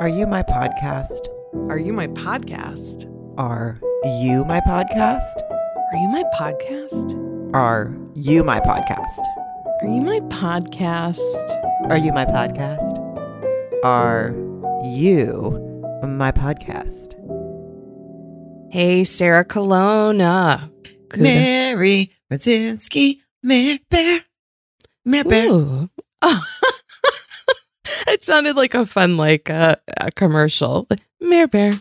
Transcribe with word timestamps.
Are 0.00 0.08
you 0.08 0.26
my 0.26 0.42
podcast? 0.42 1.28
Are 1.68 1.78
you 1.78 1.92
my 1.92 2.06
podcast? 2.06 3.04
Are 3.36 3.76
you 4.22 4.46
my 4.46 4.58
podcast? 4.60 5.42
Are 5.92 5.98
you 5.98 6.08
my 6.08 6.24
podcast? 6.34 7.52
Are 7.52 8.00
you 8.14 8.42
my 8.42 8.60
podcast? 8.60 9.20
Are 9.82 9.86
you 9.86 10.00
my 10.00 10.20
podcast? 10.30 11.20
Are 11.90 11.98
you 11.98 12.12
my 12.14 12.24
podcast? 12.24 12.98
Are 13.84 14.34
you 14.82 16.08
my 16.08 16.32
podcast? 16.32 17.12
Hey, 18.72 19.04
Sarah 19.04 19.44
Colonna. 19.44 20.70
Good- 21.10 21.20
Mary 21.20 22.12
Radzinski, 22.32 23.18
Mary 23.42 23.82
Bear, 23.90 24.24
Mary 25.04 25.24
Bear. 25.24 25.48
Ooh. 25.50 25.90
it 28.08 28.24
sounded 28.24 28.56
like 28.56 28.74
a 28.74 28.86
fun, 28.86 29.16
like 29.16 29.50
uh, 29.50 29.76
a 30.00 30.10
commercial. 30.12 30.88
Mare 31.20 31.48
Bear. 31.48 31.72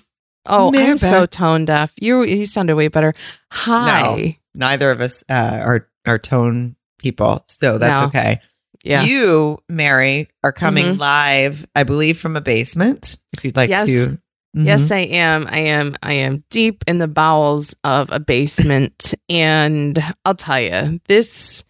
Oh, 0.45 0.71
Mare 0.71 0.91
I'm 0.91 0.97
so 0.97 1.25
tone 1.25 1.65
deaf. 1.65 1.93
You 2.01 2.23
you 2.23 2.45
sounded 2.45 2.75
way 2.75 2.87
better. 2.87 3.13
Hi. 3.51 4.37
Neither 4.55 4.91
of 4.91 5.01
us 5.01 5.23
uh, 5.29 5.33
are 5.33 5.87
are 6.05 6.17
tone 6.17 6.75
people, 6.97 7.43
so 7.47 7.77
that's 7.77 8.01
No. 8.01 8.07
okay. 8.07 8.41
Yeah. 8.83 9.03
You, 9.03 9.59
Mary, 9.67 10.29
are 10.43 10.53
coming 10.53 10.95
Mhm. 10.95 10.99
live, 10.99 11.67
I 11.75 11.83
believe, 11.83 12.17
from 12.17 12.35
a 12.37 12.41
basement. 12.41 13.19
If 13.33 13.43
you'd 13.43 13.57
like 13.57 13.69
Yes. 13.69 13.85
to. 13.85 14.17
Yes, 14.55 14.83
Mhm. 14.83 14.91
I 14.95 14.99
am. 14.99 15.47
I 15.49 15.59
am. 15.59 15.95
I 16.01 16.13
am 16.13 16.43
deep 16.49 16.83
in 16.87 16.97
the 16.97 17.07
bowels 17.07 17.75
of 17.83 18.09
a 18.11 18.19
basement. 18.19 19.13
and 19.29 20.01
I'll 20.25 20.33
tell 20.35 20.59
you, 20.59 20.99
this 21.07 21.63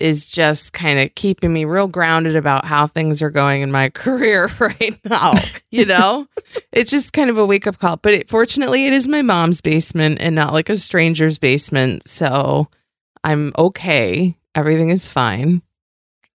is 0.00 0.30
just 0.30 0.72
kind 0.72 0.98
of 0.98 1.14
keeping 1.14 1.52
me 1.52 1.64
real 1.64 1.86
grounded 1.86 2.36
about 2.36 2.64
how 2.64 2.86
things 2.86 3.22
are 3.22 3.30
going 3.30 3.62
in 3.62 3.70
my 3.70 3.88
career 3.94 4.50
right 4.58 4.98
now. 5.04 5.34
You 5.70 5.84
know, 5.86 6.26
it's 6.72 6.90
just 6.90 7.12
kind 7.12 7.30
of 7.30 7.38
a 7.38 7.46
wake 7.46 7.66
up 7.66 7.78
call. 7.78 7.96
But 7.98 8.14
it, 8.14 8.28
fortunately, 8.28 8.86
it 8.86 8.92
is 8.92 9.08
my 9.08 9.22
mom's 9.22 9.60
basement 9.60 10.18
and 10.20 10.34
not 10.34 10.52
like 10.52 10.68
a 10.68 10.76
stranger's 10.76 11.38
basement. 11.38 12.06
So 12.08 12.68
I'm 13.22 13.52
okay. 13.56 14.36
Everything 14.54 14.90
is 14.90 15.08
fine. 15.08 15.62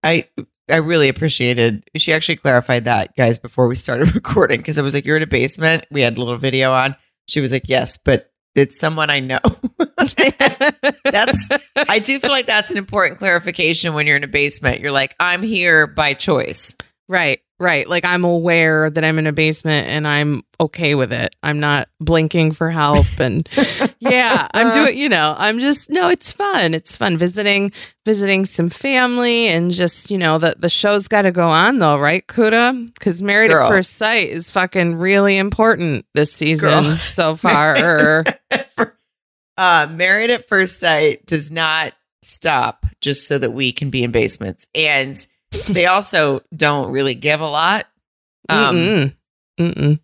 I 0.03 0.25
I 0.69 0.77
really 0.77 1.09
appreciated. 1.09 1.83
She 1.95 2.13
actually 2.13 2.37
clarified 2.37 2.85
that, 2.85 3.15
guys, 3.15 3.39
before 3.39 3.67
we 3.67 3.75
started 3.75 4.13
recording 4.15 4.59
because 4.59 4.77
I 4.77 4.81
was 4.81 4.93
like, 4.93 5.05
"You're 5.05 5.17
in 5.17 5.23
a 5.23 5.27
basement." 5.27 5.85
We 5.91 6.01
had 6.01 6.17
a 6.17 6.19
little 6.19 6.37
video 6.37 6.71
on. 6.71 6.95
She 7.27 7.41
was 7.41 7.51
like, 7.51 7.67
"Yes, 7.67 7.97
but 7.97 8.28
it's 8.55 8.79
someone 8.79 9.09
I 9.09 9.19
know." 9.19 9.39
that's. 11.03 11.49
I 11.75 11.99
do 11.99 12.19
feel 12.19 12.31
like 12.31 12.47
that's 12.47 12.71
an 12.71 12.77
important 12.77 13.19
clarification 13.19 13.93
when 13.93 14.07
you're 14.07 14.17
in 14.17 14.23
a 14.23 14.27
basement. 14.27 14.81
You're 14.81 14.91
like, 14.91 15.15
"I'm 15.19 15.41
here 15.43 15.87
by 15.87 16.13
choice." 16.13 16.75
Right, 17.07 17.41
right. 17.59 17.87
Like 17.87 18.05
I'm 18.05 18.23
aware 18.23 18.89
that 18.89 19.03
I'm 19.03 19.19
in 19.19 19.27
a 19.27 19.33
basement 19.33 19.87
and 19.87 20.07
I'm 20.07 20.43
okay 20.59 20.95
with 20.95 21.11
it. 21.11 21.35
I'm 21.43 21.59
not 21.59 21.89
blinking 21.99 22.53
for 22.53 22.69
help 22.69 23.05
and 23.19 23.47
yeah, 23.99 24.47
I'm 24.53 24.71
doing, 24.73 24.97
you 24.97 25.09
know, 25.09 25.35
I'm 25.37 25.59
just 25.59 25.89
no, 25.89 26.09
it's 26.09 26.31
fun. 26.31 26.73
It's 26.73 26.95
fun 26.95 27.17
visiting 27.17 27.71
visiting 28.05 28.45
some 28.45 28.69
family 28.69 29.47
and 29.47 29.71
just, 29.71 30.09
you 30.09 30.17
know, 30.17 30.37
the 30.37 30.55
the 30.57 30.69
show's 30.69 31.07
got 31.07 31.23
to 31.23 31.31
go 31.31 31.49
on 31.49 31.79
though, 31.79 31.97
right? 31.97 32.25
Kuda 32.25 32.97
cuz 32.99 33.21
Married 33.21 33.51
Girl. 33.51 33.65
at 33.65 33.69
First 33.69 33.97
Sight 33.97 34.29
is 34.29 34.49
fucking 34.49 34.95
really 34.95 35.37
important 35.37 36.05
this 36.15 36.33
season 36.33 36.69
Girl. 36.69 36.95
so 36.95 37.35
far. 37.35 38.23
uh, 39.57 39.87
Married 39.91 40.31
at 40.31 40.47
First 40.47 40.79
Sight 40.79 41.25
does 41.25 41.51
not 41.51 41.93
stop 42.21 42.85
just 43.01 43.27
so 43.27 43.37
that 43.37 43.51
we 43.51 43.71
can 43.71 43.89
be 43.89 44.03
in 44.03 44.11
basements, 44.11 44.67
and 44.75 45.25
they 45.69 45.85
also 45.85 46.41
don't 46.55 46.91
really 46.91 47.15
give 47.15 47.41
a 47.41 47.49
lot. 47.49 47.87
Um, 48.49 48.75
Mm-mm. 48.75 49.15
Mm-mm. 49.59 49.99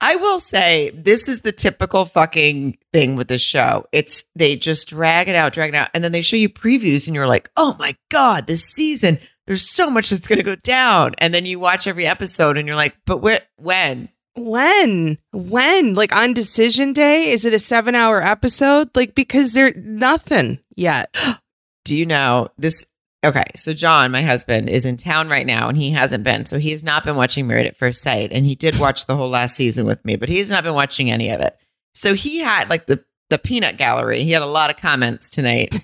I 0.00 0.16
will 0.16 0.38
say 0.38 0.90
this 0.90 1.28
is 1.28 1.40
the 1.40 1.52
typical 1.52 2.04
fucking 2.04 2.76
thing 2.92 3.16
with 3.16 3.28
the 3.28 3.38
show. 3.38 3.86
It's 3.90 4.26
they 4.34 4.54
just 4.56 4.88
drag 4.88 5.28
it 5.28 5.34
out, 5.34 5.54
drag 5.54 5.70
it 5.70 5.76
out, 5.76 5.88
and 5.94 6.04
then 6.04 6.12
they 6.12 6.20
show 6.20 6.36
you 6.36 6.48
previews, 6.48 7.06
and 7.06 7.14
you're 7.14 7.26
like, 7.26 7.50
"Oh 7.56 7.74
my 7.78 7.96
god, 8.10 8.46
this 8.46 8.64
season, 8.64 9.18
there's 9.46 9.70
so 9.70 9.88
much 9.88 10.10
that's 10.10 10.28
going 10.28 10.38
to 10.38 10.42
go 10.42 10.56
down." 10.56 11.14
And 11.18 11.32
then 11.32 11.46
you 11.46 11.58
watch 11.58 11.86
every 11.86 12.06
episode, 12.06 12.58
and 12.58 12.66
you're 12.66 12.76
like, 12.76 12.96
"But 13.06 13.18
where? 13.22 13.40
When? 13.56 14.10
When? 14.36 15.16
When? 15.32 15.94
Like 15.94 16.14
on 16.14 16.34
decision 16.34 16.92
day? 16.92 17.30
Is 17.30 17.44
it 17.46 17.54
a 17.54 17.58
seven 17.58 17.94
hour 17.94 18.22
episode? 18.22 18.90
Like 18.94 19.14
because 19.14 19.52
there's 19.52 19.76
nothing 19.76 20.58
yet. 20.76 21.16
Do 21.86 21.96
you 21.96 22.04
know 22.04 22.48
this?" 22.58 22.84
Okay, 23.24 23.44
so 23.56 23.72
John, 23.72 24.10
my 24.10 24.22
husband, 24.22 24.68
is 24.68 24.84
in 24.84 24.96
town 24.98 25.28
right 25.30 25.46
now, 25.46 25.68
and 25.68 25.78
he 25.78 25.90
hasn't 25.92 26.24
been. 26.24 26.44
So 26.44 26.58
he 26.58 26.72
has 26.72 26.84
not 26.84 27.04
been 27.04 27.16
watching 27.16 27.46
Married 27.46 27.66
at 27.66 27.76
First 27.78 28.02
Sight, 28.02 28.30
and 28.32 28.44
he 28.44 28.54
did 28.54 28.78
watch 28.78 29.06
the 29.06 29.16
whole 29.16 29.30
last 29.30 29.56
season 29.56 29.86
with 29.86 30.04
me, 30.04 30.16
but 30.16 30.28
he 30.28 30.38
has 30.38 30.50
not 30.50 30.62
been 30.62 30.74
watching 30.74 31.10
any 31.10 31.30
of 31.30 31.40
it. 31.40 31.56
So 31.94 32.12
he 32.14 32.40
had 32.40 32.68
like 32.68 32.86
the 32.86 33.02
the 33.30 33.38
peanut 33.38 33.78
gallery. 33.78 34.22
He 34.24 34.32
had 34.32 34.42
a 34.42 34.46
lot 34.46 34.68
of 34.70 34.76
comments 34.76 35.30
tonight. 35.30 35.74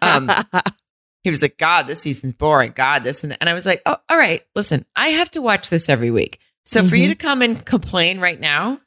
Um, 0.00 0.30
he 1.22 1.28
was 1.30 1.42
like, 1.42 1.58
God, 1.58 1.86
this 1.86 2.00
season's 2.00 2.32
boring. 2.32 2.72
God, 2.74 3.04
this 3.04 3.22
and 3.22 3.32
that. 3.32 3.38
And 3.42 3.50
I 3.50 3.52
was 3.52 3.66
like, 3.66 3.82
oh, 3.84 3.96
all 4.08 4.16
right, 4.16 4.42
listen, 4.54 4.86
I 4.96 5.08
have 5.08 5.30
to 5.32 5.42
watch 5.42 5.68
this 5.68 5.90
every 5.90 6.10
week. 6.10 6.40
So 6.64 6.82
for 6.82 6.96
you 6.96 7.06
Mhm. 7.08 7.10
to 7.10 7.14
come 7.16 7.42
and 7.42 7.64
complain 7.66 8.18
right 8.20 8.40
now 8.40 8.80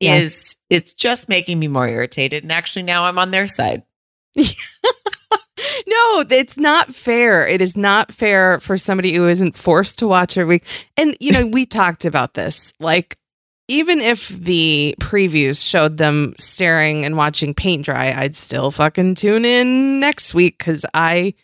Yeah. 0.00 0.16
is 0.16 0.56
it's 0.68 0.92
just 0.94 1.28
making 1.28 1.58
me 1.60 1.68
more 1.68 1.88
irritated. 1.88 2.42
And 2.42 2.50
actually 2.50 2.82
now 2.82 3.04
I'm 3.04 3.18
on 3.18 3.30
their 3.30 3.46
side. 3.46 3.84
no, 5.86 6.24
it's 6.30 6.56
not 6.56 6.94
fair. 6.94 7.46
It 7.46 7.60
is 7.60 7.76
not 7.76 8.12
fair 8.12 8.60
for 8.60 8.76
somebody 8.78 9.14
who 9.14 9.28
isn't 9.28 9.56
forced 9.56 9.98
to 10.00 10.06
watch 10.08 10.36
every 10.38 10.56
week. 10.56 10.88
And 10.96 11.16
you 11.20 11.32
know, 11.32 11.46
we 11.46 11.66
talked 11.80 12.04
about 12.04 12.34
this. 12.34 12.72
Like, 12.80 13.16
even 13.68 14.00
if 14.00 14.28
the 14.28 14.94
previews 15.00 15.66
showed 15.66 15.96
them 15.96 16.34
staring 16.38 17.04
and 17.04 17.16
watching 17.16 17.54
paint 17.54 17.84
dry, 17.86 18.12
I'd 18.12 18.36
still 18.36 18.70
fucking 18.70 19.14
tune 19.14 19.44
in 19.44 20.00
next 20.00 20.34
week 20.34 20.58
because 20.58 20.84
I 20.92 21.34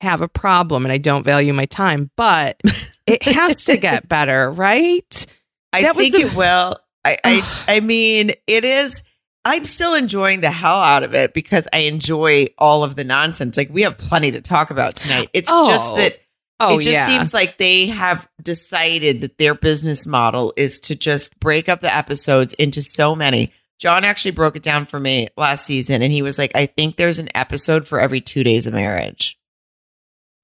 have 0.00 0.20
a 0.20 0.28
problem 0.28 0.84
and 0.84 0.92
I 0.92 0.98
don't 0.98 1.22
value 1.24 1.52
my 1.52 1.66
time. 1.66 2.10
But 2.16 2.60
it 3.06 3.22
has 3.24 3.64
to 3.64 3.76
get 3.76 4.08
better, 4.08 4.50
right? 4.50 5.26
I 5.72 5.82
That 5.82 5.96
think 5.96 6.14
the- 6.14 6.22
it 6.22 6.34
will. 6.34 6.76
I, 7.04 7.16
I 7.24 7.64
I 7.68 7.80
mean, 7.80 8.32
it 8.46 8.64
is 8.64 9.02
I'm 9.48 9.64
still 9.64 9.94
enjoying 9.94 10.40
the 10.40 10.50
hell 10.50 10.80
out 10.82 11.04
of 11.04 11.14
it 11.14 11.32
because 11.32 11.68
I 11.72 11.78
enjoy 11.82 12.48
all 12.58 12.82
of 12.82 12.96
the 12.96 13.04
nonsense. 13.04 13.56
Like 13.56 13.70
we 13.70 13.82
have 13.82 13.96
plenty 13.96 14.32
to 14.32 14.40
talk 14.40 14.70
about 14.70 14.96
tonight. 14.96 15.30
It's 15.32 15.48
just 15.50 15.90
Oh. 15.92 15.96
that 15.98 16.18
Oh, 16.58 16.78
it 16.78 16.82
just 16.82 16.94
yeah. 16.94 17.06
seems 17.06 17.32
like 17.32 17.56
they 17.58 17.86
have 17.86 18.26
decided 18.42 19.20
that 19.20 19.38
their 19.38 19.54
business 19.54 20.04
model 20.06 20.52
is 20.56 20.80
to 20.80 20.96
just 20.96 21.38
break 21.38 21.68
up 21.68 21.80
the 21.80 21.94
episodes 21.94 22.54
into 22.54 22.82
so 22.82 23.14
many. 23.14 23.52
John 23.78 24.04
actually 24.04 24.30
broke 24.32 24.56
it 24.56 24.62
down 24.62 24.86
for 24.86 24.98
me 24.98 25.28
last 25.36 25.64
season 25.66 26.00
and 26.02 26.12
he 26.12 26.22
was 26.22 26.38
like, 26.38 26.52
I 26.56 26.66
think 26.66 26.96
there's 26.96 27.18
an 27.20 27.28
episode 27.34 27.86
for 27.86 28.00
every 28.00 28.20
two 28.22 28.42
days 28.42 28.66
of 28.66 28.72
marriage. 28.74 29.38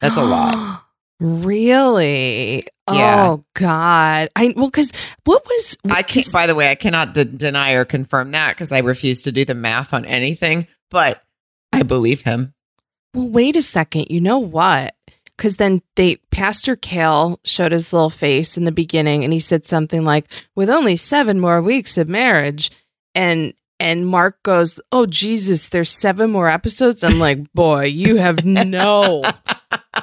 That's 0.01 0.17
a 0.19 0.23
lot. 0.25 0.82
Really? 1.23 2.67
Yeah. 2.91 3.29
Oh 3.29 3.45
God! 3.55 4.29
I 4.35 4.53
well, 4.57 4.67
because 4.67 4.91
what 5.23 5.45
was 5.47 5.79
I 5.89 6.03
can't, 6.03 6.31
by 6.33 6.49
the 6.49 6.57
way, 6.57 6.69
I 6.69 6.75
cannot 6.75 7.15
de- 7.15 7.25
deny 7.25 7.73
or 7.73 7.85
confirm 7.85 8.33
that 8.33 8.57
because 8.57 8.73
I 8.73 8.79
refuse 8.79 9.23
to 9.23 9.33
do 9.33 9.45
the 9.45 9.55
math 9.55 9.95
on 9.95 10.05
anything, 10.05 10.67
but 10.91 11.23
I 11.73 11.85
believe 11.85 12.23
him. 12.23 12.55
Well, 13.15 13.29
wait 13.29 13.55
a 13.55 13.63
second. 13.63 14.07
You 14.11 14.21
know 14.21 14.41
what? 14.41 14.97
Because 15.37 15.59
then 15.59 15.83
they 15.95 16.17
Pastor 16.33 16.75
Cal 16.75 17.39
showed 17.45 17.71
his 17.71 17.93
little 17.93 18.11
face 18.11 18.57
in 18.57 18.65
the 18.65 18.73
beginning, 18.73 19.23
and 19.23 19.33
he 19.33 19.39
said 19.39 19.65
something 19.65 20.05
like, 20.05 20.27
"With 20.57 20.69
only 20.69 20.97
seven 20.97 21.39
more 21.39 21.63
weeks 21.63 21.97
of 21.97 22.09
marriage," 22.09 22.73
and 23.15 23.55
and 23.79 24.09
Mark 24.09 24.43
goes, 24.43 24.81
"Oh 24.91 25.07
Jesus, 25.07 25.69
there's 25.69 25.91
seven 25.91 26.33
more 26.33 26.49
episodes." 26.49 27.05
I'm 27.05 27.21
like, 27.21 27.53
"Boy, 27.53 27.85
you 27.85 28.17
have 28.17 28.45
no 28.45 29.23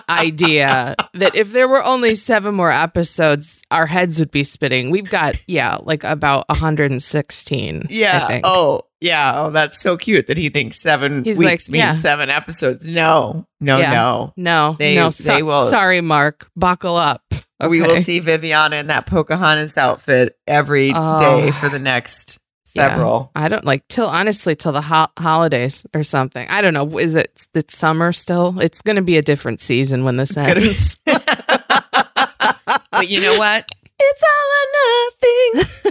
idea 0.10 0.96
that 1.14 1.36
if 1.36 1.52
there 1.54 1.68
were 1.68 1.84
only 1.84 2.16
seven 2.16 2.56
more 2.56 2.72
episodes, 2.72 3.62
our 3.72 3.86
heads 3.86 4.20
would 4.20 4.32
be 4.32 4.44
spitting." 4.44 4.90
We've 4.92 5.10
got 5.10 5.36
yeah, 5.48 5.78
like 5.82 6.04
about 6.04 6.46
116. 6.50 7.82
I 7.84 7.86
Yeah. 7.90 8.42
Oh, 8.44 8.82
yeah. 9.02 9.34
Oh, 9.36 9.50
that's 9.52 9.80
so 9.80 9.96
cute 9.98 10.28
that 10.28 10.38
he 10.38 10.50
thinks 10.50 10.82
seven 10.82 11.24
He's 11.24 11.38
weeks 11.38 11.68
like, 11.70 11.72
means 11.72 11.80
yeah. 11.84 11.94
seven 11.94 12.30
episodes. 12.30 12.88
No, 12.88 13.46
no, 13.62 13.78
Yeah. 13.78 13.92
no. 13.94 14.34
No, 14.36 14.76
They- 14.80 14.96
no. 14.96 15.06
they 15.06 15.12
so- 15.12 15.46
will- 15.46 15.70
Sorry, 15.70 16.02
Mark. 16.02 16.50
Buckle 16.56 16.96
up. 16.98 17.24
We 17.68 17.82
will 17.82 18.02
see 18.04 18.20
Viviana 18.20 18.78
in 18.78 18.88
that 18.88 19.06
Pocahontas 19.06 19.78
outfit 19.78 20.38
every 20.48 20.94
oh. 20.96 21.18
day 21.20 21.50
Oh. 21.50 21.52
for 21.52 21.68
the 21.70 21.80
next 21.80 22.40
Yeah. 22.76 22.90
several. 22.90 23.32
I 23.36 23.48
don't 23.48 23.66
like 23.66 23.88
till 23.88 24.08
honestly 24.08 24.56
till 24.56 24.72
the 24.72 24.82
ho- 24.82 25.08
holidays 25.18 25.86
or 25.94 26.04
something. 26.04 26.48
I 26.50 26.62
don't 26.62 26.74
know. 26.74 26.98
Is 26.98 27.16
it 27.16 27.48
it's 27.54 27.78
summer 27.78 28.12
still? 28.12 28.60
It's 28.60 28.82
going 28.82 28.96
to 28.98 29.02
be 29.02 29.18
a 29.18 29.22
different 29.22 29.60
season 29.60 30.04
when 30.04 30.18
this 30.18 30.32
It's 30.32 30.38
gonna 30.38 30.60
ends. 30.60 30.96
be- 30.96 31.14
but 32.92 33.08
you 33.08 33.22
know 33.22 33.38
what? 33.38 33.70
it's 34.02 34.24
all 34.24 34.50
or 34.56 34.66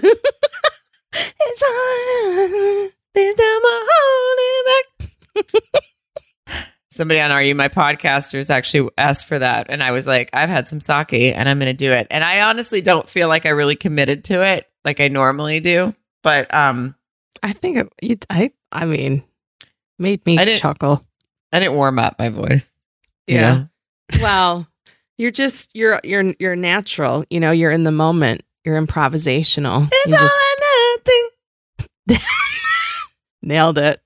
nothing. 0.02 0.12
it's 1.14 1.62
all 1.62 1.70
or 1.70 2.48
nothing. 2.48 2.90
There's 3.14 3.36
no 3.36 3.60
more 3.60 3.82
holding 3.90 4.64
back. 4.66 5.82
somebody 6.90 7.20
on 7.20 7.30
Are 7.30 7.42
You 7.42 7.54
My 7.54 7.68
Podcasters 7.68 8.50
actually 8.50 8.90
asked 8.98 9.26
for 9.26 9.38
that. 9.38 9.66
And 9.68 9.82
I 9.82 9.90
was 9.92 10.06
like, 10.06 10.30
I've 10.32 10.48
had 10.48 10.68
some 10.68 10.80
sake 10.80 11.12
and 11.34 11.48
I'm 11.48 11.58
going 11.58 11.70
to 11.70 11.74
do 11.76 11.92
it. 11.92 12.06
And 12.10 12.24
I 12.24 12.42
honestly 12.42 12.80
don't 12.80 13.08
feel 13.08 13.28
like 13.28 13.46
I 13.46 13.50
really 13.50 13.76
committed 13.76 14.24
to 14.24 14.44
it 14.44 14.66
like 14.84 15.00
I 15.00 15.08
normally 15.08 15.60
do. 15.60 15.94
But 16.28 16.52
um, 16.54 16.94
I 17.42 17.54
think 17.54 17.90
it, 18.02 18.26
I 18.28 18.52
I 18.70 18.84
mean 18.84 19.24
made 19.98 20.24
me 20.26 20.38
I 20.38 20.56
chuckle. 20.56 21.02
I 21.52 21.58
didn't 21.60 21.74
warm 21.74 21.98
up 21.98 22.18
my 22.18 22.28
voice. 22.28 22.70
you 23.26 23.36
Yeah. 23.36 23.54
know? 23.54 23.68
well, 24.22 24.68
you're 25.16 25.30
just 25.30 25.74
you're 25.74 26.00
you're 26.04 26.34
you're 26.38 26.54
natural. 26.56 27.24
You 27.30 27.40
know, 27.40 27.50
you're 27.50 27.70
in 27.70 27.84
the 27.84 27.92
moment. 27.92 28.42
You're 28.64 28.78
improvisational. 28.78 29.88
It's 29.90 30.06
You 30.06 30.14
all 30.16 30.20
just 30.20 30.44
nothing. 32.08 32.22
nailed 33.42 33.78
it. 33.78 34.00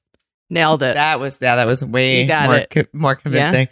Nailed 0.51 0.83
it. 0.83 0.95
That 0.95 1.19
was 1.19 1.39
yeah, 1.41 1.57
that 1.57 1.67
was 1.67 1.85
way 1.85 2.27
more 2.47 2.65
co- 2.71 2.85
more 2.93 3.15
convincing. 3.17 3.69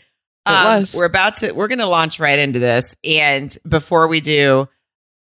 Um, 0.47 0.57
it 0.57 0.79
was. 0.81 0.95
We're 0.95 1.05
about 1.05 1.37
to 1.37 1.53
we're 1.53 1.69
going 1.69 1.79
to 1.79 1.87
launch 1.87 2.19
right 2.19 2.39
into 2.39 2.59
this, 2.59 2.97
and 3.05 3.55
before 3.69 4.09
we 4.09 4.21
do, 4.21 4.69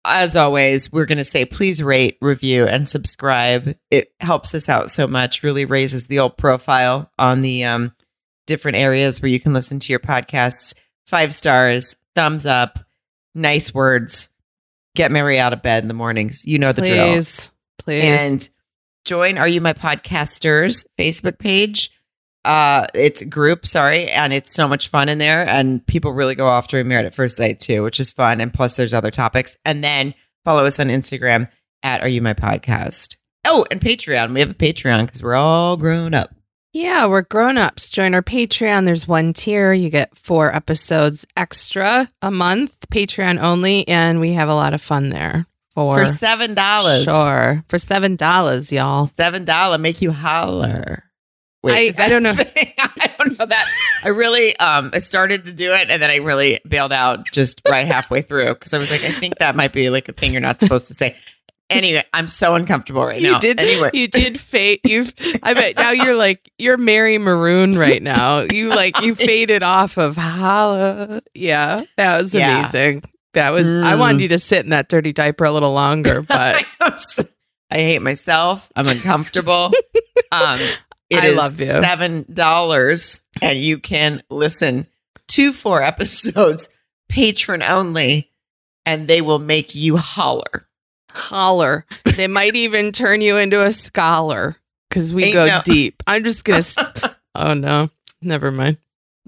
as 0.08 0.36
always, 0.36 0.92
we're 0.92 1.06
going 1.06 1.18
to 1.18 1.24
say 1.24 1.46
please 1.46 1.82
rate, 1.82 2.18
review, 2.22 2.66
and 2.66 2.88
subscribe. 2.88 3.76
It 3.92 4.14
helps 4.20 4.54
us 4.56 4.70
out 4.70 4.92
so 4.92 5.08
much. 5.08 5.44
Really 5.44 5.66
raises 5.66 6.08
the 6.08 6.20
old 6.20 6.38
profile 6.38 7.12
on 7.18 7.42
the 7.42 7.66
um, 7.66 7.94
different 8.46 8.78
areas 8.78 9.22
where 9.22 9.30
you 9.30 9.40
can 9.40 9.54
listen 9.54 9.80
to 9.80 9.94
your 9.94 10.00
podcasts. 10.00 10.74
Five 11.06 11.34
stars, 11.34 11.96
thumbs 12.16 12.46
up, 12.46 12.80
nice 13.36 13.74
words. 13.74 14.30
Get 14.96 15.12
Mary 15.12 15.40
out 15.40 15.54
of 15.54 15.62
bed 15.62 15.84
in 15.84 15.88
the 15.88 15.94
mornings. 15.94 16.46
You 16.46 16.60
know 16.60 16.72
the 16.72 16.82
drill 16.82 17.14
please. 17.14 17.52
Please. 17.78 18.04
and 18.04 18.50
join 19.06 19.38
are 19.38 19.48
you 19.48 19.62
my 19.62 19.72
podcasters 19.72 20.86
facebook 21.00 21.40
page 21.40 21.92
uh 22.48 22.88
it's 22.96 23.22
group 23.24 23.66
sorry 23.66 24.10
and 24.10 24.32
it's 24.34 24.54
so 24.54 24.68
much 24.68 24.88
fun 24.88 25.10
in 25.10 25.18
there 25.18 25.48
and 25.48 25.86
people 25.86 26.12
really 26.14 26.36
go 26.36 26.48
off 26.48 26.68
during 26.68 26.88
married 26.88 27.06
at 27.06 27.14
first 27.14 27.36
sight 27.38 27.60
too 27.60 27.84
which 27.84 28.00
is 28.00 28.12
fun 28.12 28.42
and 28.42 28.54
plus 28.54 28.76
there's 28.76 28.94
other 28.94 29.12
topics 29.12 29.58
and 29.66 29.84
then 29.84 30.14
follow 30.46 30.66
us 30.66 30.80
on 30.80 30.88
instagram 30.88 31.50
at 31.84 32.02
are 32.02 32.08
you 32.08 32.22
my 32.22 32.34
podcast 32.34 33.18
oh 33.46 33.66
and 33.70 33.82
patreon 33.82 34.34
we 34.34 34.40
have 34.40 34.50
a 34.52 34.56
patreon 34.56 35.06
because 35.06 35.22
we're 35.22 35.36
all 35.36 35.78
grown 35.78 36.14
up 36.14 36.34
Yeah, 36.74 37.08
we're 37.08 37.24
grown 37.24 37.58
ups. 37.58 37.90
Join 37.90 38.14
our 38.14 38.22
Patreon. 38.22 38.86
There's 38.86 39.08
one 39.08 39.34
tier. 39.34 39.74
You 39.74 39.90
get 39.90 40.16
four 40.16 40.54
episodes 40.54 41.26
extra 41.36 42.12
a 42.22 42.30
month, 42.30 42.78
Patreon 42.92 43.42
only, 43.42 43.88
and 43.88 44.20
we 44.20 44.34
have 44.34 44.50
a 44.50 44.54
lot 44.54 44.74
of 44.76 44.82
fun 44.82 45.10
there. 45.10 45.48
For, 45.74 45.96
for 45.96 46.06
seven 46.06 46.54
dollars 46.54 47.04
sure, 47.06 47.64
for 47.68 47.80
seven 47.80 48.16
dollars, 48.16 48.72
y'all. 48.72 49.08
seven 49.18 49.44
dollar 49.46 49.78
make 49.80 50.02
you 50.04 50.12
holler 50.12 51.04
I- 51.76 51.80
is 51.80 51.96
that 51.96 52.06
I 52.06 52.10
don't 52.10 52.24
know. 52.24 52.34
I 52.38 53.14
don't 53.18 53.38
know 53.40 53.46
that. 53.46 53.68
I 54.04 54.10
really, 54.10 54.58
um, 54.60 54.92
I 54.94 55.00
started 55.00 55.46
to 55.46 55.54
do 55.54 55.74
it 55.74 55.90
and 55.90 56.02
then 56.02 56.10
I 56.10 56.16
really 56.18 56.60
bailed 56.68 56.92
out 56.94 57.26
just 57.32 57.62
right 57.70 57.88
halfway 57.88 58.22
through 58.22 58.54
because 58.54 58.74
I 58.74 58.78
was 58.78 58.92
like, 58.92 59.04
I 59.04 59.12
think 59.20 59.38
that 59.40 59.56
might 59.56 59.74
be 59.74 59.90
like 59.90 60.08
a 60.10 60.14
thing 60.14 60.32
you're 60.32 60.42
not 60.42 60.60
supposed 60.60 60.88
to 60.88 60.94
say. 60.94 61.16
Anyway, 61.70 62.02
I'm 62.14 62.30
so 62.30 62.56
uncomfortable 62.56 63.06
right 63.06 63.22
now. 63.22 63.34
You 63.36 63.40
did. 63.42 63.60
Anyway, 63.60 63.90
You 63.94 64.08
did 64.08 64.40
fade. 64.40 64.80
You've. 64.86 65.14
I 65.44 65.54
bet 65.54 65.76
now 65.76 65.92
you're 65.92 66.16
like 66.16 66.50
you're 66.58 66.78
Mary 66.78 67.18
Maroon 67.18 67.78
right 67.78 68.02
now. 68.02 68.40
You 68.40 68.70
like 68.70 69.02
you 69.02 69.14
faded 69.16 69.64
off 69.64 69.98
of 69.98 70.16
holla. 70.16 71.22
Yeah, 71.34 71.84
that 71.98 72.22
was 72.22 72.34
Yeah. 72.34 72.60
amazing. 72.60 73.04
That 73.34 73.50
was. 73.50 73.68
I 73.68 73.94
Mm. 73.94 74.00
wanted 74.00 74.22
you 74.22 74.28
to 74.30 74.40
sit 74.40 74.64
in 74.64 74.70
that 74.70 74.88
dirty 74.88 75.12
diaper 75.12 75.44
a 75.44 75.52
little 75.52 75.74
longer, 75.74 76.22
but 76.22 76.64
I 76.80 77.76
hate 77.76 78.02
myself. 78.02 78.72
I'm 78.78 78.88
uncomfortable. 78.88 79.72
um, 80.32 80.58
it 81.10 81.20
I 81.24 81.28
is 81.28 81.38
love 81.38 81.60
you. 81.60 81.68
seven 81.68 82.26
dollars, 82.32 83.22
and 83.42 83.60
you 83.60 83.80
can 83.80 84.22
listen 84.30 84.88
to 85.30 85.54
four 85.54 85.82
episodes, 85.84 86.70
Patreon 87.12 87.68
only, 87.68 88.32
and 88.86 89.08
they 89.08 89.22
will 89.22 89.40
make 89.40 89.76
you 89.76 89.98
holler. 89.98 90.68
holler. 91.12 91.86
They 92.06 92.28
might 92.28 92.56
even 92.58 92.92
turn 92.92 93.22
you 93.22 93.38
into 93.38 93.64
a 93.66 93.72
scholar 93.74 94.58
because 94.90 95.14
we 95.14 95.26
Ain't 95.26 95.34
go 95.34 95.48
no- 95.48 95.62
deep. 95.64 96.04
I'm 96.08 96.24
just 96.24 96.44
gonna. 96.44 96.62
oh 97.36 97.54
no, 97.54 97.90
never 98.22 98.52
mind. 98.52 98.78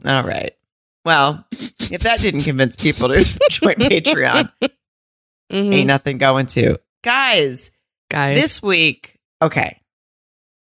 All 0.06 0.24
right. 0.24 0.54
Well, 1.06 1.46
if 1.52 2.02
that 2.02 2.20
didn't 2.20 2.42
convince 2.42 2.76
people 2.76 3.08
to 3.10 3.24
join 3.50 3.76
Patreon, 3.76 4.52
Mhm. 5.52 5.74
ain't 5.74 5.88
nothing 5.88 6.18
going 6.18 6.46
to. 6.48 6.78
Guys, 7.04 7.72
Guys, 8.12 8.38
this 8.40 8.62
week, 8.62 9.18
okay. 9.42 9.82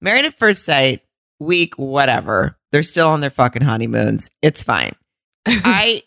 Married 0.02 0.26
at 0.26 0.38
First 0.38 0.66
Sight, 0.66 1.02
week, 1.40 1.76
whatever. 1.76 2.58
They're 2.72 2.84
still 2.84 3.10
on 3.10 3.22
their 3.22 3.30
fucking 3.30 3.62
honeymoons. 3.62 4.30
It's 4.42 4.64
fine. 4.64 4.96
I 5.46 6.04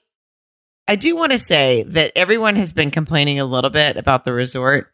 I 0.87 0.97
do 0.97 1.17
want 1.17 1.33
to 1.33 1.39
say 1.39 1.85
that 1.85 2.13
everyone 2.17 2.57
has 2.57 2.73
been 2.73 2.91
complaining 2.91 3.39
a 3.39 3.45
little 3.45 3.71
bit 3.71 3.97
about 3.97 4.25
the 4.25 4.33
resort, 4.33 4.93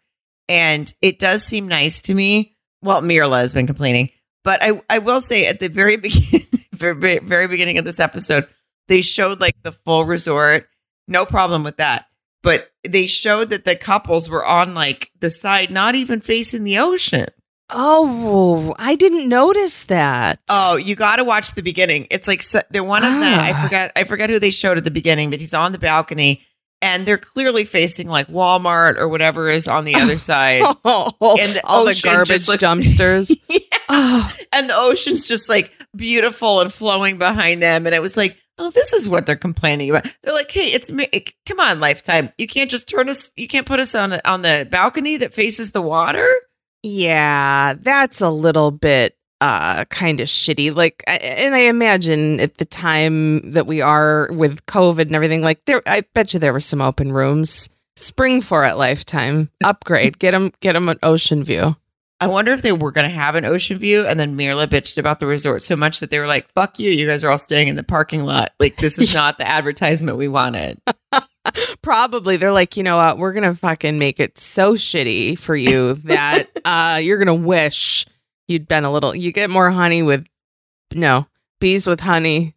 and 0.49 0.93
it 1.03 1.19
does 1.19 1.45
seem 1.45 1.69
nice 1.69 2.01
to 2.03 2.15
me. 2.15 2.57
Well, 2.83 3.01
Myrla 3.01 3.39
has 3.39 3.55
been 3.55 3.67
complaining, 3.67 4.11
but 4.43 4.63
I 4.63 4.83
I 4.91 4.99
will 4.99 5.21
say 5.21 5.47
at 5.47 5.61
the 5.61 5.69
very 5.69 5.97
beginning, 5.99 6.47
very 6.73 7.19
very 7.19 7.49
beginning 7.49 7.79
of 7.79 7.85
this 7.85 8.01
episode, 8.01 8.47
they 8.89 9.03
showed 9.03 9.41
like 9.41 9.57
the 9.63 9.73
full 9.73 10.05
resort. 10.05 10.69
No 11.09 11.27
problem 11.27 11.65
with 11.65 11.79
that. 11.79 12.07
But 12.43 12.71
they 12.87 13.07
showed 13.07 13.51
that 13.51 13.65
the 13.65 13.75
couples 13.75 14.29
were 14.29 14.45
on 14.45 14.75
like 14.75 15.11
the 15.21 15.31
side, 15.31 15.71
not 15.71 15.95
even 15.95 16.21
facing 16.21 16.65
the 16.65 16.79
ocean. 16.79 17.29
Oh, 17.71 18.75
I 18.79 18.95
didn't 18.95 19.29
notice 19.29 19.85
that. 19.85 20.41
Oh, 20.49 20.77
you 20.77 20.95
got 20.95 21.17
to 21.17 21.25
watch 21.25 21.55
the 21.55 21.63
beginning. 21.63 22.07
It's 22.11 22.29
like 22.29 22.43
they're 22.71 22.85
one 22.85 23.05
of 23.05 23.13
them. 23.13 23.23
I 23.23 23.53
Ah. 23.55 23.63
forgot. 23.63 23.93
I 23.97 24.05
forgot 24.05 24.31
who 24.31 24.39
they 24.39 24.51
showed 24.51 24.79
at 24.79 24.85
the 24.85 24.91
beginning, 24.91 25.31
but 25.31 25.41
he's 25.41 25.55
on 25.55 25.73
the 25.73 25.79
balcony, 25.79 26.43
and 26.83 27.07
they're 27.07 27.19
clearly 27.19 27.65
facing 27.65 28.09
like 28.09 28.29
Walmart 28.29 28.97
or 28.97 29.09
whatever 29.09 29.49
is 29.51 29.69
on 29.69 29.85
the 29.85 29.95
other 30.01 30.19
side. 30.19 30.63
And 30.85 31.53
the 31.55 31.61
all 31.65 31.85
the 31.85 32.01
garbage 32.03 32.49
looked- 32.49 32.63
dumpsters. 32.65 33.35
Yeah. 33.49 33.59
oh, 33.89 34.33
And 34.53 34.69
the 34.71 34.77
ocean's 34.77 35.27
just 35.29 35.49
like 35.49 35.73
beautiful 35.97 36.61
and 36.61 36.73
flowing 36.73 37.19
behind 37.19 37.63
them, 37.63 37.87
and 37.87 37.95
it 37.95 38.03
was 38.03 38.17
like, 38.17 38.37
oh, 38.59 38.71
this 38.71 38.93
is 38.93 39.09
what 39.09 39.27
they're 39.27 39.37
complaining 39.37 39.91
about. 39.91 40.07
They're 40.23 40.35
like, 40.35 40.51
hey, 40.51 40.67
it's 40.73 40.91
me. 40.91 41.09
Come 41.47 41.61
on, 41.61 41.81
Lifetime. 41.81 42.31
You 42.39 42.47
can't 42.47 42.71
just 42.71 42.89
turn 42.89 43.09
us. 43.09 43.33
You 43.37 43.49
can't 43.49 43.67
put 43.67 43.81
us 43.81 43.95
on 43.95 44.21
on 44.25 44.43
the 44.43 44.67
balcony 44.71 45.17
that 45.19 45.35
faces 45.35 45.71
the 45.73 45.83
water. 45.83 46.29
Yeah, 46.85 47.75
that's 47.81 48.21
a 48.21 48.29
little 48.31 48.71
bit 48.71 49.17
uh 49.41 49.85
kind 49.87 50.21
of 50.21 50.29
shitty 50.29 50.75
like 50.75 51.03
and 51.09 51.57
i 51.57 51.59
imagine 51.59 52.39
at 52.39 52.57
the 52.59 52.65
time 52.65 53.51
that 53.51 53.67
we 53.67 53.81
are 53.81 54.29
with 54.33 54.65
covid 54.67 55.03
and 55.03 55.15
everything 55.17 55.43
like 55.43 55.63
there 55.65 55.83
i 55.87 56.03
bet 56.15 56.33
you 56.33 56.39
there 56.39 56.53
were 56.53 56.61
some 56.61 56.81
open 56.81 57.13
rooms 57.13 57.69
spring 57.97 58.41
for 58.41 58.65
it 58.65 58.77
lifetime 58.77 59.51
upgrade 59.65 60.21
get 60.21 60.31
them 60.31 60.53
get 60.61 60.75
them 60.75 60.89
an 60.89 60.99
ocean 61.03 61.43
view 61.43 61.77
I 62.21 62.27
wonder 62.29 62.53
if 62.53 62.63
they 62.63 62.73
were 62.73 62.93
going 62.93 63.09
to 63.09 63.15
have 63.15 63.35
an 63.35 63.45
ocean 63.45 63.77
view, 63.77 64.07
and 64.07 64.19
then 64.19 64.37
Myrla 64.37 64.67
bitched 64.67 64.97
about 64.97 65.19
the 65.21 65.27
resort 65.27 65.63
so 65.63 65.77
much 65.77 66.01
that 66.01 66.09
they 66.09 66.21
were 66.21 66.29
like, 66.29 66.51
"Fuck 66.53 66.79
you! 66.79 66.91
You 66.91 67.07
guys 67.07 67.23
are 67.23 67.29
all 67.29 67.37
staying 67.37 67.69
in 67.69 67.77
the 67.77 67.83
parking 67.83 68.25
lot. 68.25 68.53
Like 68.59 68.77
this 68.77 68.99
is 68.99 69.13
not 69.15 69.37
the 69.37 69.47
advertisement 69.47 70.17
we 70.17 70.29
wanted." 70.29 70.81
probably 71.83 72.37
they're 72.37 72.53
like 72.53 72.77
you 72.77 72.83
know 72.83 72.97
what 72.97 73.19
we're 73.19 73.33
gonna 73.33 73.55
fucking 73.55 73.99
make 73.99 74.19
it 74.21 74.39
so 74.39 74.75
shitty 74.75 75.39
for 75.39 75.55
you 75.57 75.95
that 76.05 76.45
uh 76.65 76.99
you're 77.03 77.19
gonna 77.19 77.35
wish 77.35 78.07
you'd 78.49 78.67
been 78.69 78.85
a 78.85 78.91
little 78.93 79.15
you 79.15 79.33
get 79.33 79.51
more 79.51 79.71
honey 79.71 80.03
with 80.03 80.27
no 80.95 81.27
bees 81.61 81.87
with 81.87 82.01
honey 82.01 82.55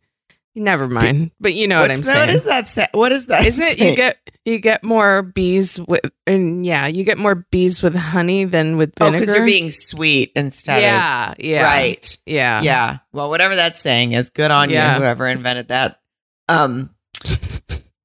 never 0.56 0.88
mind 0.88 1.30
but 1.40 1.54
you 1.54 1.68
know 1.68 1.82
what 1.82 1.92
i'm 1.92 1.98
What's 1.98 2.08
that- 2.08 2.16
saying 2.16 2.28
What 2.28 2.36
is 2.36 2.44
that? 2.46 2.68
Say? 2.68 2.88
What 2.94 3.12
is 3.12 3.26
that? 3.28 3.46
Isn't 3.46 3.64
it 3.64 3.78
saying? 3.78 3.92
you 3.92 3.96
get 3.96 4.18
you 4.44 4.60
get 4.60 4.84
more 4.84 5.22
bees 5.22 5.80
with 5.80 6.02
and 6.26 6.66
yeah, 6.66 6.88
you 6.88 7.04
get 7.04 7.18
more 7.18 7.36
bees 7.36 7.84
with 7.84 7.96
honey 7.96 8.44
than 8.46 8.76
with 8.78 8.94
oh, 9.02 9.12
because 9.12 9.34
you're 9.34 9.46
being 9.46 9.70
sweet 9.72 10.32
instead 10.36 10.82
yeah, 10.82 11.32
of 11.32 11.40
yeah, 11.40 11.64
right. 11.64 12.18
yeah, 12.26 12.62
Yeah. 12.62 12.98
Well, 13.12 13.30
whatever 13.30 13.56
that's 13.56 13.80
saying 13.80 14.14
is 14.14 14.30
good 14.30 14.50
on 14.50 14.70
Yeah. 14.70 14.94
you, 14.96 15.00
whoever 15.02 15.28
invented 15.28 15.68
that. 15.68 16.00
Um. 16.50 16.90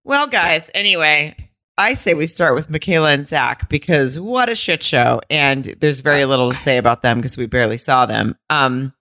Well, 0.05 0.27
guys. 0.27 0.71
Anyway, 0.75 1.37
I 1.79 1.95
say 1.95 2.15
we 2.15 2.27
start 2.27 2.55
with 2.55 2.71
Michaela 2.71 3.11
and 3.11 3.27
Zach 3.29 3.69
because 3.69 4.19
what 4.19 4.49
a 4.49 4.55
shit 4.55 4.83
show, 4.83 5.21
and 5.31 5.65
there's 5.81 6.01
very 6.01 6.25
little 6.25 6.51
to 6.51 6.57
say 6.57 6.79
about 6.79 7.03
them 7.03 7.19
because 7.19 7.37
we 7.37 7.47
barely 7.47 7.79
saw 7.79 8.07
them. 8.07 8.37
Um. 8.51 8.95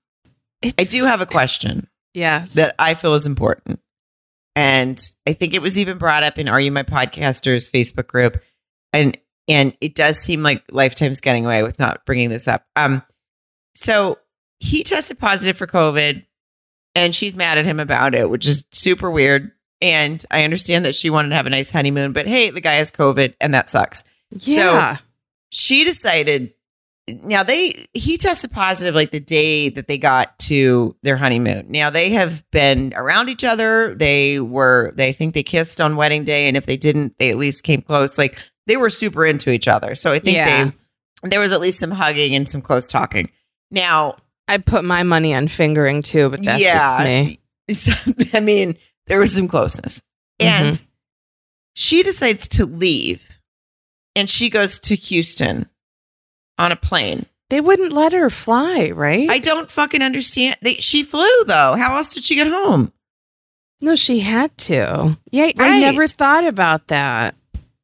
I 0.63 0.83
do 0.83 1.05
have 1.05 1.21
a 1.21 1.25
question. 1.25 1.87
yes. 2.13 2.53
that 2.53 2.75
I 2.77 2.93
feel 2.93 3.15
is 3.15 3.25
important. 3.25 3.79
And 4.55 5.01
I 5.27 5.33
think 5.33 5.55
it 5.55 5.61
was 5.63 5.75
even 5.75 5.97
brought 5.97 6.21
up 6.21 6.37
in 6.37 6.47
Are 6.47 6.59
You 6.61 6.71
My 6.71 6.83
Podcasters 6.83 7.71
Facebook 7.71 8.05
group. 8.05 8.39
And 8.93 9.17
and 9.47 9.75
it 9.81 9.95
does 9.95 10.19
seem 10.19 10.43
like 10.43 10.63
Lifetime's 10.71 11.19
getting 11.19 11.47
away 11.47 11.63
with 11.63 11.79
not 11.79 12.05
bringing 12.05 12.29
this 12.29 12.47
up. 12.47 12.63
Um 12.75 13.01
so 13.73 14.19
he 14.59 14.83
tested 14.83 15.17
positive 15.17 15.57
for 15.57 15.65
COVID 15.65 16.27
and 16.93 17.15
she's 17.15 17.35
mad 17.35 17.57
at 17.57 17.65
him 17.65 17.79
about 17.79 18.13
it, 18.13 18.29
which 18.29 18.45
is 18.45 18.67
super 18.71 19.09
weird. 19.09 19.51
And 19.81 20.23
I 20.29 20.43
understand 20.43 20.85
that 20.85 20.95
she 20.95 21.09
wanted 21.09 21.29
to 21.29 21.35
have 21.35 21.47
a 21.47 21.49
nice 21.51 21.71
honeymoon, 21.71 22.13
but 22.13 22.27
hey, 22.27 22.49
the 22.51 22.61
guy 22.61 22.73
has 22.75 22.91
COVID 22.91 23.33
and 23.41 23.53
that 23.53 23.69
sucks. 23.69 24.03
yeah, 24.29 24.97
She 25.49 25.83
decided 25.83 26.53
now 27.07 27.41
they 27.43 27.73
he 27.93 28.17
tested 28.17 28.51
positive 28.51 28.93
like 28.93 29.09
the 29.11 29.19
day 29.19 29.69
that 29.69 29.87
they 29.87 29.97
got 29.97 30.37
to 30.39 30.95
their 31.01 31.17
honeymoon. 31.17 31.65
Now 31.69 31.89
they 31.89 32.11
have 32.11 32.43
been 32.51 32.93
around 32.95 33.29
each 33.29 33.43
other. 33.43 33.95
They 33.95 34.39
were 34.39 34.91
they 34.95 35.11
think 35.11 35.33
they 35.33 35.43
kissed 35.43 35.81
on 35.81 35.95
wedding 35.95 36.23
day, 36.23 36.47
and 36.47 36.55
if 36.55 36.67
they 36.67 36.77
didn't, 36.77 37.17
they 37.17 37.31
at 37.31 37.37
least 37.37 37.63
came 37.63 37.81
close. 37.81 38.17
Like 38.19 38.39
they 38.67 38.77
were 38.77 38.91
super 38.91 39.25
into 39.25 39.49
each 39.51 39.67
other. 39.67 39.95
So 39.95 40.11
I 40.11 40.19
think 40.19 40.35
Yeah. 40.37 40.65
they 41.23 41.29
there 41.29 41.39
was 41.39 41.51
at 41.53 41.59
least 41.59 41.79
some 41.79 41.91
hugging 41.91 42.35
and 42.35 42.47
some 42.47 42.61
close 42.61 42.87
talking. 42.87 43.29
Now, 43.71 44.17
I 44.47 44.59
put 44.59 44.85
my 44.85 45.03
money 45.03 45.33
on 45.33 45.47
fingering 45.47 46.03
too, 46.03 46.29
but 46.29 46.43
that's 46.43 46.61
just 46.61 46.99
me. 46.99 47.39
I 48.33 48.39
mean, 48.41 48.77
there 49.11 49.19
was 49.19 49.35
some 49.35 49.49
closeness. 49.49 50.01
Mm-hmm. 50.39 50.67
And 50.67 50.81
she 51.75 52.01
decides 52.01 52.47
to 52.47 52.65
leave 52.65 53.39
and 54.15 54.29
she 54.29 54.49
goes 54.49 54.79
to 54.79 54.95
Houston 54.95 55.69
on 56.57 56.71
a 56.71 56.77
plane. 56.77 57.25
They 57.49 57.59
wouldn't 57.59 57.91
let 57.91 58.13
her 58.13 58.29
fly, 58.29 58.91
right? 58.91 59.29
I 59.29 59.39
don't 59.39 59.69
fucking 59.69 60.01
understand. 60.01 60.55
They, 60.61 60.75
she 60.75 61.03
flew 61.03 61.43
though. 61.45 61.75
How 61.75 61.97
else 61.97 62.13
did 62.13 62.23
she 62.23 62.35
get 62.35 62.47
home? 62.47 62.93
no, 63.81 63.95
she 63.95 64.19
had 64.19 64.57
to. 64.59 65.17
Yeah, 65.31 65.51
I 65.59 65.81
never 65.81 66.07
thought 66.07 66.45
about 66.45 66.87
that. 66.87 67.35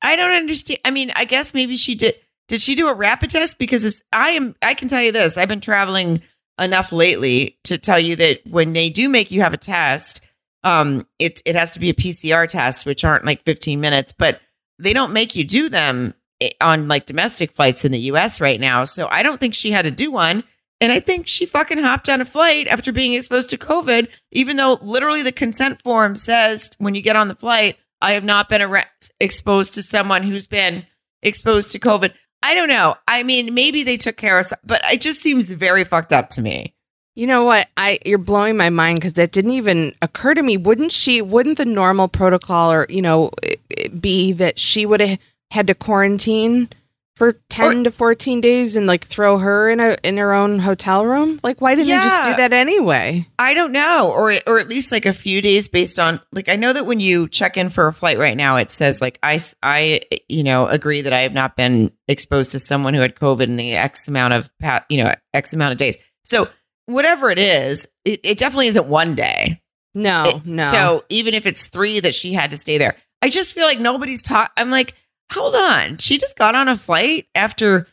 I 0.01 0.15
don't 0.15 0.33
understand. 0.33 0.79
I 0.85 0.91
mean, 0.91 1.11
I 1.13 1.25
guess 1.25 1.53
maybe 1.53 1.75
she 1.75 1.95
did. 1.95 2.15
Did 2.47 2.61
she 2.61 2.75
do 2.75 2.87
a 2.87 2.93
rapid 2.93 3.31
test? 3.31 3.57
Because 3.57 3.83
it's, 3.83 4.01
I 4.13 4.31
am. 4.31 4.55
I 4.61 4.75
can 4.75 4.87
tell 4.87 5.01
you 5.01 5.11
this. 5.11 5.37
I've 5.37 5.49
been 5.49 5.59
traveling 5.59 6.21
enough 6.57 6.91
lately 6.93 7.57
to 7.65 7.77
tell 7.77 7.99
you 7.99 8.15
that 8.15 8.45
when 8.47 8.71
they 8.73 8.89
do 8.89 9.09
make 9.09 9.31
you 9.31 9.41
have 9.41 9.53
a 9.53 9.57
test, 9.57 10.21
um, 10.67 11.07
it 11.17 11.41
it 11.45 11.55
has 11.55 11.71
to 11.71 11.79
be 11.79 11.89
a 11.89 11.93
PCR 11.93 12.47
test, 12.47 12.85
which 12.85 13.05
aren't 13.05 13.25
like 13.25 13.45
15 13.45 13.79
minutes, 13.79 14.11
but 14.11 14.41
they 14.79 14.91
don't 14.91 15.13
make 15.13 15.35
you 15.35 15.45
do 15.45 15.69
them 15.69 16.13
on 16.59 16.87
like 16.87 17.05
domestic 17.05 17.51
flights 17.51 17.85
in 17.85 17.91
the 17.91 17.99
U.S. 18.11 18.41
right 18.41 18.59
now. 18.59 18.83
So 18.83 19.07
I 19.07 19.23
don't 19.23 19.39
think 19.39 19.53
she 19.55 19.71
had 19.71 19.85
to 19.85 19.91
do 19.91 20.11
one. 20.11 20.43
And 20.79 20.91
I 20.91 20.99
think 20.99 21.25
she 21.25 21.47
fucking 21.47 21.79
hopped 21.79 22.07
on 22.07 22.21
a 22.21 22.25
flight 22.25 22.67
after 22.67 22.91
being 22.91 23.13
exposed 23.15 23.49
to 23.49 23.57
COVID, 23.57 24.09
even 24.31 24.57
though 24.57 24.77
literally 24.81 25.23
the 25.23 25.31
consent 25.31 25.81
form 25.81 26.15
says 26.15 26.69
when 26.77 26.93
you 26.93 27.01
get 27.01 27.15
on 27.15 27.29
the 27.29 27.35
flight, 27.35 27.77
I 27.99 28.11
have 28.11 28.23
not 28.23 28.47
been 28.47 28.83
exposed 29.19 29.73
to 29.73 29.81
someone 29.81 30.21
who's 30.21 30.45
been 30.45 30.85
exposed 31.23 31.71
to 31.71 31.79
COVID. 31.79 32.13
I 32.43 32.53
don't 32.53 32.67
know. 32.67 32.93
I 33.07 33.23
mean, 33.23 33.55
maybe 33.55 33.81
they 33.81 33.97
took 33.97 34.17
care 34.17 34.37
of, 34.37 34.53
but 34.63 34.81
it 34.91 35.01
just 35.01 35.23
seems 35.23 35.49
very 35.49 35.83
fucked 35.83 36.13
up 36.13 36.29
to 36.31 36.41
me. 36.41 36.75
You 37.17 37.25
know 37.25 37.43
what? 37.43 37.67
I 37.77 37.97
you're 38.05 38.19
blowing 38.19 38.57
my 38.57 38.69
mind 38.69 38.99
because 38.99 39.13
that 39.13 39.31
didn't 39.31 39.51
even 39.51 39.95
occur 40.03 40.35
to 40.35 40.43
me. 40.43 40.55
Wouldn't 40.55 40.91
she? 40.91 41.21
Wouldn't 41.21 41.57
the 41.57 41.65
normal 41.65 42.07
protocol, 42.07 42.71
or 42.71 42.85
you 42.89 43.01
know, 43.01 43.31
it- 43.41 43.59
it 43.69 44.01
be 44.01 44.31
that 44.33 44.59
she 44.59 44.85
would 44.85 45.01
have 45.01 45.17
had 45.51 45.65
to 45.67 45.73
quarantine 45.75 46.69
for 47.15 47.33
ten 47.49 47.83
to 47.85 47.89
fourteen 47.91 48.39
days 48.39 48.75
and 48.75 48.85
like 48.85 49.03
throw 49.03 49.39
her 49.39 49.67
in 49.67 49.79
a 49.79 49.97
in 50.03 50.17
her 50.17 50.31
own 50.31 50.59
hotel 50.59 51.05
room? 51.07 51.39
Like, 51.41 51.59
why 51.59 51.73
didn't 51.73 51.87
they 51.87 51.93
just 52.03 52.23
do 52.23 52.35
that 52.35 52.53
anyway? 52.53 53.27
I 53.39 53.55
don't 53.55 53.71
know, 53.71 54.11
or 54.11 54.33
or 54.45 54.59
at 54.59 54.69
least 54.69 54.91
like 54.91 55.07
a 55.07 55.13
few 55.13 55.41
days 55.41 55.67
based 55.67 55.97
on 55.97 56.21
like 56.31 56.49
I 56.49 56.55
know 56.55 56.71
that 56.73 56.85
when 56.85 56.99
you 56.99 57.27
check 57.27 57.57
in 57.57 57.69
for 57.71 57.87
a 57.87 57.93
flight 57.93 58.19
right 58.19 58.37
now, 58.37 58.57
it 58.57 58.69
says 58.69 59.01
like 59.01 59.17
I 59.23 59.39
I 59.63 60.01
you 60.29 60.43
know 60.43 60.67
agree 60.67 61.01
that 61.01 61.13
I 61.13 61.21
have 61.21 61.33
not 61.33 61.55
been 61.57 61.91
exposed 62.07 62.51
to 62.51 62.59
someone 62.59 62.93
who 62.93 63.01
had 63.01 63.15
COVID 63.15 63.41
in 63.45 63.57
the 63.57 63.73
X 63.73 64.07
amount 64.07 64.35
of 64.35 64.51
you 64.87 65.03
know 65.03 65.11
X 65.33 65.53
amount 65.53 65.71
of 65.71 65.79
days. 65.79 65.95
So 66.23 66.47
whatever 66.87 67.29
it 67.29 67.37
is, 67.39 67.87
it, 68.03 68.19
it 68.23 68.37
definitely 68.39 68.67
isn't 68.67 68.87
one 68.87 69.13
day. 69.15 69.61
No, 69.93 70.23
It- 70.25 70.45
no. 70.45 70.69
So 70.71 71.05
even 71.09 71.33
if 71.35 71.45
it's 71.45 71.67
three 71.67 71.99
that 71.99 72.15
she 72.15 72.33
had 72.33 72.51
to 72.51 72.57
stay 72.57 72.77
there, 72.77 72.97
I 73.21 73.29
just 73.29 73.53
feel 73.55 73.65
like 73.65 73.79
nobody's 73.79 74.21
taught. 74.23 74.51
I'm 74.57 74.71
like, 74.71 74.93
hold 75.31 75.55
on, 75.55 75.97
she 75.99 76.17
just 76.17 76.37
got 76.37 76.55
on 76.55 76.67
a 76.67 76.75
flight 76.77 77.27
after 77.35 77.87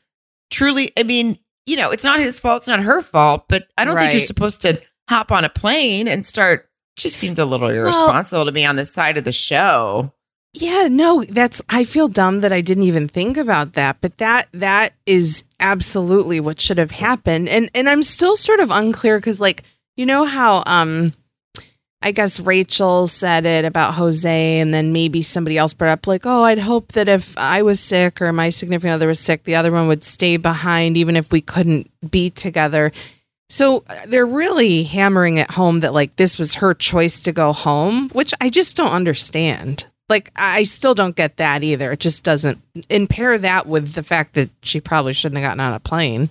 truly. 0.50 0.92
I 0.98 1.02
mean, 1.02 1.38
you 1.66 1.76
know, 1.76 1.90
it's 1.90 2.04
not 2.04 2.18
his 2.20 2.40
fault, 2.40 2.58
it's 2.62 2.68
not 2.68 2.80
her 2.80 3.00
fault, 3.02 3.44
but 3.48 3.68
I 3.78 3.84
don't 3.84 3.94
think 4.02 4.12
you're 4.12 4.20
supposed 4.26 4.62
to 4.62 4.80
hop 5.08 5.32
on 5.32 5.44
a 5.44 5.48
plane 5.50 6.08
and 6.08 6.26
start. 6.26 6.68
Just 6.96 7.16
seemed 7.16 7.38
a 7.40 7.44
little 7.44 7.68
irresponsible 7.70 8.44
to 8.44 8.52
me 8.52 8.64
on 8.64 8.76
the 8.76 8.86
side 8.86 9.18
of 9.18 9.24
the 9.24 9.32
show. 9.32 10.12
Yeah, 10.56 10.87
no, 10.88 11.25
that's 11.25 11.61
I 11.68 11.82
feel 11.82 12.06
dumb 12.06 12.40
that 12.42 12.52
I 12.52 12.61
didn't 12.61 12.84
even 12.84 13.08
think 13.08 13.37
about 13.37 13.73
that, 13.73 13.96
but 14.00 14.18
that 14.18 14.49
that 14.52 14.94
is 15.04 15.42
absolutely 15.58 16.38
what 16.38 16.61
should 16.61 16.78
have 16.78 16.92
happened. 16.92 17.49
And 17.49 17.68
and 17.75 17.88
I'm 17.90 18.04
still 18.04 18.37
sort 18.37 18.61
of 18.61 18.70
unclear 18.70 19.20
cuz 19.20 19.40
like 19.40 19.64
you 19.96 20.06
know 20.06 20.25
how 20.25 20.62
um 20.66 21.12
I 22.02 22.12
guess 22.12 22.38
Rachel 22.38 23.08
said 23.08 23.46
it 23.46 23.64
about 23.64 23.94
Jose 23.94 24.58
and 24.61 24.73
then 24.73 24.92
maybe 24.92 25.23
somebody 25.23 25.58
else 25.58 25.73
brought 25.73 25.90
up 25.90 26.06
like, 26.06 26.25
"Oh, 26.25 26.44
I'd 26.44 26.58
hope 26.61 26.92
that 26.92 27.08
if 27.08 27.37
I 27.37 27.62
was 27.62 27.80
sick 27.80 28.23
or 28.23 28.32
my 28.32 28.50
significant 28.50 28.92
other 28.94 29.08
was 29.08 29.18
sick, 29.18 29.44
the 29.44 29.56
other 29.56 29.73
one 29.73 29.88
would 29.88 30.04
stay 30.04 30.37
behind 30.37 30.96
even 30.96 31.16
if 31.16 31.32
we 31.32 31.40
couldn't 31.40 31.90
be 32.08 32.30
together." 32.30 32.92
So 33.49 33.82
uh, 33.88 33.94
they're 34.06 34.26
really 34.26 34.84
hammering 34.84 35.38
it 35.38 35.50
home 35.50 35.80
that 35.80 35.94
like 35.94 36.14
this 36.16 36.38
was 36.38 36.54
her 36.54 36.75
choice 36.75 37.23
to 37.23 37.32
go 37.32 37.52
home, 37.52 38.08
which 38.11 38.32
I 38.40 38.50
just 38.50 38.76
don't 38.76 38.92
understand. 38.92 39.87
Like 40.08 40.30
I 40.37 40.64
still 40.64 40.94
don't 40.94 41.16
get 41.16 41.38
that 41.38 41.62
either. 41.62 41.92
It 41.92 42.00
just 42.00 42.25
doesn't 42.25 42.61
and 42.90 43.08
pair 43.08 43.38
that 43.38 43.66
with 43.66 43.94
the 43.94 44.02
fact 44.02 44.34
that 44.34 44.50
she 44.62 44.80
probably 44.80 45.12
shouldn't 45.12 45.40
have 45.40 45.49
gotten 45.49 45.61
on 45.61 45.75
a 45.75 45.80
plane. 45.80 46.30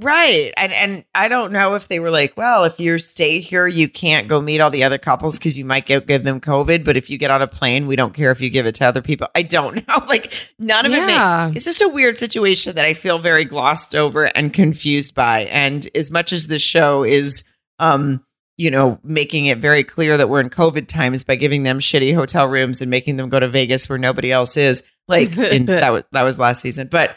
Right. 0.00 0.52
And 0.56 0.72
and 0.72 1.04
I 1.12 1.26
don't 1.26 1.50
know 1.50 1.74
if 1.74 1.88
they 1.88 1.98
were 1.98 2.10
like, 2.10 2.36
well, 2.36 2.62
if 2.64 2.78
you 2.78 2.98
stay 3.00 3.40
here, 3.40 3.66
you 3.66 3.88
can't 3.88 4.28
go 4.28 4.40
meet 4.40 4.60
all 4.60 4.70
the 4.70 4.84
other 4.84 4.98
couples 4.98 5.38
because 5.38 5.58
you 5.58 5.64
might 5.64 5.86
get, 5.86 6.06
give 6.06 6.22
them 6.22 6.40
COVID. 6.40 6.84
But 6.84 6.96
if 6.96 7.10
you 7.10 7.18
get 7.18 7.32
on 7.32 7.42
a 7.42 7.48
plane, 7.48 7.88
we 7.88 7.96
don't 7.96 8.14
care 8.14 8.30
if 8.30 8.40
you 8.40 8.48
give 8.48 8.64
it 8.64 8.76
to 8.76 8.84
other 8.84 9.02
people. 9.02 9.26
I 9.34 9.42
don't 9.42 9.74
know. 9.88 10.04
Like 10.06 10.32
none 10.58 10.86
of 10.86 10.92
it 10.92 11.04
makes 11.04 11.56
it's 11.56 11.64
just 11.64 11.82
a 11.82 11.88
weird 11.88 12.16
situation 12.16 12.76
that 12.76 12.84
I 12.84 12.94
feel 12.94 13.18
very 13.18 13.44
glossed 13.44 13.96
over 13.96 14.26
and 14.26 14.52
confused 14.52 15.14
by. 15.16 15.46
And 15.46 15.88
as 15.96 16.12
much 16.12 16.32
as 16.32 16.46
this 16.46 16.62
show 16.62 17.02
is 17.02 17.42
um, 17.80 18.24
you 18.58 18.70
know, 18.70 18.98
making 19.02 19.46
it 19.46 19.58
very 19.58 19.84
clear 19.84 20.16
that 20.16 20.28
we're 20.28 20.40
in 20.40 20.50
COVID 20.50 20.88
times 20.88 21.24
by 21.24 21.36
giving 21.36 21.62
them 21.62 21.78
shitty 21.78 22.14
hotel 22.14 22.46
rooms 22.46 22.82
and 22.82 22.90
making 22.90 23.16
them 23.16 23.28
go 23.30 23.40
to 23.40 23.46
Vegas 23.48 23.88
where 23.88 23.98
nobody 23.98 24.30
else 24.30 24.56
is. 24.56 24.82
Like 25.06 25.30
that 25.36 25.90
was 25.90 26.02
that 26.12 26.22
was 26.22 26.38
last 26.38 26.60
season. 26.60 26.88
But 26.88 27.16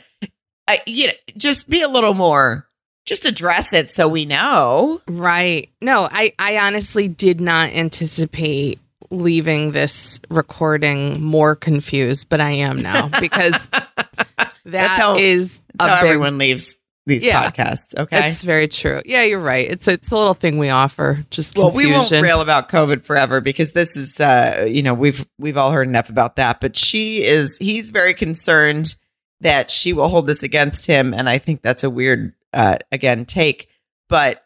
I 0.67 0.79
you 0.85 1.07
know, 1.07 1.13
just 1.35 1.67
be 1.67 1.81
a 1.81 1.89
little 1.89 2.13
more 2.13 2.67
just 3.07 3.25
address 3.25 3.73
it 3.73 3.89
so 3.89 4.07
we 4.07 4.25
know. 4.25 5.01
Right. 5.07 5.69
No, 5.81 6.07
I 6.09 6.33
I 6.39 6.59
honestly 6.59 7.07
did 7.07 7.41
not 7.41 7.71
anticipate 7.71 8.79
leaving 9.09 9.71
this 9.71 10.21
recording 10.29 11.21
more 11.21 11.55
confused, 11.55 12.29
but 12.29 12.39
I 12.39 12.51
am 12.51 12.77
now 12.77 13.09
because 13.19 13.67
that 14.65 14.91
how- 14.91 15.17
is 15.17 15.61
That's 15.73 15.89
a 15.91 15.95
how 15.95 16.01
big 16.01 16.09
everyone 16.11 16.37
leaves 16.37 16.77
these 17.11 17.25
Yeah. 17.25 17.49
podcasts. 17.49 17.97
Okay. 17.97 18.25
It's 18.27 18.41
very 18.41 18.67
true. 18.67 19.01
Yeah, 19.05 19.23
you're 19.23 19.39
right. 19.39 19.69
It's 19.69 19.87
it's 19.87 20.11
a 20.11 20.17
little 20.17 20.33
thing 20.33 20.57
we 20.57 20.69
offer. 20.69 21.23
Just 21.29 21.57
well, 21.57 21.71
we 21.71 21.91
won't 21.91 22.11
rail 22.11 22.41
about 22.41 22.69
COVID 22.69 23.05
forever 23.05 23.41
because 23.41 23.73
this 23.73 23.95
is, 23.95 24.19
uh, 24.19 24.65
you 24.69 24.81
know, 24.81 24.93
we've 24.93 25.25
we've 25.37 25.57
all 25.57 25.71
heard 25.71 25.87
enough 25.87 26.09
about 26.09 26.37
that. 26.37 26.61
But 26.61 26.75
she 26.75 27.23
is, 27.23 27.57
he's 27.59 27.91
very 27.91 28.13
concerned 28.13 28.95
that 29.41 29.71
she 29.71 29.91
will 29.93 30.07
hold 30.07 30.27
this 30.27 30.43
against 30.43 30.85
him, 30.85 31.13
and 31.13 31.29
I 31.29 31.37
think 31.37 31.61
that's 31.61 31.83
a 31.83 31.89
weird, 31.89 32.33
uh, 32.53 32.77
again, 32.91 33.25
take. 33.25 33.67
But 34.07 34.43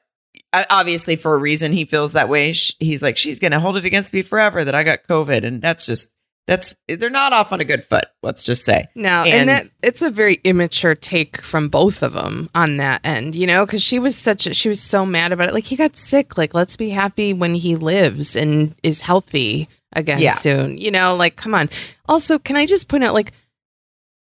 uh, 0.53 0.63
obviously, 0.69 1.15
for 1.17 1.33
a 1.35 1.37
reason, 1.37 1.73
he 1.73 1.85
feels 1.85 2.13
that 2.13 2.29
way. 2.29 2.53
He's 2.79 3.03
like, 3.03 3.17
she's 3.17 3.39
going 3.39 3.51
to 3.51 3.59
hold 3.59 3.75
it 3.77 3.85
against 3.85 4.13
me 4.13 4.21
forever 4.21 4.63
that 4.63 4.73
I 4.75 4.83
got 4.83 5.03
COVID, 5.03 5.43
and 5.43 5.61
that's 5.61 5.85
just 5.85 6.09
that's 6.47 6.75
they're 6.87 7.09
not 7.09 7.33
off 7.33 7.51
on 7.51 7.59
a 7.59 7.65
good 7.65 7.83
foot. 7.83 8.05
Let's 8.21 8.43
just 8.43 8.63
say. 8.63 8.87
No, 8.95 9.23
And- 9.23 9.33
and, 9.33 9.49
that 9.49 9.69
it's 9.81 10.01
a 10.01 10.09
very 10.09 10.35
immature 10.43 10.93
take 10.95 11.41
from 11.41 11.69
both 11.69 12.03
of 12.03 12.13
them 12.13 12.49
on 12.53 12.77
that 12.77 13.01
end, 13.03 13.35
you 13.35 13.47
know, 13.47 13.65
because 13.65 13.81
she 13.81 13.97
was 13.99 14.15
such 14.15 14.45
a, 14.45 14.53
she 14.53 14.69
was 14.69 14.79
so 14.81 15.05
mad 15.05 15.31
about 15.31 15.47
it. 15.49 15.53
Like 15.53 15.63
he 15.65 15.75
got 15.75 15.97
sick. 15.97 16.37
Like 16.37 16.53
let's 16.53 16.77
be 16.77 16.89
happy 16.91 17.33
when 17.33 17.55
he 17.55 17.75
lives 17.75 18.35
and 18.35 18.75
is 18.83 19.01
healthy 19.01 19.67
again 19.93 20.19
Yeah. 20.19 20.33
soon. 20.35 20.77
You 20.77 20.91
know, 20.91 21.15
like 21.15 21.35
come 21.35 21.55
on. 21.55 21.69
Also, 22.07 22.37
can 22.37 22.55
I 22.55 22.65
just 22.67 22.87
point 22.87 23.03
out, 23.03 23.13
like, 23.15 23.31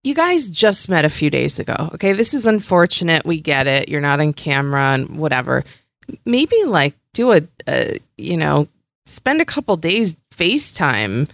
you 0.04 0.14
guys 0.16 0.50
just 0.50 0.90
met 0.90 1.06
a 1.06 1.10
few 1.10 1.30
days 1.30 1.60
ago. 1.60 1.92
Okay, 1.94 2.14
this 2.14 2.34
is 2.34 2.48
unfortunate. 2.48 3.24
We 3.26 3.40
get 3.40 3.68
it. 3.68 3.88
You're 3.88 4.02
not 4.02 4.20
on 4.20 4.34
camera 4.34 4.94
and 4.94 5.18
whatever. 5.18 5.64
Maybe 6.26 6.56
like 6.66 6.96
do 7.14 7.32
a, 7.34 7.42
a 7.68 7.98
you 8.18 8.36
know, 8.36 8.68
spend 9.06 9.42
a 9.42 9.46
couple 9.46 9.76
days 9.78 10.18
FaceTime 10.36 11.30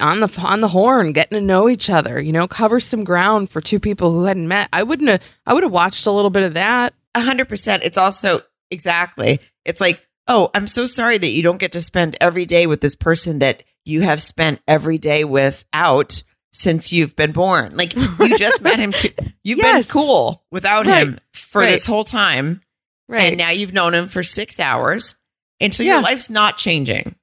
on 0.00 0.20
the 0.20 0.40
on 0.42 0.60
the 0.60 0.68
horn, 0.68 1.12
getting 1.12 1.38
to 1.38 1.44
know 1.44 1.68
each 1.68 1.90
other. 1.90 2.20
You 2.20 2.32
know, 2.32 2.48
cover 2.48 2.80
some 2.80 3.04
ground 3.04 3.50
for 3.50 3.60
two 3.60 3.78
people 3.80 4.12
who 4.12 4.24
hadn't 4.24 4.48
met. 4.48 4.68
I 4.72 4.82
wouldn't 4.82 5.08
have. 5.08 5.22
I 5.46 5.54
would 5.54 5.62
have 5.62 5.72
watched 5.72 6.06
a 6.06 6.10
little 6.10 6.30
bit 6.30 6.42
of 6.44 6.54
that. 6.54 6.94
A 7.14 7.20
hundred 7.20 7.48
percent. 7.48 7.82
It's 7.84 7.98
also 7.98 8.40
exactly. 8.70 9.40
It's 9.64 9.80
like, 9.80 10.00
oh, 10.28 10.50
I'm 10.54 10.66
so 10.66 10.86
sorry 10.86 11.18
that 11.18 11.30
you 11.30 11.42
don't 11.42 11.58
get 11.60 11.72
to 11.72 11.82
spend 11.82 12.16
every 12.20 12.46
day 12.46 12.66
with 12.66 12.80
this 12.80 12.96
person 12.96 13.40
that 13.40 13.62
you 13.84 14.00
have 14.02 14.20
spent 14.22 14.60
every 14.66 14.96
day 14.98 15.24
without 15.24 16.22
since 16.52 16.92
you've 16.92 17.16
been 17.16 17.32
born. 17.32 17.76
Like 17.76 17.94
you 17.96 18.38
just 18.38 18.62
met 18.62 18.78
him. 18.78 18.92
Too. 18.92 19.08
You've 19.44 19.58
Yes. 19.58 19.88
been 19.88 19.92
cool 19.92 20.44
without 20.52 20.86
Right. 20.86 21.06
him 21.08 21.18
for 21.32 21.60
Right. 21.62 21.70
this 21.70 21.84
whole 21.86 22.04
time, 22.04 22.60
right? 23.08 23.28
and 23.30 23.38
now 23.38 23.50
you've 23.50 23.72
known 23.72 23.92
him 23.94 24.06
for 24.08 24.22
six 24.22 24.60
hours, 24.60 25.16
and 25.60 25.74
so 25.74 25.82
Yeah. 25.82 25.94
your 25.94 26.02
life's 26.02 26.30
not 26.30 26.58
changing. 26.58 27.16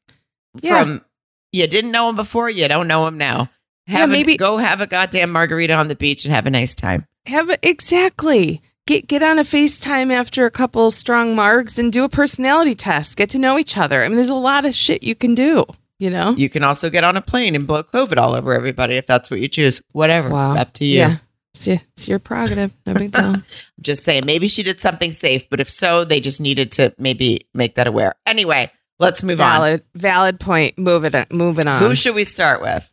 Yeah. 0.61 0.83
From 0.83 1.05
you 1.51 1.67
didn't 1.67 1.91
know 1.91 2.09
him 2.09 2.15
before, 2.15 2.49
you 2.49 2.67
don't 2.67 2.87
know 2.87 3.07
him 3.07 3.17
now. 3.17 3.49
Yeah, 3.87 3.97
Have 3.99 4.09
a- 4.09 4.13
maybe- 4.13 4.37
go 4.37 4.57
have 4.57 4.81
a 4.81 4.87
goddamn 4.87 5.31
margarita 5.31 5.73
on 5.73 5.87
the 5.87 5.95
beach 5.95 6.25
and 6.25 6.33
have 6.33 6.45
a 6.45 6.49
nice 6.51 6.75
time. 6.75 7.05
have 7.25 7.49
exactly 7.63 8.61
get 8.87 9.07
get 9.07 9.21
on 9.23 9.39
a 9.39 9.43
FaceTime 9.43 10.11
after 10.11 10.45
a 10.45 10.51
couple 10.51 10.89
strong 10.91 11.35
margs 11.35 11.77
and 11.79 11.91
do 11.91 12.03
a 12.03 12.09
personality 12.09 12.75
test. 12.75 13.15
Get 13.17 13.29
to 13.31 13.39
know 13.39 13.57
each 13.59 13.77
other. 13.77 14.03
I 14.03 14.07
mean, 14.07 14.15
there's 14.15 14.29
a 14.29 14.35
lot 14.35 14.65
of 14.65 14.73
shit 14.75 15.03
you 15.03 15.15
can 15.15 15.35
do. 15.35 15.65
You 15.99 16.09
know, 16.09 16.31
You 16.37 16.49
can 16.49 16.63
also 16.63 16.89
get 16.89 17.03
on 17.03 17.17
a 17.17 17.21
plane 17.21 17.55
and 17.55 17.67
blow 17.67 17.83
COVID 17.83 18.17
all 18.17 18.33
over 18.33 18.53
everybody 18.53 18.95
if 18.95 19.05
that's 19.05 19.29
what 19.29 19.41
you 19.41 19.47
choose. 19.49 19.81
Whatever. 19.91 20.29
Wow. 20.29 20.55
Up 20.55 20.71
to 20.73 20.85
you. 20.85 20.99
yeah, 20.99 21.17
it's 21.53 21.67
your, 21.67 21.77
it's 21.91 22.07
your 22.07 22.19
prerogative. 22.19 22.71
No 22.85 22.93
big 22.93 23.11
deal. 23.11 23.35
Just 23.81 24.03
saying, 24.05 24.25
maybe 24.25 24.47
she 24.47 24.63
did 24.63 24.79
something 24.79 25.11
safe, 25.11 25.49
but 25.49 25.59
if 25.59 25.69
so, 25.69 26.05
they 26.05 26.19
just 26.21 26.39
needed 26.41 26.71
to 26.73 26.93
maybe 26.97 27.47
make 27.53 27.75
that 27.75 27.85
aware. 27.87 28.15
Anyway, 28.25 28.71
let's 28.99 29.23
move 29.23 29.41
on. 29.41 29.51
valid, 29.51 29.83
valid 29.95 30.39
point. 30.39 30.77
Move 30.77 31.05
it. 31.05 31.31
Moving 31.31 31.67
on. 31.67 31.81
on. 31.81 31.89
Who 31.89 31.95
should 31.95 32.15
we 32.15 32.23
start 32.23 32.61
with? 32.61 32.91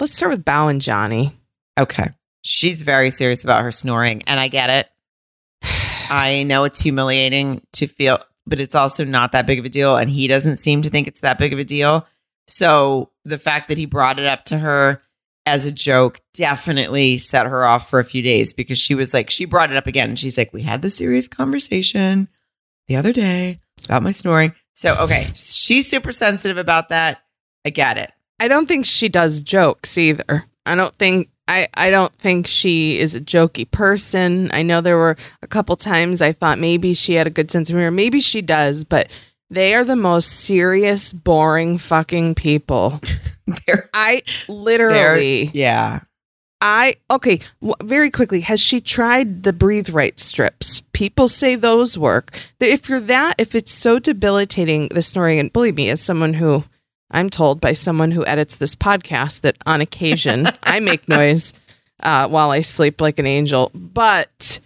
Let's 0.00 0.14
start 0.14 0.32
with 0.32 0.44
Bao 0.44 0.70
and 0.70 0.80
Johnny. 0.80 1.36
Okay. 1.78 2.08
She's 2.42 2.82
very 2.82 3.10
serious 3.10 3.44
about 3.44 3.62
her 3.62 3.72
snoring, 3.72 4.22
and 4.26 4.38
I 4.38 4.48
get 4.48 4.70
it. 4.70 4.88
I 6.10 6.44
know 6.44 6.64
it's 6.64 6.80
humiliating 6.80 7.62
to 7.74 7.86
feel, 7.86 8.20
but 8.46 8.60
it's 8.60 8.74
also 8.74 9.04
not 9.04 9.32
that 9.32 9.46
big 9.46 9.58
of 9.58 9.64
a 9.64 9.68
deal. 9.68 9.96
And 9.96 10.08
he 10.08 10.28
doesn't 10.28 10.58
seem 10.58 10.82
to 10.82 10.90
think 10.90 11.08
it's 11.08 11.20
that 11.20 11.38
big 11.38 11.52
of 11.52 11.58
a 11.58 11.64
deal. 11.64 12.06
So 12.46 13.10
the 13.24 13.38
fact 13.38 13.68
that 13.68 13.78
he 13.78 13.86
brought 13.86 14.20
it 14.20 14.26
up 14.26 14.44
to 14.46 14.58
her 14.58 15.02
as 15.46 15.64
a 15.64 15.72
joke 15.72 16.20
definitely 16.34 17.18
set 17.18 17.46
her 17.46 17.64
off 17.64 17.88
for 17.88 17.98
a 17.98 18.04
few 18.04 18.22
days 18.22 18.52
because 18.52 18.78
she 18.78 18.94
was 18.94 19.14
like, 19.14 19.30
she 19.30 19.44
brought 19.44 19.70
it 19.70 19.76
up 19.76 19.86
again. 19.86 20.10
And 20.10 20.18
she's 20.18 20.38
like, 20.38 20.52
we 20.52 20.62
had 20.62 20.82
this 20.82 20.96
serious 20.96 21.28
conversation 21.28 22.28
the 22.88 22.96
other 22.96 23.12
day 23.12 23.60
about 23.86 24.02
my 24.02 24.12
snoring. 24.12 24.54
So, 24.76 24.94
okay, 25.00 25.26
she's 25.34 25.88
super 25.88 26.12
sensitive 26.12 26.58
about 26.58 26.90
that. 26.90 27.22
I 27.64 27.70
get 27.70 27.98
it. 27.98 28.12
I 28.38 28.48
don't 28.48 28.68
think 28.68 28.84
she 28.84 29.08
does 29.08 29.42
jokes 29.42 29.98
either. 29.98 30.44
I 30.66 30.74
don't 30.74 30.94
think 30.96 31.30
I, 31.48 31.68
I 31.74 31.90
don't 31.90 32.14
think 32.16 32.46
she 32.46 32.98
is 32.98 33.14
a 33.14 33.20
jokey 33.20 33.70
person. 33.70 34.50
I 34.52 34.62
know 34.62 34.80
there 34.80 34.98
were 34.98 35.16
a 35.42 35.46
couple 35.46 35.76
times 35.76 36.20
I 36.20 36.32
thought 36.32 36.58
maybe 36.58 36.92
she 36.92 37.14
had 37.14 37.26
a 37.26 37.30
good 37.30 37.50
sense 37.50 37.70
of 37.70 37.74
humor. 37.76 37.90
Maybe 37.90 38.20
she 38.20 38.42
does, 38.42 38.84
but 38.84 39.10
they 39.48 39.74
are 39.74 39.84
the 39.84 39.96
most 39.96 40.26
serious, 40.28 41.12
boring 41.12 41.78
fucking 41.78 42.34
people. 42.34 43.00
I 43.94 44.22
literally, 44.48 45.50
yeah. 45.54 46.00
I 46.60 46.94
okay. 47.10 47.40
W- 47.60 47.74
very 47.82 48.10
quickly, 48.10 48.40
has 48.40 48.60
she 48.60 48.80
tried 48.80 49.42
the 49.42 49.52
breathe 49.52 49.90
right 49.90 50.18
strips? 50.18 50.82
People 50.92 51.28
say 51.28 51.54
those 51.54 51.98
work. 51.98 52.38
If 52.60 52.88
you're 52.88 53.00
that, 53.00 53.34
if 53.38 53.54
it's 53.54 53.72
so 53.72 53.98
debilitating, 53.98 54.88
the 54.88 55.02
snoring, 55.02 55.38
and 55.38 55.52
believe 55.52 55.76
me, 55.76 55.90
as 55.90 56.00
someone 56.00 56.34
who 56.34 56.64
I'm 57.10 57.30
told 57.30 57.60
by 57.60 57.72
someone 57.74 58.10
who 58.10 58.26
edits 58.26 58.56
this 58.56 58.74
podcast 58.74 59.42
that 59.42 59.56
on 59.66 59.80
occasion 59.80 60.48
I 60.62 60.80
make 60.80 61.08
noise 61.08 61.52
uh, 62.02 62.28
while 62.28 62.50
I 62.50 62.62
sleep 62.62 63.00
like 63.00 63.18
an 63.18 63.26
angel. 63.26 63.70
But 63.74 64.60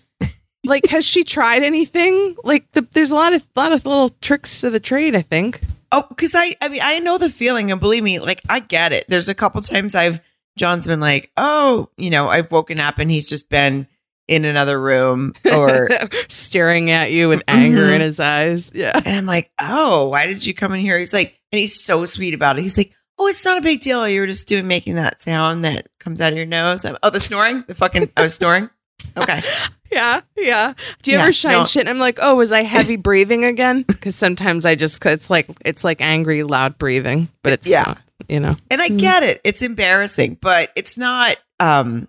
like, 0.64 0.86
has 0.86 1.04
she 1.04 1.24
tried 1.24 1.62
anything? 1.62 2.36
Like, 2.44 2.70
the, 2.72 2.86
there's 2.92 3.10
a 3.10 3.16
lot 3.16 3.34
of 3.34 3.46
lot 3.56 3.72
of 3.72 3.84
little 3.84 4.10
tricks 4.20 4.62
of 4.64 4.72
the 4.72 4.80
trade. 4.80 5.16
I 5.16 5.22
think. 5.22 5.62
Oh, 5.92 6.06
because 6.08 6.36
I, 6.36 6.56
I 6.62 6.68
mean, 6.68 6.80
I 6.84 7.00
know 7.00 7.18
the 7.18 7.28
feeling, 7.28 7.72
and 7.72 7.80
believe 7.80 8.04
me, 8.04 8.20
like 8.20 8.42
I 8.48 8.60
get 8.60 8.92
it. 8.92 9.06
There's 9.08 9.28
a 9.28 9.34
couple 9.34 9.60
times 9.60 9.96
I've 9.96 10.20
John's 10.60 10.86
been 10.86 11.00
like, 11.00 11.30
oh, 11.38 11.88
you 11.96 12.10
know, 12.10 12.28
I've 12.28 12.52
woken 12.52 12.78
up 12.78 12.98
and 12.98 13.10
he's 13.10 13.26
just 13.26 13.48
been 13.48 13.86
in 14.28 14.44
another 14.44 14.78
room, 14.80 15.32
or 15.56 15.88
staring 16.28 16.90
at 16.90 17.10
you 17.10 17.28
with 17.30 17.42
anger 17.48 17.86
Mhm. 17.86 17.94
in 17.94 18.00
his 18.02 18.20
eyes. 18.20 18.70
Yeah. 18.74 18.92
and 19.04 19.16
I'm 19.16 19.24
like, 19.26 19.50
oh, 19.58 20.08
why 20.08 20.26
did 20.26 20.44
you 20.44 20.52
come 20.54 20.74
in 20.74 20.80
here? 20.80 20.98
He's 20.98 21.14
like, 21.14 21.38
and 21.50 21.58
he's 21.58 21.82
so 21.82 22.04
sweet 22.06 22.34
about 22.34 22.58
it. 22.58 22.62
He's 22.62 22.76
like, 22.76 22.92
oh, 23.18 23.26
it's 23.26 23.44
not 23.44 23.56
a 23.58 23.62
big 23.62 23.80
deal. 23.80 24.06
You 24.06 24.20
were 24.20 24.26
just 24.26 24.46
doing 24.46 24.68
making 24.68 24.96
that 24.96 25.20
sound 25.22 25.64
that 25.64 25.88
comes 25.98 26.20
out 26.20 26.32
of 26.32 26.36
your 26.36 26.46
nose. 26.46 26.84
I'm, 26.84 26.96
oh, 27.02 27.08
the 27.10 27.20
snoring, 27.20 27.64
the 27.66 27.74
fucking, 27.74 28.10
I 28.16 28.22
was 28.22 28.34
snoring. 28.34 28.68
Okay, 29.16 29.40
Yeah, 29.90 30.20
yeah. 30.36 30.74
Do 31.02 31.10
you 31.10 31.16
Yeah, 31.16 31.22
ever 31.24 31.32
shine 31.32 31.52
no. 31.52 31.64
shit? 31.64 31.80
And 31.80 31.88
I'm 31.88 31.98
like, 31.98 32.18
oh, 32.22 32.36
was 32.36 32.52
I 32.52 32.62
heavy 32.62 32.96
breathing 32.96 33.44
again? 33.44 33.82
Because 33.82 34.14
sometimes 34.14 34.64
I 34.66 34.74
just 34.76 35.04
it's 35.06 35.30
like 35.30 35.48
it's 35.64 35.82
like 35.82 36.00
angry, 36.02 36.42
loud 36.44 36.76
breathing, 36.78 37.28
but 37.42 37.54
it's 37.54 37.66
Yeah. 37.66 37.82
not, 37.82 37.98
you 38.30 38.40
know. 38.40 38.56
and 38.70 38.80
I 38.80 38.88
Mhm. 38.88 38.98
get 38.98 39.22
it. 39.22 39.40
It's 39.44 39.62
embarrassing, 39.62 40.38
but 40.40 40.70
it's 40.76 40.96
not. 40.96 41.36
Um, 41.58 42.08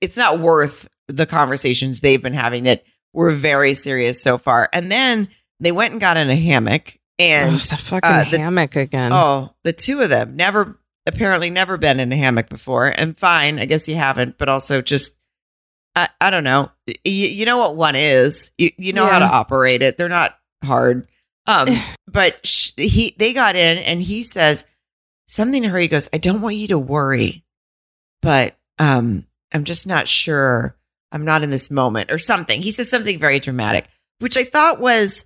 it's 0.00 0.16
not 0.16 0.38
worth 0.40 0.88
the 1.08 1.26
conversations 1.26 2.00
they've 2.00 2.22
been 2.22 2.32
having 2.34 2.64
that 2.64 2.84
were 3.12 3.30
very 3.30 3.74
serious 3.74 4.22
so 4.22 4.38
far. 4.38 4.68
And 4.72 4.90
then 4.90 5.28
they 5.60 5.72
went 5.72 5.92
and 5.92 6.00
got 6.00 6.16
in 6.16 6.30
a 6.30 6.36
hammock, 6.36 6.96
and 7.18 7.56
Ugh, 7.56 7.60
the 7.60 7.76
fucking 7.76 8.10
uh, 8.10 8.24
the- 8.30 8.38
hammock 8.38 8.76
again. 8.76 9.12
oh, 9.12 9.54
the 9.64 9.72
two 9.72 10.00
of 10.02 10.10
them 10.10 10.36
never 10.36 10.78
apparently 11.06 11.50
never 11.50 11.76
been 11.76 12.00
in 12.00 12.10
a 12.12 12.16
hammock 12.16 12.48
before. 12.48 12.86
And 12.86 13.16
fine, 13.16 13.58
I 13.58 13.64
guess 13.66 13.86
you 13.88 13.96
haven't, 13.96 14.38
but 14.38 14.48
also 14.48 14.80
just. 14.82 15.12
I, 15.94 16.08
I 16.20 16.28
don't 16.30 16.44
know. 16.44 16.70
Y- 16.88 16.94
you 17.06 17.46
know 17.46 17.56
what 17.56 17.74
one 17.76 17.96
is. 17.96 18.52
You 18.58 18.70
you 18.76 18.92
know 18.92 19.06
how 19.06 19.18
to 19.18 19.24
operate 19.24 19.82
it. 19.82 19.96
They're 19.96 20.08
not 20.10 20.36
hard. 20.62 21.06
Um, 21.46 21.68
but 22.06 22.46
sh- 22.46 22.72
he 22.76 23.14
they 23.18 23.32
got 23.32 23.56
in 23.56 23.78
and 23.78 24.02
he 24.02 24.22
says 24.22 24.66
something 25.26 25.62
to 25.62 25.68
her. 25.68 25.78
He 25.78 25.88
goes, 25.88 26.08
"I 26.12 26.18
don't 26.18 26.40
want 26.40 26.56
you 26.56 26.68
to 26.68 26.78
worry, 26.78 27.44
but 28.22 28.56
um, 28.78 29.26
I'm 29.52 29.64
just 29.64 29.86
not 29.86 30.08
sure. 30.08 30.76
I'm 31.12 31.24
not 31.24 31.42
in 31.42 31.50
this 31.50 31.70
moment 31.70 32.10
or 32.10 32.18
something." 32.18 32.62
He 32.62 32.70
says 32.70 32.88
something 32.90 33.18
very 33.18 33.40
dramatic, 33.40 33.86
which 34.18 34.36
I 34.36 34.44
thought 34.44 34.80
was 34.80 35.24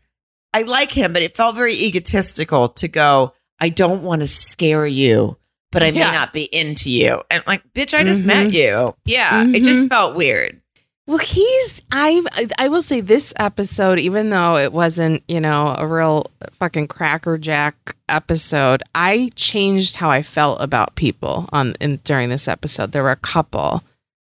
I 0.52 0.62
like 0.62 0.90
him, 0.90 1.12
but 1.12 1.22
it 1.22 1.36
felt 1.36 1.54
very 1.56 1.74
egotistical 1.74 2.68
to 2.70 2.88
go. 2.88 3.34
I 3.60 3.68
don't 3.68 4.02
want 4.02 4.22
to 4.22 4.26
scare 4.26 4.86
you, 4.86 5.36
but 5.70 5.82
I 5.82 5.86
Yeah. 5.88 6.06
may 6.10 6.12
not 6.16 6.32
be 6.32 6.44
into 6.44 6.90
you. 6.90 7.22
And 7.30 7.44
like, 7.46 7.62
bitch, 7.72 7.94
I 7.94 8.02
just 8.04 8.22
Mhm. 8.22 8.26
met 8.26 8.52
you. 8.52 8.94
Yeah, 9.04 9.44
it 9.46 9.62
just 9.64 9.88
felt 9.88 10.16
weird. 10.16 10.60
Well, 11.06 11.18
he's 11.18 11.82
I 11.92 12.22
I 12.58 12.68
will 12.68 12.82
say 12.82 13.00
this 13.00 13.32
episode, 13.38 13.98
even 13.98 14.30
though 14.30 14.56
it 14.56 14.72
wasn't 14.72 15.22
you 15.28 15.40
know 15.40 15.74
a 15.76 15.86
real 15.86 16.30
fucking 16.54 16.88
crackerjack 16.88 17.96
episode, 18.10 18.82
I 18.94 19.30
changed 19.36 19.96
how 19.96 20.10
I 20.10 20.22
felt 20.22 20.60
about 20.60 20.94
people 20.96 21.48
on 21.52 21.74
in 21.80 21.96
during 22.04 22.28
this 22.28 22.48
episode. 22.48 22.92
There 22.92 23.02
were 23.02 23.10
a 23.10 23.16
couple. 23.16 23.82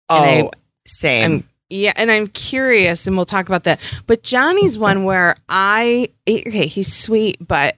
Oh, 0.09 0.23
And 0.23 0.25
I- 0.25 0.41
oh, 0.47 0.51
same. 0.85 1.23
I'm 1.31 1.43
yeah, 1.71 1.93
and 1.95 2.11
I'm 2.11 2.27
curious, 2.27 3.07
and 3.07 3.15
we'll 3.15 3.25
talk 3.25 3.47
about 3.47 3.63
that. 3.63 3.79
But 4.05 4.21
Johnny's 4.21 4.77
one 4.77 5.03
where 5.03 5.35
I 5.49 6.09
okay, 6.29 6.67
he's 6.67 6.95
sweet, 6.95 7.37
but 7.45 7.75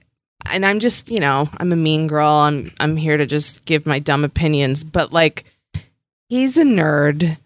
and 0.52 0.64
I'm 0.66 0.78
just 0.78 1.10
you 1.10 1.20
know 1.20 1.48
I'm 1.56 1.72
a 1.72 1.76
mean 1.76 2.06
girl. 2.06 2.28
I'm 2.30 2.70
I'm 2.80 2.96
here 2.96 3.16
to 3.16 3.24
just 3.24 3.64
give 3.64 3.86
my 3.86 3.98
dumb 3.98 4.24
opinions, 4.24 4.84
but 4.84 5.12
like 5.12 5.44
he's 6.28 6.58
a 6.58 6.64
nerd 6.64 7.38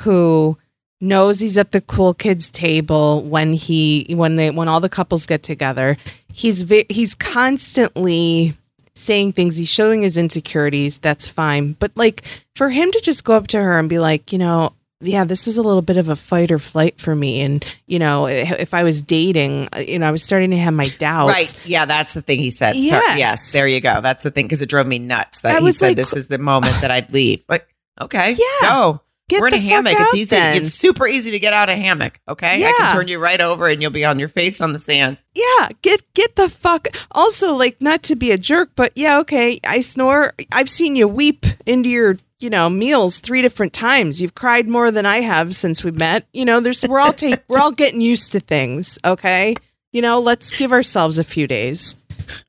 who 0.00 0.56
knows 1.00 1.40
he's 1.40 1.56
at 1.58 1.72
the 1.72 1.80
cool 1.80 2.12
kids 2.14 2.50
table 2.50 3.22
when 3.22 3.52
he 3.52 4.06
when 4.16 4.36
they 4.36 4.50
when 4.50 4.68
all 4.68 4.80
the 4.80 4.88
couples 4.88 5.26
get 5.26 5.42
together. 5.42 5.96
He's 6.32 6.64
he's 6.88 7.14
constantly 7.14 8.54
saying 8.94 9.32
things 9.32 9.56
he's 9.56 9.68
showing 9.68 10.02
his 10.02 10.18
insecurities 10.18 10.98
that's 10.98 11.26
fine 11.28 11.72
but 11.78 11.90
like 11.94 12.22
for 12.54 12.68
him 12.68 12.90
to 12.90 13.00
just 13.00 13.24
go 13.24 13.34
up 13.34 13.46
to 13.46 13.58
her 13.62 13.78
and 13.78 13.88
be 13.88 13.98
like 13.98 14.30
you 14.32 14.38
know 14.38 14.74
yeah 15.00 15.24
this 15.24 15.46
was 15.46 15.56
a 15.56 15.62
little 15.62 15.80
bit 15.80 15.96
of 15.96 16.08
a 16.10 16.16
fight 16.16 16.50
or 16.50 16.58
flight 16.58 17.00
for 17.00 17.14
me 17.14 17.40
and 17.40 17.64
you 17.86 17.98
know 17.98 18.26
if 18.26 18.74
i 18.74 18.82
was 18.82 19.00
dating 19.00 19.68
you 19.78 19.98
know 19.98 20.06
i 20.06 20.10
was 20.10 20.22
starting 20.22 20.50
to 20.50 20.58
have 20.58 20.74
my 20.74 20.88
doubts 20.98 21.30
Right. 21.32 21.66
Yeah, 21.66 21.86
that's 21.86 22.12
the 22.12 22.20
thing 22.20 22.40
he 22.40 22.50
said. 22.50 22.72
So- 22.74 22.80
Yes. 22.80 23.18
yes. 23.18 23.52
There 23.52 23.66
you 23.68 23.80
go. 23.80 24.00
That's 24.02 24.24
the 24.24 24.30
thing 24.30 24.44
because 24.46 24.60
it 24.60 24.68
drove 24.68 24.86
me 24.86 24.98
nuts 24.98 25.40
that 25.42 25.56
I 25.56 25.60
he 25.60 25.72
said 25.72 25.86
like- 25.88 25.96
this 25.96 26.12
is 26.14 26.26
the 26.28 26.36
moment 26.38 26.74
that 26.82 26.90
I'd 26.90 27.10
leave. 27.12 27.42
Like, 27.48 27.66
okay, 28.00 28.32
Yeah. 28.38 28.68
go. 28.68 29.00
Get 29.30 29.40
We're 29.40 29.46
in 29.46 29.52
the 29.52 29.56
a 29.58 29.60
hammock. 29.60 29.92
It's 29.96 30.14
easy. 30.16 30.34
then. 30.36 30.56
It's 30.56 30.74
super 30.74 31.06
easy 31.06 31.30
to 31.30 31.38
get 31.38 31.52
out 31.52 31.68
of 31.70 31.76
hammock. 31.78 32.18
Okay, 32.28 32.66
I 32.66 32.72
can 32.78 32.92
turn 32.92 33.06
you 33.08 33.18
right 33.20 33.40
over 33.40 33.68
and 33.68 33.80
you'll 33.80 33.92
be 33.92 34.04
on 34.04 34.18
your 34.18 34.28
face 34.28 34.60
on 34.60 34.72
the 34.72 34.78
sand. 34.80 35.22
yeah 35.34 35.68
get 35.82 36.02
get 36.14 36.34
the 36.36 36.48
fuck 36.48 36.88
also 37.12 37.54
like 37.54 37.80
not 37.80 38.02
to 38.02 38.16
be 38.16 38.32
a 38.32 38.38
jerk 38.38 38.70
but 38.74 38.92
yeah 38.96 39.20
okay 39.20 39.60
i 39.66 39.80
snore 39.80 40.32
i've 40.54 40.68
seen 40.68 40.96
you 40.96 41.06
weep 41.06 41.46
into 41.66 41.88
your 41.88 42.18
you 42.40 42.50
know 42.50 42.68
meals 42.68 43.18
three 43.20 43.40
different 43.42 43.72
times 43.72 44.20
you've 44.20 44.34
cried 44.34 44.66
more 44.68 44.90
than 44.90 45.06
i 45.06 45.18
have 45.20 45.54
since 45.54 45.84
we 45.84 45.90
met 45.92 46.26
you 46.32 46.44
know 46.44 46.58
there's 46.60 46.82
we're 46.88 46.98
all 47.00 47.12
take 47.12 47.38
we're 47.48 47.58
all 47.60 47.70
getting 47.70 48.00
used 48.00 48.32
to 48.32 48.40
things 48.40 48.98
okay 49.04 49.54
you 49.92 50.00
know 50.02 50.18
let's 50.20 50.50
give 50.56 50.72
ourselves 50.72 51.18
a 51.18 51.24
few 51.24 51.46
days 51.46 51.96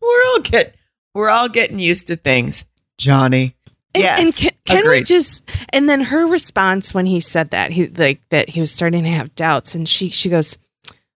We're 0.01 0.23
all 0.27 0.39
get 0.39 0.75
we're 1.13 1.29
all 1.29 1.49
getting 1.49 1.79
used 1.79 2.07
to 2.07 2.15
things, 2.15 2.65
Johnny. 2.97 3.55
And, 3.93 4.03
yes, 4.03 4.19
and 4.19 4.35
can, 4.35 4.51
can 4.65 4.89
we 4.89 5.01
just 5.03 5.49
and 5.73 5.89
then 5.89 6.01
her 6.01 6.25
response 6.27 6.93
when 6.93 7.05
he 7.05 7.19
said 7.19 7.51
that 7.51 7.71
he 7.71 7.87
like 7.87 8.21
that 8.29 8.49
he 8.49 8.59
was 8.59 8.71
starting 8.71 9.03
to 9.03 9.09
have 9.09 9.35
doubts 9.35 9.75
and 9.75 9.87
she 9.87 10.09
she 10.09 10.29
goes 10.29 10.57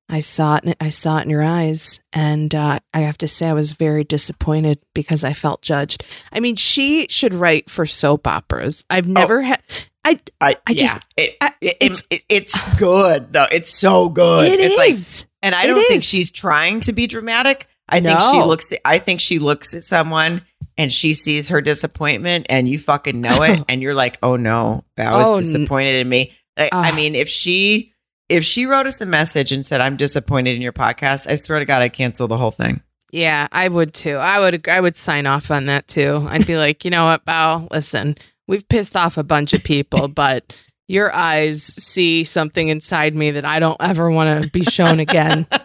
I 0.09 0.19
saw 0.19 0.57
it 0.57 0.65
in- 0.65 0.75
I 0.79 0.89
saw 0.89 1.17
it 1.17 1.23
in 1.23 1.29
your 1.29 1.41
eyes 1.41 1.99
and 2.13 2.53
uh, 2.53 2.79
I 2.93 2.99
have 2.99 3.17
to 3.19 3.27
say 3.27 3.47
I 3.47 3.53
was 3.53 3.71
very 3.71 4.03
disappointed 4.03 4.79
because 4.93 5.23
I 5.23 5.33
felt 5.33 5.61
judged. 5.61 6.03
I 6.31 6.39
mean 6.39 6.55
she 6.57 7.07
should 7.09 7.33
write 7.33 7.69
for 7.69 7.85
soap 7.85 8.27
operas. 8.27 8.83
I've 8.89 9.07
never 9.07 9.41
had 9.41 9.61
I 10.05 10.19
I, 10.41 10.55
I 10.67 10.73
just- 10.73 10.83
yeah, 10.83 10.99
it, 11.17 11.37
I- 11.41 11.53
it- 11.61 11.77
it's- 11.79 12.03
it- 12.09 12.23
it's 12.29 12.75
good 12.75 13.31
though. 13.33 13.47
It's 13.51 13.73
so 13.73 14.09
good. 14.09 14.51
it 14.51 14.59
it's 14.59 14.77
like. 15.21 15.29
And 15.41 15.55
I 15.55 15.65
don't 15.67 15.87
think 15.87 16.03
she's 16.03 16.29
trying 16.31 16.81
to 16.81 16.91
be 16.93 17.07
dramatic. 17.07 17.67
I 17.87 17.99
think 17.99 18.19
she 18.19 18.41
looks 18.47 18.73
I 18.83 18.97
think 18.99 19.21
she 19.21 19.37
looks 19.39 19.73
at 19.75 19.83
someone 19.83 20.41
and 20.77 20.91
she 20.91 21.13
sees 21.13 21.49
her 21.49 21.61
disappointment 21.61 22.47
and 22.49 22.67
you 22.67 22.77
fucking 22.79 23.21
know 23.21 23.43
it 23.43 23.63
and 23.69 23.81
you're 23.81 23.93
like, 23.93 24.17
"Oh 24.23 24.35
no, 24.35 24.83
Bao 24.97 25.23
Oh, 25.25 25.37
is 25.37 25.47
disappointed 25.51 25.95
in 26.01 26.09
me." 26.09 26.33
I, 26.57 26.69
I 26.71 26.95
mean, 26.95 27.15
if 27.15 27.27
she 27.29 27.91
if 28.29 28.43
she 28.43 28.65
wrote 28.65 28.87
us 28.87 28.99
a 29.01 29.05
message 29.05 29.51
and 29.51 29.65
said, 29.65 29.81
I'm 29.81 29.97
disappointed 29.97 30.55
in 30.55 30.61
your 30.61 30.73
podcast, 30.73 31.29
I 31.29 31.35
swear 31.35 31.59
to 31.59 31.65
God, 31.65 31.81
I'd 31.81 31.93
cancel 31.93 32.27
the 32.27 32.37
whole 32.37 32.51
thing. 32.51 32.81
Yeah, 33.11 33.47
I 33.51 33.67
would 33.67 33.93
too. 33.93 34.15
I 34.17 34.39
would 34.39 34.67
I 34.67 34.81
would 34.81 34.95
sign 34.95 35.27
off 35.27 35.51
on 35.51 35.67
that 35.67 35.87
too. 35.87 36.25
I'd 36.29 36.47
be 36.47 36.57
like, 36.57 36.83
you 36.85 36.91
know 36.91 37.05
what, 37.05 37.23
Bao, 37.25 37.69
listen, 37.71 38.15
we've 38.47 38.67
pissed 38.67 38.97
off 38.97 39.17
a 39.17 39.23
bunch 39.23 39.53
of 39.53 39.63
people, 39.63 40.07
but 40.09 40.55
your 40.87 41.13
eyes 41.15 41.63
see 41.63 42.23
something 42.23 42.67
inside 42.69 43.15
me 43.15 43.31
that 43.31 43.45
I 43.45 43.59
don't 43.59 43.77
ever 43.79 44.09
want 44.11 44.43
to 44.43 44.49
be 44.51 44.63
shown 44.63 44.99
again. 44.99 45.47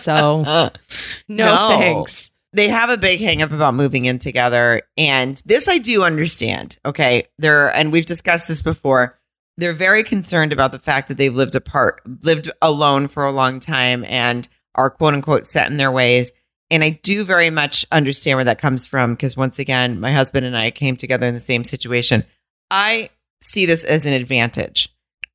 So 0.00 0.42
Uh, 0.44 0.70
no, 1.28 1.44
No. 1.46 1.68
thanks. 1.68 2.30
They 2.54 2.68
have 2.68 2.88
a 2.88 2.96
big 2.96 3.20
hang 3.20 3.42
up 3.42 3.52
about 3.52 3.74
moving 3.74 4.04
in 4.04 4.18
together. 4.18 4.82
And 4.96 5.42
this 5.44 5.68
I 5.68 5.78
do 5.78 6.04
understand. 6.04 6.78
Okay. 6.86 7.26
They're, 7.38 7.74
and 7.74 7.92
we've 7.92 8.06
discussed 8.06 8.48
this 8.48 8.62
before. 8.62 9.18
They're 9.56 9.72
very 9.72 10.02
concerned 10.04 10.52
about 10.52 10.72
the 10.72 10.78
fact 10.78 11.08
that 11.08 11.18
they've 11.18 11.34
lived 11.34 11.56
apart, 11.56 12.00
lived 12.22 12.50
alone 12.62 13.08
for 13.08 13.24
a 13.24 13.32
long 13.32 13.60
time 13.60 14.04
and 14.04 14.48
are 14.74 14.88
quote 14.90 15.14
unquote 15.14 15.44
set 15.44 15.70
in 15.70 15.76
their 15.76 15.92
ways. 15.92 16.32
And 16.70 16.82
I 16.82 16.90
do 17.02 17.24
very 17.24 17.50
much 17.50 17.84
understand 17.92 18.36
where 18.38 18.44
that 18.46 18.58
comes 18.60 18.86
from 18.86 19.14
because 19.14 19.36
once 19.36 19.58
again, 19.58 20.00
my 20.00 20.12
husband 20.12 20.46
and 20.46 20.56
I 20.56 20.70
came 20.70 20.96
together 20.96 21.26
in 21.26 21.34
the 21.34 21.40
same 21.40 21.62
situation. 21.62 22.24
I 22.70 23.10
see 23.42 23.66
this 23.66 23.84
as 23.84 24.06
an 24.06 24.12
advantage. 24.14 24.88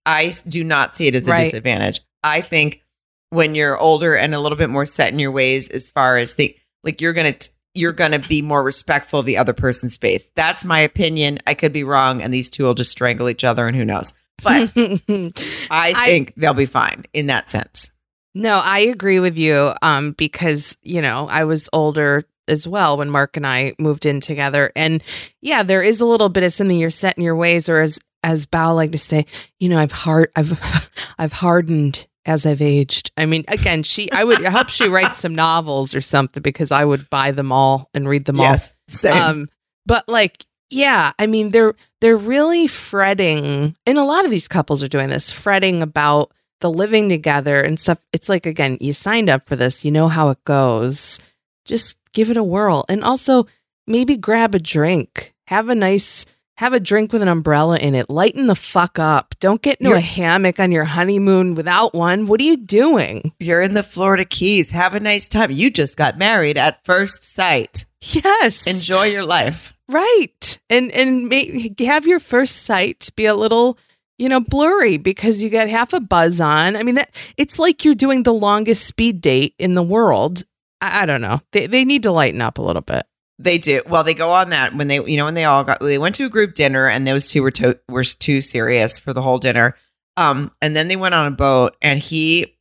I 0.06 0.34
do 0.48 0.64
not 0.64 0.96
see 0.96 1.08
it 1.08 1.16
as 1.16 1.28
a 1.28 1.32
Right. 1.32 1.44
disadvantage. 1.44 2.02
I 2.24 2.42
think 2.42 2.82
when 3.30 3.56
you're 3.56 3.78
older 3.78 4.16
and 4.16 4.34
a 4.34 4.40
little 4.40 4.58
bit 4.58 4.70
more 4.70 4.86
set 4.86 5.14
in 5.14 5.20
your 5.20 5.32
ways 5.32 5.70
as 5.70 5.92
far 5.92 6.18
as 6.18 6.34
the 6.34 6.56
like 6.84 7.02
you're 7.02 7.14
gonna 7.14 7.34
t- 7.34 7.50
you're 7.74 7.92
gonna 7.92 8.20
be 8.20 8.42
more 8.42 8.64
respectful 8.64 9.20
of 9.20 9.26
the 9.26 9.38
other 9.38 9.54
person's 9.54 9.94
space. 9.94 10.32
That's 10.36 10.66
my 10.66 10.80
opinion. 10.80 11.40
I 11.48 11.54
could 11.54 11.72
be 11.74 11.84
wrong 11.84 12.22
and 12.22 12.34
these 12.34 12.50
two 12.50 12.64
will 12.64 12.74
just 12.74 12.92
strangle 12.92 13.30
each 13.30 13.44
other 13.44 13.68
and 13.68 13.76
who 13.76 13.86
knows. 13.86 14.14
But 14.44 14.72
i 14.78 15.32
I- 15.72 16.06
think 16.06 16.34
they'll 16.36 16.54
be 16.54 16.66
fine 16.66 17.06
in 17.14 17.28
that 17.28 17.50
sense. 17.50 17.92
No, 18.36 18.62
I 18.64 18.80
agree 18.80 19.20
with 19.20 19.38
you. 19.38 19.74
Um, 19.82 20.12
because 20.12 20.78
you 20.84 21.02
know 21.02 21.28
I 21.30 21.44
was 21.46 21.68
older 21.74 22.24
as 22.48 22.68
well 22.68 22.98
when 22.98 23.10
Mark 23.10 23.38
and 23.38 23.46
I 23.46 23.74
moved 23.80 24.06
in 24.06 24.22
together, 24.22 24.72
and 24.76 25.04
yeah, 25.42 25.64
there 25.64 25.82
is 25.82 26.00
a 26.00 26.06
little 26.06 26.30
bit 26.30 26.44
of 26.44 26.54
something 26.54 26.78
you're 26.78 26.90
set 26.92 27.18
in 27.18 27.24
your 27.24 27.36
ways, 27.36 27.68
or 27.70 27.80
as 27.80 28.00
as 28.24 28.46
Bao 28.46 28.76
like 28.76 28.92
to 28.92 28.98
say, 28.98 29.26
you 29.60 29.68
know, 29.70 29.80
I've 29.80 29.92
hard, 29.92 30.30
I've 30.36 30.90
I've 31.20 31.34
hardened 31.34 32.08
as 32.30 32.46
I've 32.46 32.62
aged. 32.62 33.12
I 33.18 33.26
mean, 33.26 33.44
again, 33.48 33.82
she, 33.84 34.12
I 34.12 34.24
would 34.24 34.46
I 34.46 34.52
hope 34.52 34.70
she 34.70 34.88
writes 34.88 35.18
some 35.18 35.34
novels 35.34 35.96
or 35.96 36.02
something 36.02 36.44
because 36.44 36.72
I 36.72 36.86
would 36.86 37.10
buy 37.10 37.32
them 37.32 37.52
all 37.52 37.90
and 37.94 38.08
read 38.08 38.26
them 38.26 38.38
yes 38.38 38.72
same 38.88 39.14
all. 39.14 39.30
Um, 39.30 39.50
but 39.86 40.08
like, 40.08 40.46
yeah, 40.70 41.14
I 41.18 41.26
mean, 41.26 41.50
they're 41.50 41.74
they're 42.00 42.16
really 42.16 42.68
fretting, 42.68 43.76
and 43.86 43.98
a 43.98 44.04
lot 44.04 44.26
of 44.26 44.32
these 44.32 44.48
couples 44.48 44.84
are 44.84 44.88
doing 44.88 45.10
this, 45.10 45.32
fretting 45.32 45.82
about 45.82 46.32
the 46.62 46.70
living 46.70 47.10
together 47.10 47.62
and 47.62 47.80
stuff. 47.80 47.98
It's 48.14 48.30
like 48.30 48.46
again, 48.46 48.78
you 48.80 48.94
signed 48.94 49.30
up 49.30 49.46
for 49.46 49.56
this, 49.56 49.84
you 49.84 49.92
know 49.92 50.08
how 50.08 50.30
it 50.30 50.44
goes. 50.46 51.20
Just 51.66 51.98
give 52.14 52.30
it 52.30 52.38
a 52.38 52.44
whirl, 52.44 52.86
and 52.88 53.04
also 53.04 53.48
maybe 53.88 54.16
grab 54.16 54.54
a 54.54 54.60
drink, 54.60 55.34
have 55.48 55.70
a 55.70 55.76
nice. 55.76 56.26
Have 56.60 56.74
a 56.74 56.80
drink 56.82 57.14
with 57.14 57.22
an 57.22 57.30
umbrella 57.30 57.78
in 57.78 57.96
it. 57.96 58.10
Lighten 58.10 58.48
the 58.48 58.54
fuck 58.56 59.00
up. 59.00 59.34
Don't 59.40 59.62
get 59.62 59.80
into 59.80 59.92
You're- 59.92 60.00
a 60.00 60.06
hammock 60.06 60.60
on 60.60 60.74
your 60.74 60.84
honeymoon 60.84 61.56
without 61.56 61.94
one. 61.94 62.26
What 62.26 62.42
are 62.42 62.44
you 62.44 62.58
doing? 62.58 63.32
you're 63.40 63.62
in 63.62 63.74
the 63.76 63.84
florida 63.84 64.26
keys 64.26 64.72
have 64.72 64.94
a 64.94 65.00
nice 65.00 65.28
time 65.30 65.52
you 65.52 65.70
just 65.72 65.96
got 65.96 66.18
married 66.18 66.58
at 66.58 66.84
first 66.84 67.24
sight 67.24 67.86
Yes. 68.02 68.68
enjoy 68.68 69.06
your 69.06 69.26
life 69.26 69.74
Right. 69.88 70.60
And 70.70 70.92
and 70.92 71.30
may, 71.30 71.74
have 71.80 72.06
your 72.06 72.20
first 72.20 72.58
sight 72.64 73.10
be 73.16 73.26
a 73.26 73.34
little, 73.34 73.78
you 74.20 74.28
know, 74.30 74.40
blurry 74.42 74.98
because 74.98 75.42
you 75.42 75.50
got 75.50 75.68
half 75.70 75.94
a 75.94 76.00
buzz 76.02 76.40
on. 76.42 76.76
I 76.76 76.84
mean 76.84 76.96
that 76.96 77.10
it's 77.38 77.58
like 77.58 77.84
you're 77.86 77.96
doing 77.96 78.24
the 78.24 78.34
longest 78.34 78.86
speed 78.86 79.22
date 79.22 79.56
in 79.58 79.74
the 79.76 79.82
world. 79.82 80.44
I, 80.82 81.04
I 81.04 81.06
don't 81.08 81.22
know. 81.22 81.40
They 81.54 81.66
they 81.68 81.86
need 81.86 82.04
to 82.04 82.12
lighten 82.12 82.42
up 82.42 82.58
a 82.60 82.62
little 82.62 82.82
bit. 82.84 83.04
They 83.40 83.58
do. 83.58 83.82
Well, 83.88 84.04
they 84.04 84.14
go 84.14 84.32
on 84.32 84.50
that 84.50 84.76
when 84.76 84.90
they, 84.90 85.02
you 85.02 85.16
know, 85.16 85.24
when 85.24 85.34
they 85.34 85.46
all 85.46 85.64
got, 85.64 85.80
they 85.80 85.98
went 85.98 86.16
to 86.16 86.26
a 86.26 86.30
group 86.30 86.56
dinner 86.56 86.88
and 86.88 87.08
those 87.08 87.32
two 87.32 87.42
were 87.42 87.52
to, 87.52 87.80
were 87.88 88.04
too 88.04 88.42
serious 88.42 89.00
for 89.00 89.14
the 89.14 89.22
whole 89.22 89.38
dinner. 89.38 89.76
Um, 90.18 90.52
and 90.62 90.76
then 90.76 90.90
they 90.90 90.98
went 90.98 91.16
on 91.16 91.26
a 91.26 91.36
boat 91.36 91.78
and 91.82 92.00
he, 92.00 92.58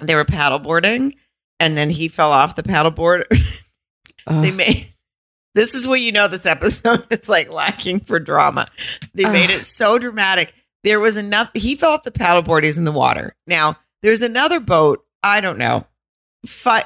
they 0.00 0.14
were 0.14 0.24
paddleboarding 0.24 1.14
and 1.60 1.76
then 1.76 1.90
he 1.90 2.08
fell 2.08 2.32
off 2.32 2.56
the 2.56 2.62
paddleboard. 2.62 3.24
they 4.26 4.50
made, 4.50 4.86
this 5.54 5.74
is 5.74 5.86
what 5.86 6.00
you 6.00 6.12
know 6.12 6.28
this 6.28 6.46
episode 6.46 7.06
is 7.10 7.28
like 7.28 7.52
lacking 7.52 8.00
for 8.00 8.18
drama. 8.18 8.68
They 9.12 9.24
made 9.24 9.50
it 9.50 9.66
so 9.66 9.98
dramatic. 9.98 10.54
There 10.82 11.00
was 11.00 11.18
enough, 11.18 11.50
he 11.52 11.76
fell 11.76 11.92
off 11.92 12.04
the 12.04 12.10
paddleboard, 12.10 12.64
he's 12.64 12.78
in 12.78 12.84
the 12.84 12.92
water. 12.92 13.36
Now, 13.46 13.76
there's 14.02 14.22
another 14.22 14.60
boat, 14.60 15.04
I 15.22 15.42
don't 15.42 15.58
know, 15.58 15.86
fi- 16.46 16.84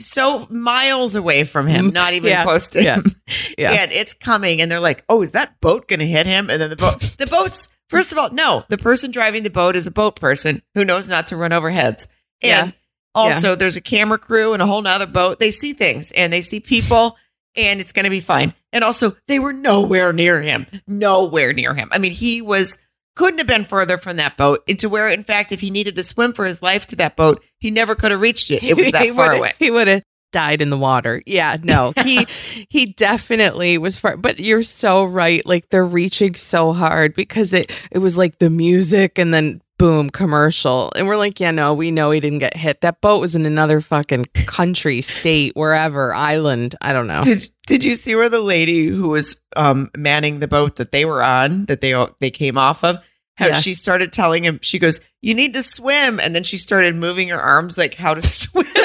so 0.00 0.46
miles 0.50 1.14
away 1.14 1.44
from 1.44 1.66
him, 1.66 1.90
Mm, 1.90 1.94
not 1.94 2.12
even 2.12 2.30
yeah, 2.30 2.42
close 2.44 2.68
to 2.70 2.82
yeah, 2.82 2.96
him. 2.96 3.04
yeah. 3.58 3.72
And 3.72 3.92
it's 3.92 4.14
coming, 4.14 4.60
and 4.60 4.70
they're 4.70 4.80
like, 4.80 5.04
"Oh, 5.08 5.22
is 5.22 5.32
that 5.32 5.60
boat 5.60 5.88
going 5.88 6.00
to 6.00 6.06
hit 6.06 6.26
him?" 6.26 6.50
And 6.50 6.60
then 6.60 6.70
the 6.70 6.76
boat, 6.76 7.00
the 7.18 7.26
boat's 7.26 7.68
first 7.88 8.12
of 8.12 8.18
all, 8.18 8.30
no, 8.30 8.64
the 8.68 8.78
person 8.78 9.10
driving 9.10 9.42
the 9.42 9.50
boat 9.50 9.76
is 9.76 9.86
a 9.86 9.90
boat 9.90 10.16
person 10.16 10.62
who 10.74 10.84
knows 10.84 11.08
not 11.08 11.28
to 11.28 11.36
run 11.36 11.52
over 11.52 11.70
heads. 11.70 12.08
And 12.42 12.68
Yeah. 12.68 12.72
also, 13.14 13.54
there's 13.54 13.76
a 13.76 13.80
camera 13.80 14.18
crew 14.18 14.52
and 14.52 14.62
a 14.62 14.66
whole 14.66 14.82
nother 14.82 15.06
boat. 15.06 15.38
They 15.40 15.50
see 15.50 15.72
things 15.72 16.12
and 16.12 16.32
they 16.32 16.40
see 16.40 16.60
people, 16.60 17.16
and 17.56 17.80
it's 17.80 17.92
going 17.92 18.04
to 18.04 18.10
be 18.10 18.20
fine. 18.20 18.52
And 18.72 18.84
also, 18.84 19.16
they 19.28 19.38
were 19.38 19.52
nowhere 19.54 20.12
near 20.12 20.42
him, 20.42 20.66
nowhere 20.86 21.52
near 21.52 21.74
him. 21.74 21.88
I 21.92 21.98
mean, 21.98 22.12
he 22.12 22.42
was 22.42 22.76
couldn't 23.16 23.38
have 23.38 23.46
been 23.48 23.64
further 23.64 23.98
from 23.98 24.18
that 24.18 24.36
boat 24.36 24.62
into 24.68 24.88
where, 24.88 25.08
in 25.08 25.24
fact, 25.24 25.50
if 25.50 25.60
he 25.60 25.70
needed 25.70 25.96
to 25.96 26.04
swim 26.04 26.32
for 26.32 26.44
his 26.44 26.62
life 26.62 26.86
to 26.88 26.96
that 26.96 27.16
boat, 27.16 27.42
he 27.58 27.70
never 27.70 27.96
could 27.96 28.12
have 28.12 28.20
reached 28.20 28.50
it. 28.50 28.62
It 28.62 28.76
was 28.76 28.90
that 28.92 29.08
far 29.14 29.32
away. 29.32 29.54
He 29.58 29.70
would 29.70 29.88
have 29.88 30.02
died 30.32 30.60
in 30.60 30.70
the 30.70 30.78
water. 30.78 31.22
Yeah, 31.26 31.56
no. 31.62 31.92
He 32.04 32.26
he 32.68 32.86
definitely 32.86 33.78
was 33.78 33.96
far 33.96 34.16
but 34.16 34.38
you're 34.38 34.62
so 34.62 35.04
right. 35.04 35.44
Like 35.44 35.70
they're 35.70 35.84
reaching 35.84 36.34
so 36.34 36.72
hard 36.72 37.14
because 37.14 37.52
it 37.52 37.72
it 37.90 37.98
was 37.98 38.16
like 38.16 38.38
the 38.38 38.50
music 38.50 39.18
and 39.18 39.32
then 39.32 39.60
boom, 39.78 40.10
commercial. 40.10 40.92
And 40.96 41.06
we're 41.06 41.16
like, 41.16 41.38
yeah, 41.40 41.50
no, 41.50 41.74
we 41.74 41.90
know 41.90 42.10
he 42.10 42.20
didn't 42.20 42.38
get 42.38 42.56
hit. 42.56 42.80
That 42.80 43.00
boat 43.00 43.20
was 43.20 43.34
in 43.34 43.46
another 43.46 43.80
fucking 43.80 44.26
country, 44.46 45.00
state, 45.02 45.52
wherever, 45.54 46.14
island. 46.14 46.74
I 46.80 46.92
don't 46.92 47.06
know. 47.06 47.22
Did 47.22 47.50
Did 47.66 47.84
you 47.84 47.96
see 47.96 48.14
where 48.14 48.28
the 48.28 48.40
lady 48.40 48.86
who 48.88 49.08
was 49.08 49.40
um, 49.56 49.90
manning 49.96 50.38
the 50.40 50.48
boat 50.48 50.76
that 50.76 50.92
they 50.92 51.04
were 51.04 51.22
on, 51.22 51.66
that 51.66 51.80
they 51.80 51.94
they 52.20 52.30
came 52.30 52.56
off 52.58 52.84
of, 52.84 52.98
how 53.36 53.48
Yeah. 53.48 53.58
she 53.58 53.74
started 53.74 54.12
telling 54.12 54.44
him, 54.44 54.58
she 54.62 54.78
goes, 54.78 55.00
"You 55.22 55.34
need 55.34 55.52
to 55.54 55.62
swim," 55.62 56.18
and 56.20 56.34
then 56.34 56.42
she 56.44 56.56
started 56.58 56.94
moving 56.96 57.28
her 57.28 57.40
arms 57.40 57.76
like 57.76 57.94
how 57.94 58.14
to 58.14 58.22
swim. 58.26 58.66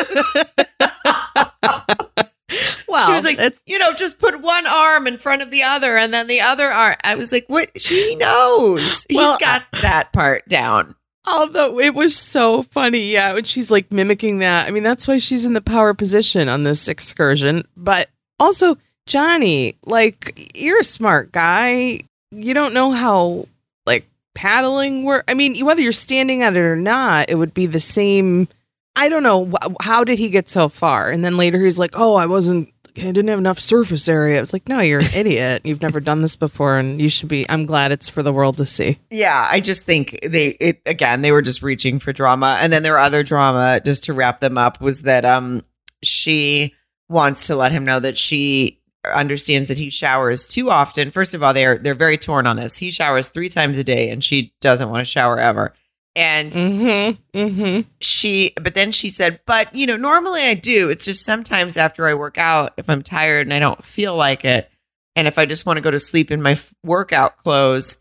well, 2.92 3.06
she 3.08 3.14
was 3.14 3.24
like, 3.24 3.58
you 3.66 3.80
know, 3.80 3.94
just 3.94 4.20
put 4.20 4.42
one 4.42 4.68
arm 4.68 5.08
in 5.08 5.18
front 5.18 5.42
of 5.42 5.50
the 5.52 5.64
other, 5.64 5.98
and 5.98 6.14
then 6.14 6.28
the 6.28 6.42
other 6.42 6.72
arm. 6.72 6.96
I 7.04 7.16
was 7.16 7.32
like, 7.32 7.46
what? 7.48 7.70
She 7.80 8.16
knows. 8.16 9.06
Well, 9.12 9.32
He's 9.32 9.38
got 9.46 9.64
uh, 9.74 9.82
that 9.82 10.14
part 10.14 10.48
down. 10.48 10.96
Although 11.28 11.80
it 11.80 11.94
was 11.94 12.16
so 12.16 12.64
funny, 12.64 13.12
yeah, 13.12 13.34
when 13.34 13.44
she's 13.44 13.70
like 13.70 13.92
mimicking 13.92 14.40
that. 14.40 14.68
I 14.68 14.72
mean, 14.72 14.84
that's 14.84 15.08
why 15.08 15.18
she's 15.18 15.46
in 15.46 15.54
the 15.54 15.62
power 15.62 15.94
position 15.94 16.50
on 16.50 16.64
this 16.64 16.88
excursion. 16.88 17.64
But 17.78 18.10
also, 18.40 18.76
Johnny, 19.06 19.76
like, 19.86 20.52
you're 20.56 20.80
a 20.80 20.84
smart 20.84 21.32
guy. 21.32 22.00
You 22.32 22.54
don't 22.54 22.74
know 22.74 22.92
how, 22.92 23.48
like, 23.86 24.08
paddling 24.34 25.04
work. 25.04 25.26
I 25.28 25.36
mean, 25.36 25.64
whether 25.64 25.82
you're 25.82 25.92
standing 25.92 26.42
at 26.42 26.56
it 26.56 26.60
or 26.60 26.76
not, 26.76 27.30
it 27.30 27.36
would 27.36 27.54
be 27.54 27.68
the 27.68 27.80
same. 27.80 28.48
I 28.96 29.08
don't 29.08 29.24
know. 29.24 29.52
How 29.82 30.04
did 30.04 30.18
he 30.18 30.30
get 30.30 30.50
so 30.50 30.70
far? 30.70 31.12
And 31.12 31.24
then 31.24 31.38
later 31.38 31.60
he's 31.60 31.80
like, 31.80 31.92
oh, 31.94 32.16
I 32.16 32.26
wasn't. 32.26 32.74
I 32.98 33.12
didn't 33.12 33.28
have 33.28 33.40
enough 33.40 33.60
surface 33.60 34.08
area. 34.08 34.38
I 34.38 34.40
was 34.40 34.54
like, 34.54 34.68
no, 34.68 34.80
you're 34.80 35.00
an 35.02 35.10
idiot. 35.16 35.62
You've 35.66 35.82
never 35.82 36.00
done 36.00 36.22
this 36.22 36.36
before, 36.36 36.78
and 36.78 37.02
you 37.02 37.10
should 37.10 37.30
be. 37.30 37.50
I'm 37.50 37.66
glad 37.66 37.92
it's 37.92 38.10
for 38.10 38.24
the 38.24 38.34
world 38.34 38.58
to 38.58 38.66
see. 38.66 39.00
Yeah, 39.10 39.48
I 39.50 39.60
just 39.60 39.86
think 39.86 40.20
they 40.24 40.50
it 40.60 40.82
again 40.86 41.22
they 41.22 41.32
were 41.32 41.42
just 41.42 41.62
reaching 41.62 42.00
for 42.00 42.14
drama. 42.14 42.58
And 42.60 42.72
then 42.72 42.84
their 42.84 42.98
other 42.98 43.24
drama, 43.24 43.82
just 43.84 44.04
to 44.06 44.14
wrap 44.14 44.40
them 44.40 44.58
up, 44.58 44.82
was 44.82 45.04
that 45.04 45.26
um 45.26 45.64
she 46.04 46.74
wants 47.10 47.48
to 47.48 47.56
let 47.56 47.72
him 47.72 47.86
know 47.86 48.00
that 48.00 48.18
she 48.18 48.80
understands 49.14 49.68
that 49.68 49.78
he 49.78 49.90
showers 49.90 50.48
too 50.48 50.70
often. 50.70 51.12
First 51.12 51.34
of 51.34 51.44
all, 51.44 51.54
they're 51.54 51.78
they're 51.78 51.96
very 51.96 52.18
torn 52.18 52.48
on 52.48 52.58
this. 52.58 52.78
He 52.78 52.92
showers 52.92 53.30
three 53.30 53.50
times 53.50 53.78
a 53.78 53.84
day 53.84 54.10
and 54.10 54.24
she 54.24 54.54
doesn't 54.62 54.90
want 54.90 55.02
to 55.02 55.06
shower 55.06 55.40
ever. 55.40 55.74
And 56.16 56.52
Mm-hmm. 56.52 57.38
Mm-hmm. 57.40 57.90
she 58.02 58.54
but 58.62 58.76
then 58.76 58.92
she 58.92 59.10
said 59.10 59.40
but 59.46 59.74
you 59.74 59.88
know 59.88 59.96
normally 59.96 60.42
i 60.42 60.54
do 60.54 60.90
it's 60.90 61.06
just 61.06 61.24
sometimes 61.24 61.78
after 61.78 62.06
i 62.06 62.14
work 62.14 62.38
out 62.38 62.74
if 62.78 62.90
i'm 62.90 63.02
tired 63.02 63.48
and 63.48 63.54
i 63.54 63.60
don't 63.60 63.82
feel 63.84 64.16
like 64.16 64.44
it 64.44 64.70
and 65.16 65.26
if 65.28 65.38
i 65.38 65.46
just 65.46 65.66
want 65.66 65.78
to 65.78 65.82
go 65.82 65.90
to 65.92 66.00
sleep 66.02 66.30
in 66.30 66.42
my 66.42 66.52
f- 66.52 66.74
workout 66.84 67.38
clothes 67.38 67.98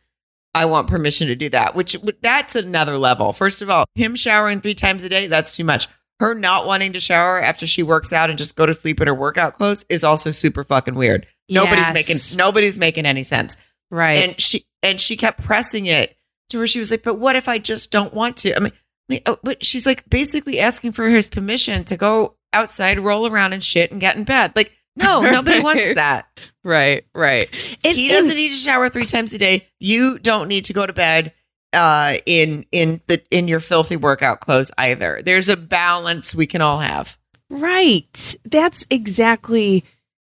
i 0.55 0.65
want 0.65 0.89
permission 0.89 1.29
to 1.29 1.37
do 1.37 1.49
that 1.51 1.77
which 1.77 1.97
that's 2.21 2.57
another 2.57 2.99
level 2.99 3.33
first 3.33 3.63
of 3.63 3.71
all 3.71 3.85
him 3.95 4.17
showering 4.17 4.61
three 4.61 4.75
times 4.75 5.05
a 5.05 5.09
day 5.09 5.29
that's 5.29 5.55
too 5.55 5.63
much 5.65 5.87
her 6.19 6.35
not 6.35 6.67
wanting 6.67 6.93
to 6.93 7.01
shower 7.01 7.41
after 7.41 7.65
she 7.67 7.85
works 7.85 8.13
out 8.13 8.29
and 8.29 8.39
just 8.39 8.57
go 8.57 8.67
to 8.67 8.75
sleep 8.75 9.01
in 9.01 9.07
her 9.07 9.15
workout 9.15 9.55
clothes 9.55 9.85
is 9.89 10.03
also 10.03 10.33
super 10.33 10.65
fucking 10.65 10.97
weird 10.97 11.27
nobody's 11.49 11.85
Yes. 11.87 11.95
making 11.95 12.17
nobody's 12.37 12.77
making 12.77 13.07
any 13.07 13.23
sense 13.23 13.57
Right. 13.93 14.15
and 14.29 14.41
she 14.41 14.65
and 14.83 15.01
she 15.01 15.17
kept 15.17 15.43
pressing 15.45 15.87
it 15.87 16.17
to 16.51 16.59
where 16.59 16.67
she 16.67 16.79
was 16.79 16.91
like, 16.91 17.03
"But 17.03 17.15
what 17.15 17.37
if 17.37 17.49
I 17.49 17.59
just 17.59 17.91
don't 17.91 18.15
want 18.15 18.37
to?" 18.39 18.55
I 18.57 18.61
mean, 18.61 18.73
like, 19.09 19.23
oh, 19.27 19.39
but 19.43 19.65
she's 19.65 19.87
like 19.87 20.09
basically 20.09 20.61
asking 20.61 20.93
for 20.93 21.09
his 21.09 21.29
permission 21.29 21.85
to 21.85 21.97
go 21.97 22.37
outside, 22.53 22.99
roll 23.01 23.27
around 23.27 23.53
and 23.53 23.63
shit, 23.63 23.91
and 23.91 24.01
get 24.01 24.17
in 24.17 24.25
bed. 24.25 24.53
Like, 24.55 24.73
no, 24.97 25.21
nobody 25.31 25.61
wants 25.61 25.95
that. 25.95 26.27
Right, 26.65 27.05
right. 27.15 27.49
And, 27.85 27.97
he 27.97 28.09
doesn't 28.09 28.37
need 28.37 28.51
to 28.51 28.55
shower 28.55 28.89
three 28.89 29.07
times 29.07 29.33
a 29.33 29.39
day. 29.39 29.67
You 29.79 30.19
don't 30.19 30.49
need 30.49 30.67
to 30.67 30.73
go 30.73 30.87
to 30.87 30.93
bed 30.93 31.33
uh 31.73 32.17
in 32.27 32.67
in 32.73 33.01
the 33.07 33.23
in 33.31 33.47
your 33.47 33.61
filthy 33.61 33.97
workout 33.97 34.41
clothes 34.41 34.73
either. 34.77 35.23
There's 35.25 35.49
a 35.49 35.57
balance 35.57 36.35
we 36.35 36.47
can 36.47 36.61
all 36.61 36.81
have. 36.81 37.17
Right. 37.49 38.37
That's 38.45 38.87
exactly 38.91 39.85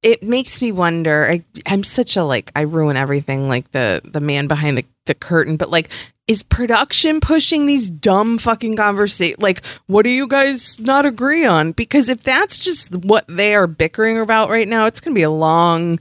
it 0.02 0.22
makes 0.22 0.62
me 0.62 0.72
wonder. 0.72 1.28
I, 1.28 1.44
I'm 1.66 1.82
such 1.82 2.16
a 2.16 2.22
like 2.22 2.52
I 2.54 2.62
ruin 2.62 2.96
everything 2.96 3.48
like 3.48 3.70
the 3.72 4.00
the 4.04 4.20
man 4.20 4.46
behind 4.46 4.78
the, 4.78 4.84
the 5.06 5.14
curtain, 5.14 5.56
but 5.56 5.70
like 5.70 5.90
is 6.28 6.42
production 6.42 7.20
pushing 7.20 7.64
these 7.64 7.90
dumb 7.90 8.36
fucking 8.36 8.76
conversations? 8.76 9.40
Like, 9.40 9.64
what 9.86 10.02
do 10.02 10.10
you 10.10 10.28
guys 10.28 10.78
not 10.78 11.06
agree 11.06 11.46
on? 11.46 11.72
Because 11.72 12.10
if 12.10 12.22
that's 12.22 12.58
just 12.58 12.94
what 12.94 13.24
they 13.28 13.54
are 13.54 13.66
bickering 13.66 14.18
about 14.18 14.50
right 14.50 14.68
now, 14.68 14.84
it's 14.84 15.00
going 15.00 15.14
to 15.14 15.18
be 15.18 15.22
a 15.22 15.30
long, 15.30 15.98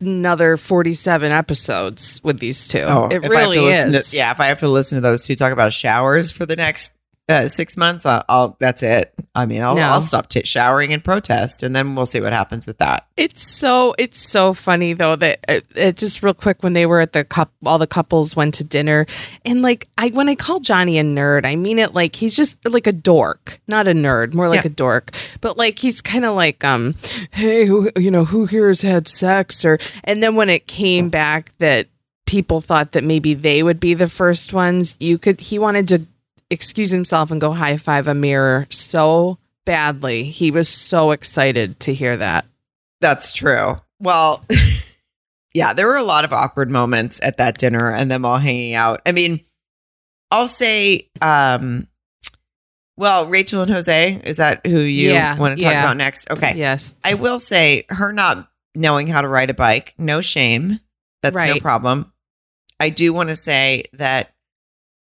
another 0.00 0.56
47 0.56 1.30
episodes 1.30 2.18
with 2.24 2.40
these 2.40 2.66
two. 2.66 2.78
Oh, 2.78 3.08
it 3.08 3.16
Oh, 3.22 3.24
if 3.26 3.30
I 3.30 3.40
have 3.40 3.52
to 3.52 3.60
really 3.60 3.66
is. 3.66 4.10
To, 4.10 4.16
yeah, 4.16 4.30
if 4.30 4.40
I 4.40 4.46
have 4.46 4.60
to 4.60 4.68
listen 4.68 4.96
to 4.96 5.02
those 5.02 5.22
two 5.22 5.36
talk 5.36 5.52
about 5.52 5.74
showers 5.74 6.32
for 6.32 6.46
the 6.46 6.56
next 6.56 6.94
uh, 7.28 7.46
six 7.48 7.76
months, 7.76 8.06
I'll, 8.06 8.24
I'll 8.28 8.56
that's 8.58 8.82
it. 8.82 9.12
I 9.34 9.44
mean, 9.46 9.62
I'll, 9.62 9.74
No. 9.76 9.82
I'll 9.82 10.00
stop 10.00 10.28
t- 10.28 10.44
showering 10.44 10.92
and 10.92 11.04
protest, 11.04 11.62
and 11.62 11.76
then 11.76 11.94
we'll 11.94 12.06
see 12.06 12.20
what 12.20 12.32
happens 12.32 12.66
with 12.66 12.78
that. 12.78 13.06
It's 13.16 13.46
so 13.54 13.94
it's 13.98 14.18
so 14.20 14.54
funny 14.54 14.92
though 14.94 15.14
that 15.16 15.40
it, 15.48 15.66
it 15.76 15.96
just 15.96 16.22
real 16.22 16.32
quick 16.34 16.62
when 16.62 16.72
they 16.72 16.86
were 16.86 17.00
at 17.00 17.12
the 17.12 17.24
cup 17.24 17.50
all 17.66 17.78
the 17.78 17.86
couples 17.86 18.34
went 18.36 18.54
to 18.54 18.64
dinner 18.64 19.06
and 19.44 19.60
like 19.60 19.88
I 19.98 20.08
when 20.08 20.28
I 20.28 20.36
call 20.36 20.60
Johnny 20.60 20.98
a 20.98 21.02
nerd 21.02 21.44
I 21.44 21.56
mean 21.56 21.78
it 21.80 21.94
like 21.94 22.14
he's 22.16 22.36
just 22.36 22.56
like 22.68 22.86
a 22.86 22.92
dork 22.92 23.60
not 23.66 23.88
a 23.88 23.92
nerd 23.92 24.34
more 24.34 24.48
like 24.48 24.62
Yeah. 24.62 24.68
a 24.70 24.74
dork 24.74 25.10
but 25.40 25.58
like 25.58 25.80
he's 25.80 26.00
kind 26.00 26.24
of 26.24 26.36
like 26.36 26.62
um 26.64 26.94
hey 27.32 27.64
who 27.66 27.90
you 27.98 28.10
know 28.12 28.24
who 28.24 28.46
here 28.46 28.68
has 28.68 28.82
had 28.82 29.08
sex 29.08 29.64
or 29.64 29.78
and 30.04 30.22
then 30.22 30.36
when 30.36 30.48
it 30.48 30.68
came 30.68 31.08
back 31.08 31.52
that 31.58 31.88
people 32.26 32.60
thought 32.60 32.92
that 32.92 33.02
maybe 33.02 33.34
they 33.34 33.62
would 33.64 33.80
be 33.80 33.94
the 33.94 34.08
first 34.08 34.52
ones 34.52 34.96
you 35.00 35.18
could 35.18 35.40
he 35.40 35.58
wanted 35.58 35.88
to 35.88 36.06
excuse 36.50 36.90
himself 36.90 37.30
and 37.30 37.40
go 37.40 37.52
high 37.52 37.76
five 37.76 38.06
a 38.08 38.14
mirror 38.14 38.66
so 38.70 39.38
badly 39.66 40.24
he 40.24 40.50
was 40.50 40.68
so 40.68 41.10
excited 41.10 41.78
to 41.80 41.92
hear 41.92 42.16
that 42.16 42.46
That's 43.00 43.32
true. 43.32 43.80
Well, 44.00 44.44
yeah, 45.54 45.72
there 45.72 45.86
were 45.86 45.96
a 45.96 46.02
lot 46.02 46.24
of 46.24 46.32
awkward 46.32 46.70
moments 46.70 47.20
at 47.22 47.36
that 47.38 47.58
dinner 47.58 47.90
and 47.90 48.10
them 48.10 48.24
all 48.24 48.38
hanging 48.38 48.74
out. 48.74 49.02
I 49.04 49.12
mean, 49.12 49.40
I'll 50.30 50.48
say, 50.48 51.08
um, 51.20 51.86
well, 52.96 53.26
Rachel 53.26 53.62
and 53.62 53.70
Jose, 53.70 54.20
is 54.24 54.36
that 54.38 54.66
who 54.66 54.78
you 54.80 55.10
Yeah, 55.12 55.36
want 55.38 55.56
to 55.58 55.64
talk 55.64 55.72
yeah. 55.72 55.80
about 55.82 55.96
next? 55.96 56.30
Okay. 56.30 56.54
Yes. 56.56 56.94
I 57.04 57.14
will 57.14 57.38
say 57.38 57.86
her 57.88 58.12
not 58.12 58.48
knowing 58.74 59.06
how 59.06 59.20
to 59.20 59.28
ride 59.28 59.50
a 59.50 59.54
bike, 59.54 59.94
no 59.98 60.20
shame. 60.20 60.80
That's 61.22 61.36
no 61.36 61.58
problem. 61.60 62.12
I 62.80 62.90
do 62.90 63.12
want 63.12 63.28
to 63.30 63.36
say 63.36 63.84
that 63.94 64.32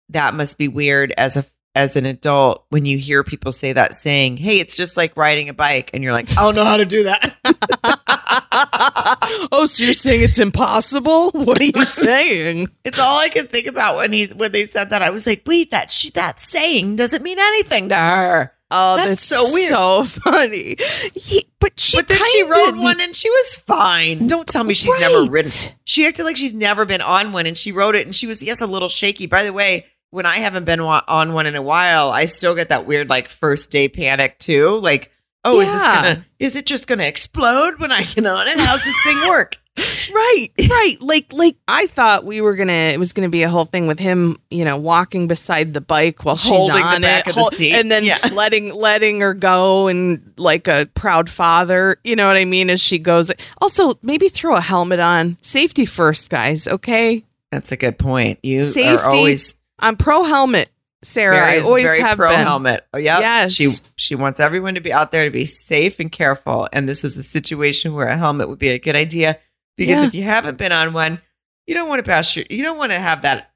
that 0.10 0.34
must 0.34 0.58
be 0.58 0.67
weird 0.67 1.13
as 1.17 1.38
a 1.38 1.46
as 1.76 1.96
an 1.96 2.08
adult 2.08 2.65
when 2.70 2.86
you 2.86 2.98
hear 2.98 3.24
people 3.24 3.52
say 3.52 3.74
that 3.74 3.93
saying, 3.93 4.38
"Hey, 4.38 4.60
it's 4.60 4.76
just 4.76 4.98
like 4.98 5.15
riding 5.15 5.50
a 5.50 5.54
bike," 5.54 5.91
and 5.93 6.04
you're 6.04 6.13
like, 6.13 6.30
"I 6.38 6.41
don't 6.41 6.56
know 6.56 6.65
how 6.65 6.78
to 6.78 6.86
do 6.86 7.04
that." 7.04 7.36
oh, 9.52 9.65
so 9.70 9.84
you're 9.84 9.93
saying 9.93 10.24
it's 10.24 10.39
impossible? 10.39 11.32
What 11.34 11.60
are 11.62 11.65
you 11.65 11.86
saying? 11.86 12.70
It's 12.84 13.00
all 13.00 13.17
I 13.20 13.30
could 13.30 13.50
think 13.50 13.67
about 13.67 13.98
when 13.98 14.12
he's 14.12 14.34
when 14.34 14.52
they 14.52 14.65
said 14.65 14.89
that. 14.89 15.02
I 15.02 15.12
was 15.12 15.28
like, 15.28 15.43
"Wait, 15.46 15.72
that 15.72 15.91
she, 15.91 16.10
that 16.12 16.39
saying 16.39 16.96
doesn't 16.96 17.24
mean 17.24 17.38
anything 17.39 17.89
to 17.89 17.96
her." 17.96 18.54
Oh, 18.70 18.98
That's 18.98 19.08
that's, 19.08 19.24
so 19.24 19.54
weird. 19.54 19.70
So 19.72 20.04
funny. 20.04 20.76
He- 21.13 21.46
but 21.60 21.80
she, 21.80 21.98
but 21.98 22.08
then 22.10 22.17
she 22.32 22.43
rode 22.43 22.76
one 22.76 23.00
and 23.00 23.15
she 23.15 23.30
was 23.30 23.56
fine. 23.56 24.28
Don't 24.28 24.48
tell 24.48 24.63
me 24.65 24.74
she's 24.74 24.98
never 25.00 25.22
Right. 25.22 25.32
ridden. 25.32 25.52
She 25.86 26.06
acted 26.06 26.24
like 26.26 26.36
she's 26.38 26.54
never 26.54 26.84
been 26.86 27.00
on 27.02 27.32
one 27.32 27.46
and 27.46 27.58
she 27.58 27.72
rode 27.72 27.96
it 27.96 28.06
and 28.06 28.13
she 28.15 28.28
was, 28.28 28.43
yes, 28.43 28.60
a 28.62 28.67
little 28.67 28.89
shaky. 28.89 29.26
By 29.26 29.43
the 29.43 29.54
way, 29.54 29.86
when 30.12 30.26
I 30.26 30.38
haven't 30.38 30.65
been 30.65 30.84
wa- 30.84 31.04
on 31.08 31.34
one 31.34 31.46
in 31.46 31.56
a 31.56 31.62
while, 31.62 32.10
I 32.12 32.26
still 32.26 32.56
get 32.56 32.70
that 32.70 32.86
weird 32.86 33.10
like 33.10 33.30
first 33.30 33.72
day 33.72 33.89
panic 33.89 34.39
too. 34.39 34.80
Like, 34.80 35.12
oh, 35.43 35.60
is 35.60 35.72
this 35.72 35.82
gonna, 35.82 36.26
is 36.39 36.56
it 36.56 36.65
just 36.65 36.88
gonna 36.88 37.04
explode 37.06 37.80
when 37.80 37.91
I 37.91 38.04
get 38.04 38.26
on 38.26 38.48
it? 38.48 38.60
How's 38.60 38.84
this 38.84 38.96
thing 39.04 39.30
work? 39.30 39.56
Right, 40.12 40.48
right. 40.58 40.96
Like, 41.02 41.32
like 41.34 41.56
I 41.67 41.86
thought 41.88 42.24
we 42.26 42.41
were 42.41 42.56
gonna. 42.56 42.72
It 42.72 42.98
was 42.98 43.13
gonna 43.13 43.30
be 43.30 43.43
a 43.43 43.50
whole 43.50 43.65
thing 43.65 43.86
with 43.86 44.00
him, 44.00 44.38
you 44.50 44.65
know, 44.65 44.76
walking 44.78 45.28
beside 45.28 45.74
the 45.76 45.82
bike 45.82 46.26
while 46.26 46.36
she's 46.36 46.50
Holding 46.50 46.78
the 46.78 46.82
on 46.82 47.02
back 47.02 47.28
it, 47.28 47.32
of 47.32 47.36
the 47.36 47.43
seat. 47.56 47.74
and 47.74 47.91
then 47.91 48.04
Yeah. 48.04 48.17
letting 48.34 48.74
letting 48.74 49.20
her 49.22 49.36
go 49.36 49.88
and 49.88 50.34
like 50.38 50.67
a 50.67 50.88
proud 50.96 51.30
father. 51.30 51.98
You 52.04 52.15
know 52.15 52.26
what 52.26 52.38
I 52.38 52.46
mean? 52.46 52.72
As 52.72 52.82
she 52.82 52.98
goes. 52.98 53.32
Also, 53.62 54.00
maybe 54.02 54.30
throw 54.30 54.56
a 54.56 54.62
helmet 54.62 55.00
on. 55.00 55.38
Safety 55.41 55.86
first, 55.86 56.32
guys. 56.32 56.67
Okay, 56.67 57.24
That's 57.52 57.72
a 57.72 57.78
good 57.78 58.00
point. 58.00 58.39
You 58.41 58.62
Safety. 58.65 58.89
are 58.98 59.08
always 59.12 59.57
I'm 59.80 59.96
pro 59.96 60.24
helmet, 60.24 60.70
Sarah. 61.04 61.38
Mary 61.38 61.58
I 61.58 61.62
always 61.62 61.86
very 61.86 62.02
have 62.02 62.18
pro 62.18 62.30
been. 62.30 62.46
helmet. 62.46 62.86
Oh, 62.94 62.98
yeah. 62.98 63.20
Yes. 63.20 63.54
She 63.54 63.72
she 63.96 64.16
wants 64.16 64.40
everyone 64.40 64.76
to 64.76 64.82
be 64.82 64.92
out 64.94 65.12
there 65.12 65.26
to 65.26 65.32
be 65.32 65.46
safe 65.46 66.00
and 66.00 66.12
careful. 66.12 66.68
And 66.74 66.88
this 66.90 67.04
is 67.04 67.16
a 67.18 67.24
situation 67.24 67.94
where 67.94 68.08
a 68.08 68.18
helmet 68.18 68.50
would 68.50 68.60
be 68.60 68.70
a 68.70 68.80
good 68.80 68.96
idea 68.96 69.38
because 69.78 69.96
Yeah. 69.98 70.06
if 70.08 70.13
you 70.16 70.24
haven't 70.24 70.58
been 70.58 70.72
on 70.72 70.94
one, 70.94 71.22
you 71.68 71.74
don't 71.74 71.90
want 71.90 72.00
to 72.04 72.10
pass 72.10 72.36
your 72.36 72.46
you 72.50 72.63
don't 72.63 72.78
want 72.78 72.92
to 72.92 73.00
have 73.00 73.22
that 73.24 73.52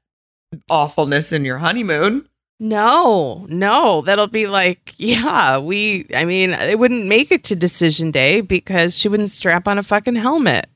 awfulness 0.70 1.32
in 1.32 1.44
your 1.44 1.58
honeymoon. 1.58 2.28
No, 2.60 3.44
no, 3.48 4.02
that'll 4.02 4.28
be 4.28 4.46
like, 4.46 4.94
yeah, 4.96 5.58
we, 5.58 6.06
I 6.14 6.24
mean, 6.24 6.50
it 6.50 6.78
wouldn't 6.78 7.06
make 7.06 7.32
it 7.32 7.42
to 7.44 7.56
decision 7.56 8.12
day 8.12 8.40
because 8.40 8.96
she 8.96 9.08
wouldn't 9.08 9.30
strap 9.30 9.66
on 9.66 9.78
a 9.78 9.82
fucking 9.82 10.14
helmet. 10.14 10.66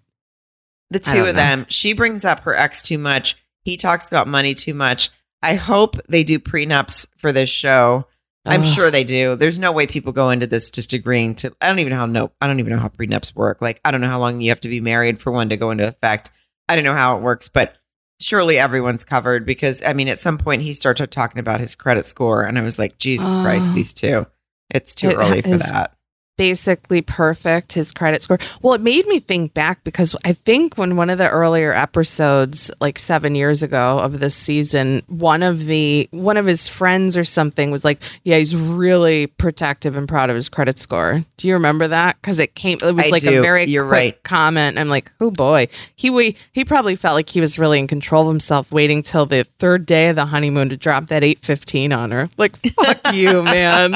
The 0.90 0.98
two 0.98 1.20
of 1.20 1.26
know. 1.26 1.32
them, 1.34 1.66
she 1.68 1.92
brings 1.92 2.24
up 2.24 2.40
her 2.40 2.56
ex 2.56 2.82
too 2.82 2.98
much. 2.98 3.36
He 3.62 3.76
talks 3.76 4.08
about 4.08 4.26
money 4.26 4.52
too 4.52 4.74
much. 4.74 5.10
I 5.46 5.54
hope 5.54 5.96
they 6.08 6.24
do 6.24 6.38
prenups 6.40 7.06
for 7.18 7.30
this 7.30 7.48
show. 7.48 8.06
I'm 8.44 8.62
Ugh. 8.62 8.66
sure 8.66 8.90
they 8.90 9.04
do. 9.04 9.36
There's 9.36 9.58
no 9.58 9.70
way 9.72 9.86
people 9.86 10.12
go 10.12 10.30
into 10.30 10.46
this 10.46 10.70
just 10.72 10.92
agreeing 10.92 11.34
to. 11.36 11.54
I 11.60 11.68
don't 11.68 11.78
even 11.78 11.90
know 11.92 11.96
how 11.98 12.06
no. 12.06 12.32
I 12.40 12.46
don't 12.48 12.58
even 12.60 12.72
know 12.72 12.78
how 12.80 12.88
prenups 12.88 13.34
work. 13.34 13.62
Like 13.62 13.80
I 13.84 13.90
don't 13.92 14.00
know 14.00 14.08
how 14.08 14.18
long 14.20 14.40
you 14.40 14.50
have 14.50 14.60
to 14.60 14.68
be 14.68 14.80
married 14.80 15.20
for 15.20 15.30
one 15.30 15.48
to 15.50 15.56
go 15.56 15.70
into 15.70 15.86
effect. 15.86 16.30
I 16.68 16.74
don't 16.74 16.84
know 16.84 16.94
how 16.94 17.16
it 17.16 17.22
works, 17.22 17.48
but 17.48 17.78
surely 18.20 18.58
everyone's 18.58 19.04
covered 19.04 19.46
because 19.46 19.82
I 19.82 19.92
mean, 19.92 20.08
at 20.08 20.18
some 20.18 20.36
point 20.38 20.62
he 20.62 20.74
started 20.74 21.10
talking 21.12 21.38
about 21.38 21.60
his 21.60 21.74
credit 21.76 22.06
score, 22.06 22.42
and 22.42 22.58
I 22.58 22.62
was 22.62 22.78
like, 22.78 22.98
Jesus 22.98 23.34
Oh. 23.34 23.42
Christ, 23.42 23.72
these 23.74 23.92
two. 23.92 24.26
It's 24.70 24.94
too 24.96 25.10
It 25.10 25.16
early 25.16 25.42
for 25.42 25.58
that. 25.58 25.95
Basically 26.36 27.00
perfect, 27.00 27.72
his 27.72 27.92
credit 27.92 28.20
score. 28.20 28.38
Well, 28.60 28.74
it 28.74 28.80
made 28.82 29.06
me 29.06 29.20
think 29.20 29.54
back 29.54 29.82
because 29.84 30.14
I 30.24 30.34
think 30.34 30.76
when 30.76 30.96
one 30.96 31.08
of 31.08 31.16
the 31.16 31.30
earlier 31.30 31.72
episodes, 31.72 32.70
like 32.80 32.98
seven 32.98 33.34
years 33.34 33.62
ago 33.62 33.98
of 33.98 34.20
this 34.20 34.34
season, 34.34 35.02
one 35.06 35.42
of 35.42 35.64
the 35.64 36.08
one 36.10 36.36
of 36.36 36.44
his 36.44 36.68
friends 36.68 37.16
or 37.16 37.24
something 37.24 37.70
was 37.70 37.84
like, 37.84 38.02
"Yeah, 38.22 38.36
he's 38.36 38.54
really 38.54 39.28
protective 39.28 39.96
and 39.96 40.06
proud 40.06 40.28
of 40.28 40.36
his 40.36 40.48
credit 40.50 40.78
score." 40.78 41.24
Do 41.38 41.48
you 41.48 41.54
remember 41.54 41.88
that? 41.88 42.16
Because 42.20 42.38
it 42.38 42.54
came, 42.54 42.76
it 42.82 42.94
was 42.94 43.06
I 43.06 43.08
like 43.08 43.22
do. 43.22 43.38
a 43.38 43.42
very 43.42 43.64
You're 43.64 43.86
quick 43.88 43.92
right. 43.92 44.22
comment. 44.22 44.78
I'm 44.78 44.88
like, 44.88 45.10
"Oh 45.20 45.30
boy, 45.30 45.68
he 45.94 46.10
we 46.10 46.36
he 46.52 46.64
probably 46.66 46.96
felt 46.96 47.14
like 47.14 47.30
he 47.30 47.40
was 47.40 47.58
really 47.58 47.78
in 47.78 47.86
control 47.86 48.22
of 48.24 48.28
himself, 48.28 48.70
waiting 48.70 49.02
till 49.02 49.24
the 49.24 49.44
third 49.44 49.86
day 49.86 50.08
of 50.08 50.16
the 50.16 50.26
honeymoon 50.26 50.68
to 50.68 50.76
drop 50.76 51.06
that 51.06 51.24
eight 51.24 51.38
fifteen 51.40 51.92
on 51.94 52.10
her." 52.10 52.28
Like, 52.36 52.56
fuck 52.56 53.14
you, 53.14 53.42
man. 53.42 53.94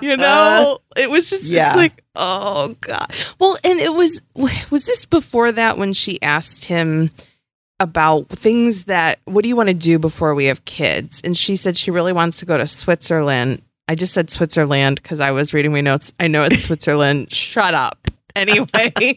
You 0.00 0.12
uh, 0.12 0.16
know, 0.16 0.78
it 0.96 1.10
was 1.10 1.28
just 1.28 1.44
Yeah. 1.44 1.73
Like, 1.76 2.04
oh 2.14 2.76
god. 2.80 3.12
Well, 3.38 3.56
and 3.64 3.80
it 3.80 3.94
was 3.94 4.22
was 4.34 4.86
this 4.86 5.04
before 5.04 5.52
that 5.52 5.78
when 5.78 5.92
she 5.92 6.20
asked 6.22 6.66
him 6.66 7.10
about 7.80 8.28
things 8.28 8.84
that 8.84 9.18
what 9.24 9.42
do 9.42 9.48
you 9.48 9.56
want 9.56 9.68
to 9.68 9.74
do 9.74 9.98
before 9.98 10.34
we 10.34 10.46
have 10.46 10.64
kids? 10.64 11.20
And 11.24 11.36
she 11.36 11.56
said 11.56 11.76
she 11.76 11.90
really 11.90 12.12
wants 12.12 12.38
to 12.38 12.46
go 12.46 12.56
to 12.56 12.66
Switzerland. 12.66 13.62
I 13.88 13.94
just 13.94 14.14
said 14.14 14.30
Switzerland 14.30 15.02
because 15.02 15.20
I 15.20 15.32
was 15.32 15.52
reading 15.52 15.72
my 15.72 15.80
notes. 15.80 16.12
I 16.18 16.28
know 16.28 16.44
it's 16.44 16.64
Switzerland. 16.66 17.32
Shut 17.32 17.74
up. 17.74 17.98
Anyway, 18.36 18.66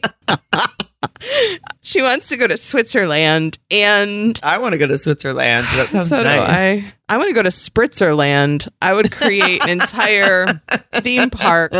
she 1.82 2.02
wants 2.02 2.28
to 2.28 2.36
go 2.36 2.46
to 2.46 2.56
Switzerland, 2.56 3.58
and 3.68 4.38
I 4.44 4.58
want 4.58 4.74
to 4.74 4.78
go 4.78 4.86
to 4.86 4.96
Switzerland. 4.96 5.66
That 5.74 5.88
sounds 5.90 6.08
so 6.08 6.22
nice. 6.22 6.48
I. 6.48 6.92
I 7.08 7.16
want 7.16 7.28
to 7.28 7.34
go 7.34 7.42
to 7.42 7.48
Spritzerland. 7.48 8.68
I 8.82 8.92
would 8.92 9.10
create 9.10 9.62
an 9.64 9.70
entire 9.70 10.60
theme 10.92 11.30
park. 11.30 11.72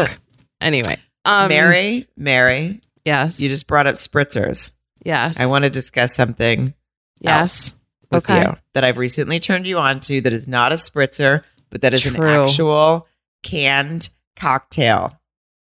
Anyway, 0.61 0.97
um, 1.25 1.49
Mary, 1.49 2.09
Mary, 2.17 2.81
Yes. 3.05 3.41
you 3.41 3.49
just 3.49 3.67
brought 3.67 3.87
up 3.87 3.95
spritzers. 3.95 4.73
yes. 5.05 5.39
I 5.41 5.47
want 5.47 5.65
to 5.65 5.71
discuss 5.71 6.15
something 6.15 6.75
Yes. 7.21 7.75
with 8.11 8.25
Okay. 8.29 8.43
you 8.43 8.57
that 8.75 8.85
I've 8.85 8.99
recently 8.99 9.39
turned 9.41 9.67
you 9.67 9.79
on 9.79 10.01
to 10.01 10.21
that 10.21 10.33
is 10.33 10.49
not 10.49 10.73
a 10.73 10.77
spritzer, 10.77 11.43
but 11.71 11.83
that 11.83 11.95
is 11.95 12.07
an 12.07 12.23
actual 12.23 13.07
canned 13.43 14.11
cocktail 14.37 15.19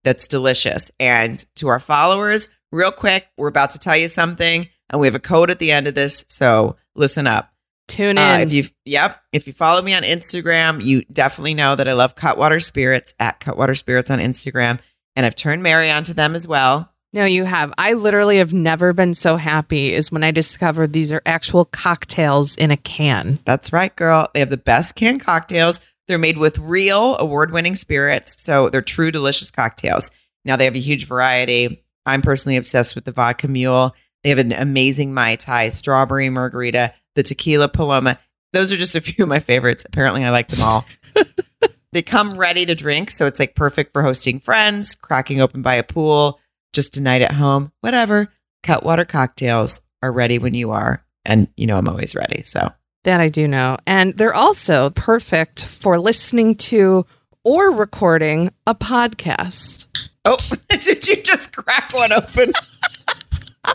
that's 0.04 0.28
delicious. 0.28 0.92
And 1.00 1.44
to 1.56 1.68
our 1.68 1.80
followers, 1.80 2.50
real 2.72 2.92
quick, 2.92 3.28
we're 3.38 3.48
about 3.48 3.72
to 3.72 3.80
tell 3.80 3.98
you 3.98 4.08
something, 4.08 4.68
and 4.90 5.02
we 5.02 5.08
have 5.08 5.16
a 5.16 5.20
code 5.20 5.50
at 5.52 5.60
the 5.60 5.72
end 5.72 5.88
of 5.88 5.96
this. 5.96 6.26
So 6.30 6.76
listen 6.96 7.28
up. 7.28 7.52
Tune 7.88 8.12
in. 8.12 8.18
Uh, 8.18 8.40
if 8.42 8.52
you, 8.52 8.66
yep, 8.86 9.22
if 9.32 9.48
you 9.48 9.54
follow 9.54 9.82
me 9.82 9.94
on 9.94 10.04
Instagram, 10.04 10.84
you 10.84 11.04
definitely 11.12 11.54
know 11.54 11.76
that 11.76 11.88
I 11.88 11.94
love 11.94 12.16
Cutwater 12.16 12.60
Spirits 12.60 13.14
at 13.20 13.40
Cutwater 13.40 13.76
Spirits 13.76 14.12
on 14.12 14.20
Instagram, 14.20 14.80
and 15.16 15.26
I've 15.26 15.36
turned 15.36 15.64
Mary 15.64 15.90
onto 15.90 16.14
them 16.14 16.36
as 16.36 16.48
well. 16.48 16.92
no, 17.14 17.24
you 17.26 17.46
have. 17.46 17.74
I 17.78 17.94
literally 17.94 18.38
have 18.38 18.52
never 18.54 18.92
been 18.94 19.14
so 19.14 19.38
happy 19.38 19.96
as 19.96 20.12
when 20.12 20.24
I 20.24 20.32
discovered 20.32 20.92
these 20.92 21.14
are 21.14 21.22
actual 21.26 21.66
cocktails 21.66 22.56
in 22.58 22.70
a 22.72 22.78
can. 22.78 23.40
That's 23.46 23.72
right, 23.72 23.96
girl. 23.96 24.28
They 24.34 24.42
have 24.42 24.50
the 24.50 24.58
best 24.58 24.96
canned 24.96 25.22
cocktails. 25.22 25.80
They're 26.08 26.18
made 26.18 26.38
with 26.38 26.60
real 26.60 27.18
award-winning 27.18 27.76
spirits, 27.76 28.42
so 28.42 28.70
they're 28.70 28.82
true 28.82 29.12
delicious 29.12 29.50
cocktails. 29.52 30.12
Now 30.46 30.56
they 30.58 30.66
have 30.66 30.76
a 30.76 30.80
huge 30.80 31.06
variety. 31.08 31.84
I'm 32.06 32.22
personally 32.22 32.58
obsessed 32.58 32.96
with 32.96 33.06
the 33.06 33.12
vodka 33.12 33.48
mule. 33.48 33.96
They 34.24 34.30
have 34.30 34.40
an 34.40 34.52
amazing 34.52 35.14
mai 35.14 35.36
tai, 35.36 35.70
strawberry 35.70 36.30
margarita, 36.30 36.94
the 37.16 37.24
tequila 37.24 37.70
paloma. 37.70 38.20
Those 38.54 38.72
are 38.72 38.78
just 38.78 38.96
a 38.96 39.02
few 39.02 39.24
of 39.24 39.30
my 39.30 39.40
favorites. 39.40 39.86
Apparently, 39.86 40.24
I 40.24 40.30
like 40.32 40.48
them 40.48 40.62
all. 40.62 40.86
they 41.92 42.02
come 42.02 42.32
ready 42.32 42.66
to 42.66 42.76
drink, 42.76 43.12
so 43.12 43.26
it's 43.26 43.40
like 43.40 43.56
perfect 43.56 43.94
for 43.94 44.02
hosting 44.02 44.40
friends, 44.40 44.96
cracking 44.96 45.42
open 45.42 45.62
by 45.62 45.76
a 45.76 45.84
pool, 45.84 46.40
just 46.74 46.98
a 46.98 47.02
night 47.02 47.22
at 47.22 47.32
home, 47.34 47.72
whatever. 47.82 48.30
Cutwater 48.64 49.06
cocktails 49.06 49.82
are 50.02 50.12
ready 50.12 50.40
when 50.40 50.54
you 50.54 50.72
are, 50.72 51.04
and 51.26 51.48
you 51.56 51.68
know 51.68 51.78
I'm 51.78 51.88
always 51.88 52.16
ready. 52.16 52.44
So 52.44 52.72
That 53.04 53.20
I 53.22 53.30
do 53.30 53.48
know. 53.48 53.78
And 53.86 54.18
they're 54.18 54.34
also 54.34 54.90
perfect 54.92 55.66
for 55.66 56.00
listening 56.00 56.56
to 56.56 57.06
or 57.44 57.72
recording 57.72 58.50
a 58.66 58.76
podcast. 58.76 59.88
Oh, 60.26 60.38
did 60.70 61.08
you 61.08 61.16
just 61.24 61.56
crack 61.56 61.94
one 61.94 62.12
open? 62.12 62.52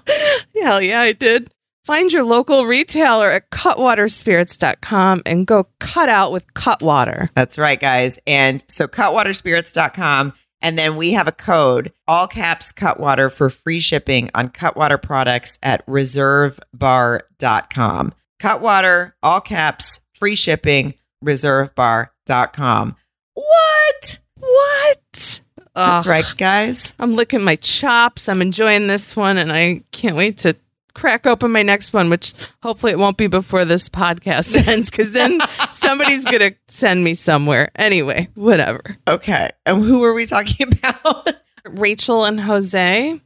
Hell 0.60 0.82
yeah, 0.82 1.00
I 1.00 1.12
did. 1.12 1.50
Find 1.84 2.12
your 2.12 2.22
local 2.22 2.64
retailer 2.64 3.28
at 3.28 3.50
cutwaterspirits.com 3.50 5.22
and 5.26 5.44
go 5.46 5.66
cut 5.80 6.08
out 6.08 6.30
with 6.30 6.54
Cutwater. 6.54 7.28
That's 7.34 7.58
right, 7.58 7.80
guys. 7.80 8.20
And 8.24 8.62
so 8.68 8.86
cutwaterspirits.com. 8.86 10.32
And 10.60 10.78
then 10.78 10.94
we 10.94 11.14
have 11.14 11.26
a 11.26 11.32
code, 11.32 11.92
all 12.06 12.28
caps 12.28 12.70
Cutwater, 12.70 13.30
for 13.30 13.50
free 13.50 13.80
shipping 13.80 14.30
on 14.32 14.50
Cutwater 14.50 14.96
products 14.96 15.58
at 15.60 15.84
reservebar.com. 15.86 18.14
Cutwater, 18.38 19.16
all 19.24 19.40
caps, 19.40 20.00
free 20.14 20.36
shipping, 20.36 20.94
reservebar.com. 21.24 22.94
What? 23.34 24.18
What? 24.38 25.41
That's 25.74 26.06
right, 26.06 26.24
guys. 26.36 26.94
I'm 26.98 27.14
licking 27.16 27.42
my 27.42 27.56
chops. 27.56 28.28
I'm 28.28 28.42
enjoying 28.42 28.86
this 28.86 29.16
one, 29.16 29.38
and 29.38 29.52
I 29.52 29.82
can't 29.90 30.16
wait 30.16 30.38
to 30.38 30.54
crack 30.94 31.26
open 31.26 31.50
my 31.50 31.62
next 31.62 31.92
one, 31.92 32.10
which 32.10 32.34
hopefully 32.62 32.92
it 32.92 32.98
won't 32.98 33.16
be 33.16 33.26
before 33.26 33.64
this 33.64 33.88
podcast 33.88 34.56
ends, 34.68 34.90
because 34.90 35.12
then 35.12 35.40
somebody's 35.72 36.24
going 36.24 36.40
to 36.40 36.54
send 36.68 37.02
me 37.02 37.14
somewhere. 37.14 37.70
Anyway, 37.76 38.28
whatever. 38.34 38.82
Okay. 39.08 39.50
And 39.64 39.82
who 39.82 40.02
are 40.04 40.12
we 40.12 40.26
talking 40.26 40.68
about? 40.78 41.34
Rachel 41.64 42.24
and 42.24 42.40
Jose. 42.40 43.20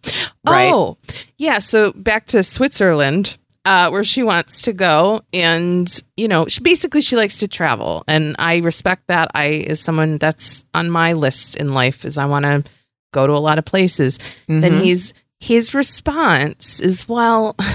Right. 0.47 0.73
Oh, 0.73 0.99
yeah. 1.39 1.59
So 1.59 1.93
back 1.95 2.27
to 2.27 2.43
Switzerland, 2.43 3.37
uh, 3.67 3.91
where 3.91 4.05
she 4.05 4.23
wants 4.23 4.63
to 4.63 4.73
go, 4.73 5.21
and 5.35 5.87
you 6.17 6.29
know, 6.29 6.47
she 6.47 6.61
basically 6.63 7.03
she 7.03 7.17
likes 7.17 7.39
to 7.41 7.49
travel, 7.49 8.05
and 8.09 8.35
I 8.39 8.59
respect 8.59 9.09
that. 9.09 9.31
I 9.35 9.47
is 9.69 9.81
someone 9.81 10.17
that's 10.19 10.65
on 10.73 10.89
my 10.91 11.13
list 11.13 11.57
in 11.57 11.75
life 11.75 12.05
is 12.07 12.17
I 12.17 12.25
want 12.27 12.45
to 12.45 12.65
go 13.13 13.27
to 13.27 13.33
a 13.35 13.43
lot 13.43 13.59
of 13.59 13.65
places. 13.65 14.19
Then 14.47 14.63
Mhm. 14.63 14.83
he's 14.85 15.13
his 15.41 15.75
response 15.75 16.81
is 16.81 17.09
well. 17.09 17.57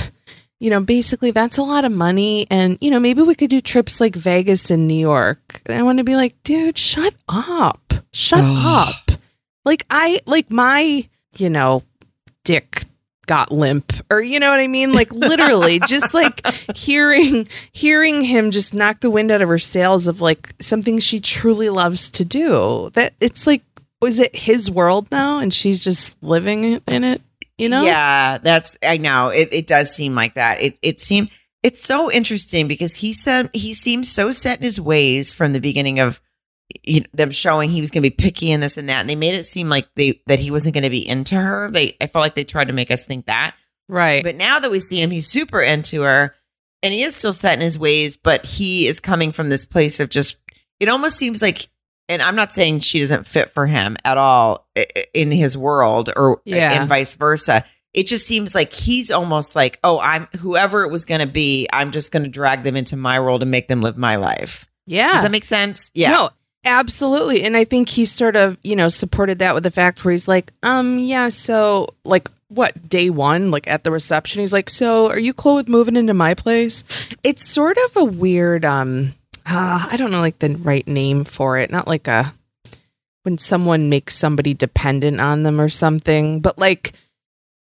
You 0.64 0.70
know, 0.70 0.80
basically, 0.80 1.32
that's 1.32 1.58
a 1.58 1.64
lot 1.64 1.86
of 1.86 1.92
money. 1.92 2.46
And, 2.52 2.78
you 2.82 2.92
know, 2.92 3.00
maybe 3.00 3.24
we 3.24 3.34
could 3.34 3.50
do 3.50 3.62
trips 3.62 4.00
like 4.00 4.16
Vegas 4.16 4.70
and 4.70 4.88
New 4.88 4.94
York. 4.94 5.60
And 5.66 5.76
I 5.76 5.82
want 5.82 5.98
to 5.98 6.04
be 6.04 6.16
like, 6.16 6.36
dude, 6.44 6.78
shut 6.78 7.16
up. 7.28 7.82
Shut 8.14 8.44
up. 8.46 9.10
Like, 9.66 9.88
I, 9.90 10.20
like, 10.28 10.52
my, 10.52 11.10
you 11.36 11.50
know, 11.50 11.82
dick 12.44 12.84
got 13.32 13.50
limp 13.50 13.94
or 14.12 14.22
you 14.22 14.42
know 14.42 14.50
what 14.50 14.60
i 14.60 14.68
mean 14.68 14.92
like 14.92 15.10
literally 15.14 15.80
just 15.88 16.14
like 16.14 16.46
hearing 16.76 17.48
hearing 17.72 18.22
him 18.22 18.52
just 18.52 18.74
knock 18.74 19.00
the 19.00 19.10
wind 19.10 19.32
out 19.32 19.42
of 19.42 19.48
her 19.48 19.58
sails 19.58 20.06
of 20.06 20.20
like 20.20 20.54
something 20.60 21.00
she 21.00 21.18
truly 21.18 21.70
loves 21.70 22.12
to 22.12 22.26
do 22.26 22.90
that 22.94 23.14
it's 23.22 23.48
like 23.48 23.64
was 24.02 24.20
it 24.20 24.36
his 24.36 24.70
world 24.70 25.08
now 25.14 25.40
and 25.40 25.54
she's 25.54 25.82
just 25.82 26.22
living 26.22 26.82
in 26.92 27.06
it 27.06 27.22
you 27.58 27.70
know 27.70 27.84
Yeah, 27.84 28.38
that's 28.40 28.78
I 28.84 28.98
know. 28.98 29.30
It 29.30 29.54
it 29.54 29.68
does 29.68 29.96
seem 29.96 30.14
like 30.14 30.34
that. 30.34 30.60
It 30.60 30.78
it 30.82 31.00
seemed 31.00 31.30
it's 31.64 31.82
so 31.82 32.12
interesting 32.12 32.68
because 32.68 32.96
he 32.96 33.14
said 33.14 33.50
he 33.54 33.74
seemed 33.74 34.08
so 34.08 34.32
set 34.32 34.58
in 34.58 34.64
his 34.66 34.82
ways 34.82 35.34
from 35.34 35.54
the 35.54 35.62
beginning 35.62 36.00
of 36.00 36.20
you 36.84 37.02
know, 37.02 37.06
them 37.14 37.32
showing 37.32 37.70
he 37.70 37.82
was 37.82 37.92
going 37.92 38.04
to 38.04 38.10
be 38.10 38.16
picky 38.16 38.52
and 38.52 38.62
this 38.62 38.78
and 38.78 38.90
that, 38.90 39.02
and 39.02 39.10
they 39.10 39.16
made 39.16 39.36
it 39.36 39.44
seem 39.46 39.70
like 39.70 39.88
they 39.96 40.22
that 40.28 40.40
he 40.40 40.52
wasn't 40.52 40.74
going 40.74 40.84
to 40.84 40.90
be 40.90 41.08
into 41.08 41.36
her. 41.36 41.70
They 41.72 41.96
I 42.02 42.08
felt 42.08 42.22
like 42.24 42.36
they 42.36 42.44
tried 42.44 42.68
to 42.68 42.74
make 42.74 42.92
us 42.92 43.06
think 43.06 43.26
that, 43.28 43.56
right 43.90 44.24
but 44.24 44.36
now 44.36 44.60
that 44.60 44.72
we 44.72 44.80
see 44.80 45.02
him, 45.02 45.12
he's 45.12 45.28
super 45.28 45.62
into 45.62 46.02
her, 46.02 46.36
and 46.84 46.94
he 46.94 47.04
is 47.04 47.16
still 47.16 47.34
set 47.34 47.54
in 47.56 47.62
his 47.62 47.78
ways, 47.80 48.18
but 48.18 48.46
he 48.46 48.88
is 48.88 49.00
coming 49.00 49.32
from 49.32 49.50
this 49.50 49.66
place 49.66 50.00
of 50.00 50.10
just. 50.10 50.38
It 50.80 50.90
almost 50.90 51.18
seems 51.18 51.44
like, 51.44 51.70
and 52.10 52.24
I'm 52.24 52.36
not 52.36 52.54
saying 52.54 52.80
she 52.80 53.00
doesn't 53.02 53.28
fit 53.28 53.52
for 53.54 53.68
him 53.68 53.98
at 54.04 54.18
all 54.18 54.68
in 55.14 55.32
his 55.32 55.56
world, 55.56 56.10
or 56.16 56.38
uh, 56.38 56.42
Yeah. 56.46 56.72
and 56.80 56.90
vice 56.90 57.14
versa. 57.16 57.64
It 57.94 58.08
just 58.08 58.26
seems 58.26 58.56
like 58.56 58.72
he's 58.74 59.12
almost 59.12 59.54
like, 59.56 59.78
oh, 59.84 60.00
I'm 60.00 60.28
whoever 60.40 60.84
it 60.84 60.90
was 60.92 61.04
going 61.06 61.20
to 61.22 61.28
be. 61.28 61.68
I'm 61.74 61.92
just 61.92 62.12
going 62.12 62.24
to 62.24 62.30
drag 62.30 62.64
them 62.64 62.76
into 62.78 62.96
my 62.96 63.20
world 63.20 63.42
and 63.42 63.52
make 63.52 63.68
them 63.68 63.82
live 63.82 63.98
my 63.98 64.16
life. 64.16 64.66
yeah 64.88 65.12
Does 65.12 65.22
that 65.24 65.30
make 65.32 65.44
sense? 65.44 65.92
Yeah. 65.94 66.12
No, 66.12 66.30
absolutely. 66.66 67.44
And 67.44 67.56
I 67.58 67.66
think 67.66 67.90
he 67.90 68.06
sort 68.06 68.36
of, 68.36 68.58
you 68.64 68.76
know, 68.76 68.90
supported 68.90 69.40
that 69.40 69.54
with 69.54 69.64
the 69.64 69.72
fact 69.72 70.04
where 70.04 70.12
he's 70.12 70.28
like, 70.28 70.54
um, 70.64 71.00
yeah, 71.00 71.30
so 71.30 71.88
like 72.04 72.30
what, 72.48 72.90
day 72.90 73.10
one, 73.10 73.52
like 73.52 73.68
at 73.68 73.84
the 73.84 73.92
reception, 73.92 74.42
he's 74.42 74.54
like, 74.54 74.70
So 74.70 75.10
are 75.10 75.20
you 75.20 75.34
cool 75.34 75.56
with 75.56 75.70
moving 75.70 75.96
into 75.96 76.14
my 76.14 76.34
place? 76.34 76.84
It's 77.24 77.46
sort 77.46 77.78
of 77.86 77.98
a 77.98 78.06
weird 78.06 78.66
um 78.66 79.14
uh, 79.46 79.88
I 79.90 79.98
don't 79.98 80.12
know 80.12 80.22
like 80.22 80.40
the 80.40 80.56
right 80.56 80.88
name 80.88 81.24
for 81.24 81.58
it. 81.58 81.72
Not 81.72 81.88
like 81.88 82.08
a 82.08 82.34
when 83.24 83.38
someone 83.38 83.90
makes 83.90 84.16
somebody 84.16 84.54
dependent 84.54 85.20
on 85.20 85.44
them 85.44 85.60
or 85.60 85.70
something, 85.70 86.40
but 86.40 86.58
like 86.58 86.94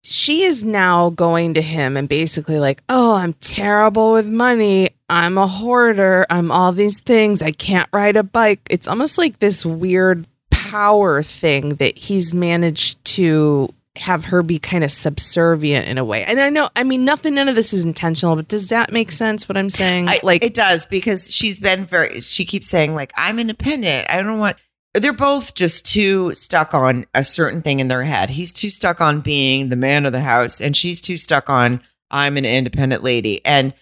she 0.09 0.43
is 0.43 0.65
now 0.65 1.11
going 1.11 1.55
to 1.55 1.63
him 1.63 1.97
and 1.97 2.09
basically 2.09 2.59
like, 2.59 2.83
"Oh, 2.89 3.15
I'm 3.15 3.33
terrible 3.35 4.13
with 4.13 4.27
money. 4.27 4.91
I'm 5.09 5.39
a 5.39 5.47
hoarder. 5.47 6.27
I'm 6.31 6.51
all 6.51 6.73
these 6.73 7.01
things. 7.01 7.43
I 7.43 7.53
can't 7.53 7.89
ride 7.93 8.17
a 8.17 8.23
bike." 8.23 8.61
It's 8.71 8.89
almost 8.89 9.19
like 9.19 9.39
this 9.39 9.67
weird 9.67 10.27
power 10.51 11.23
thing 11.23 11.71
that 11.77 11.97
he's 11.97 12.33
managed 12.33 13.05
to 13.05 13.69
have 13.97 14.27
her 14.27 14.43
be 14.43 14.59
kind 14.59 14.85
of 14.85 14.93
subservient 14.93 15.89
in 15.89 15.97
a 15.97 16.05
way. 16.05 16.23
And 16.25 16.39
I 16.39 16.51
know, 16.51 16.69
I 16.77 16.85
mean, 16.85 17.07
nothing, 17.07 17.35
none 17.35 17.49
of 17.49 17.55
this 17.55 17.73
is 17.73 17.83
intentional, 17.83 18.37
but 18.37 18.47
does 18.47 18.69
that 18.69 18.93
make 18.93 19.11
sense? 19.11 19.49
What 19.49 19.57
I'm 19.57 19.71
saying? 19.71 20.09
I, 20.09 20.21
like, 20.23 20.45
it 20.45 20.53
does 20.53 20.85
because 20.85 21.31
she's 21.31 21.61
been 21.61 21.87
very 21.87 22.21
she 22.21 22.45
keeps 22.45 22.67
saying 22.67 22.95
like 22.95 23.13
i'm 23.17 23.39
independent 23.39 24.07
i 24.11 24.21
don't 24.23 24.39
want 24.39 24.57
they're 24.99 25.13
both 25.13 25.55
just 25.55 25.87
too 25.87 26.35
stuck 26.35 26.75
on 26.75 27.07
a 27.15 27.23
certain 27.25 27.63
thing 27.63 27.81
in 27.81 27.89
their 27.89 28.03
head 28.03 28.31
he's 28.31 28.53
too 28.53 28.71
stuck 28.71 29.01
on 29.01 29.21
being 29.21 29.69
the 29.69 29.77
man 29.77 30.07
of 30.07 30.13
the 30.13 30.21
house 30.21 30.61
and 30.61 30.77
she's 30.77 31.01
too 31.01 31.17
stuck 31.17 31.49
on 31.51 31.81
i'm 32.11 32.37
an 32.37 32.45
independent 32.45 33.03
lady 33.03 33.45
and 33.45 33.75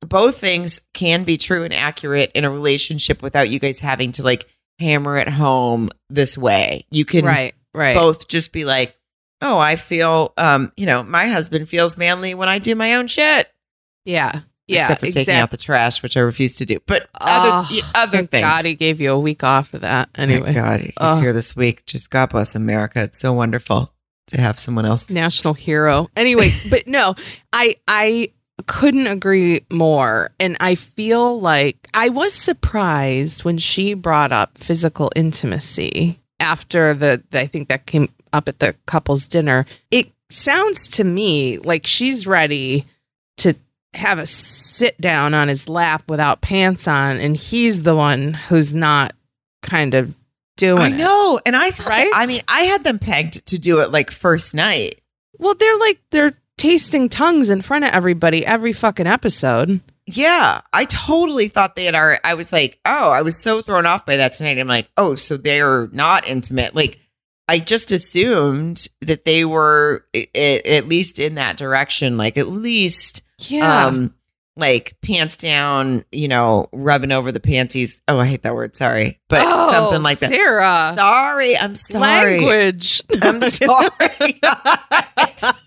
both 0.00 0.38
things 0.38 0.80
can 0.92 1.24
be 1.24 1.36
true 1.38 1.64
and 1.64 1.72
accurate 1.74 2.30
in 2.34 2.44
a 2.44 2.50
relationship 2.50 3.22
without 3.22 3.48
you 3.48 3.58
guys 3.58 3.80
having 3.80 4.12
to 4.12 4.22
like 4.22 4.46
hammer 4.78 5.16
it 5.16 5.28
home 5.28 5.88
this 6.10 6.36
way 6.36 6.84
you 6.90 7.04
can 7.04 7.24
right, 7.24 7.54
right. 7.74 7.94
both 7.96 8.28
just 8.28 8.52
be 8.52 8.64
like 8.64 8.96
oh 9.40 9.58
i 9.58 9.76
feel 9.76 10.32
um 10.36 10.72
you 10.76 10.84
know 10.86 11.02
my 11.02 11.26
husband 11.26 11.68
feels 11.68 11.96
manly 11.96 12.34
when 12.34 12.48
i 12.48 12.58
do 12.58 12.74
my 12.74 12.94
own 12.94 13.06
shit 13.06 13.48
Yeah. 14.04 14.40
Yeah. 14.66 14.80
except 14.80 15.00
for 15.00 15.06
taking 15.10 15.34
out 15.34 15.50
the 15.50 15.56
trash, 15.56 16.02
which 16.02 16.16
I 16.16 16.20
refuse 16.20 16.54
to 16.54 16.64
do. 16.66 16.78
But 16.86 17.08
other 17.20 17.66
Oh, 17.70 17.90
other 17.94 18.16
thank 18.18 18.30
things. 18.30 18.42
God 18.44 18.64
he 18.64 18.74
gave 18.74 19.00
you 19.00 19.12
a 19.12 19.18
week 19.20 19.44
off 19.44 19.68
for 19.68 19.78
that. 19.78 20.08
Anyway, 20.14 20.52
Thank 20.52 20.56
God, 20.56 20.80
he's 20.80 20.92
Ugh. 20.96 21.20
here 21.20 21.32
this 21.32 21.54
week. 21.54 21.84
Just 21.86 22.10
God 22.10 22.30
bless 22.30 22.54
America. 22.54 23.02
It's 23.02 23.18
so 23.20 23.32
wonderful 23.32 23.92
to 24.28 24.40
have 24.40 24.58
someone 24.58 24.86
else. 24.86 25.10
national 25.10 25.52
hero. 25.54 26.08
Anyway, 26.16 26.50
but 26.70 26.86
no, 26.86 27.14
I 27.52 27.76
I 27.86 28.32
couldn't 28.66 29.06
agree 29.08 29.66
more. 29.70 30.30
And 30.40 30.56
I 30.60 30.76
feel 30.76 31.40
like 31.40 31.76
I 31.92 32.08
was 32.08 32.32
surprised 32.32 33.44
when 33.44 33.58
she 33.58 33.94
brought 33.94 34.32
up 34.32 34.56
physical 34.56 35.12
intimacy 35.14 36.20
after 36.40 36.94
the, 36.94 37.22
the 37.30 37.40
I 37.40 37.46
think 37.46 37.68
that 37.68 37.84
came 37.86 38.08
up 38.32 38.48
at 38.48 38.60
the 38.60 38.74
couple's 38.86 39.26
dinner. 39.28 39.66
It 39.90 40.10
sounds 40.30 40.88
to 40.92 41.04
me 41.04 41.58
like 41.58 41.86
she's 41.86 42.26
ready 42.26 42.86
have 43.94 44.18
a 44.18 44.26
sit 44.26 45.00
down 45.00 45.34
on 45.34 45.48
his 45.48 45.68
lap 45.68 46.04
without 46.08 46.40
pants 46.40 46.88
on 46.88 47.18
and 47.18 47.36
he's 47.36 47.82
the 47.82 47.94
one 47.96 48.34
who's 48.34 48.74
not 48.74 49.14
kind 49.62 49.94
of 49.94 50.14
doing 50.56 50.80
I 50.80 50.86
it. 50.88 50.96
know, 50.96 51.40
and 51.44 51.56
I 51.56 51.70
thought. 51.70 51.88
Right? 51.88 52.10
I 52.14 52.26
mean, 52.26 52.42
I 52.48 52.62
had 52.62 52.84
them 52.84 52.98
pegged 52.98 53.46
to 53.46 53.58
do 53.58 53.80
it 53.80 53.90
like 53.90 54.10
first 54.10 54.54
night. 54.54 55.00
Well, 55.38 55.54
they're 55.54 55.78
like 55.78 56.00
they're 56.10 56.34
tasting 56.56 57.08
tongues 57.08 57.50
in 57.50 57.60
front 57.60 57.84
of 57.84 57.92
everybody 57.92 58.46
every 58.46 58.72
fucking 58.72 59.06
episode. 59.06 59.80
Yeah, 60.06 60.60
I 60.72 60.84
totally 60.84 61.48
thought 61.48 61.76
they 61.76 61.86
had 61.86 61.94
already. 61.94 62.20
I 62.22 62.34
was 62.34 62.52
like, 62.52 62.78
oh, 62.84 63.10
I 63.10 63.22
was 63.22 63.40
so 63.40 63.62
thrown 63.62 63.86
off 63.86 64.04
by 64.04 64.18
that 64.18 64.34
tonight. 64.34 64.58
I'm 64.58 64.68
like, 64.68 64.90
oh, 64.96 65.14
so 65.14 65.36
they're 65.36 65.88
not 65.92 66.28
intimate. 66.28 66.74
Like, 66.74 67.00
I 67.48 67.58
just 67.58 67.92
assumed 67.92 68.88
that 69.02 69.24
they 69.24 69.44
were 69.44 70.06
at 70.34 70.86
least 70.88 71.18
in 71.18 71.34
that 71.34 71.56
direction, 71.56 72.16
like 72.16 72.38
at 72.38 72.48
least, 72.48 73.22
Yeah. 73.38 73.86
um, 73.86 74.14
like 74.56 74.96
pants 75.02 75.36
down, 75.36 76.04
you 76.12 76.28
know, 76.28 76.68
rubbing 76.72 77.12
over 77.12 77.32
the 77.32 77.40
panties. 77.40 78.00
Oh, 78.08 78.18
I 78.18 78.26
hate 78.26 78.42
that 78.44 78.54
word. 78.54 78.74
Sorry, 78.76 79.20
but 79.28 79.42
Oh, 79.44 79.70
something 79.70 80.02
like 80.02 80.20
that. 80.20 80.30
Sarah. 80.30 80.92
Sorry, 80.94 81.56
I'm 81.58 81.74
sorry. 81.74 82.40
Language. 82.40 83.02
I'm 83.22 83.42
sorry. 83.42 84.40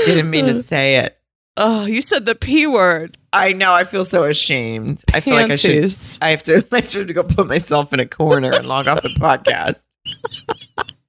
didn't 0.05 0.29
mean 0.29 0.45
to 0.45 0.53
say 0.55 0.97
it. 0.97 1.17
Oh, 1.57 1.85
you 1.85 2.01
said 2.01 2.25
the 2.25 2.35
P 2.35 2.67
word. 2.67 3.17
I 3.31 3.53
know. 3.53 3.73
I 3.73 3.83
feel 3.85 4.03
so 4.05 4.23
ashamed. 4.25 5.03
I 5.13 5.19
feel 5.21 5.35
like 5.35 5.51
I 5.51 5.55
should. 5.55 5.71
Panties. 5.71 6.17
I 6.21 6.29
have 6.31 6.43
to. 6.43 6.65
I 6.71 6.75
have 6.81 6.89
to 6.91 7.05
go 7.05 7.23
put 7.23 7.47
myself 7.47 7.93
in 7.93 7.99
a 7.99 8.05
corner 8.05 8.51
and 8.53 8.65
log 8.65 8.87
off 8.87 9.01
the 9.01 9.09
podcast. 9.09 9.75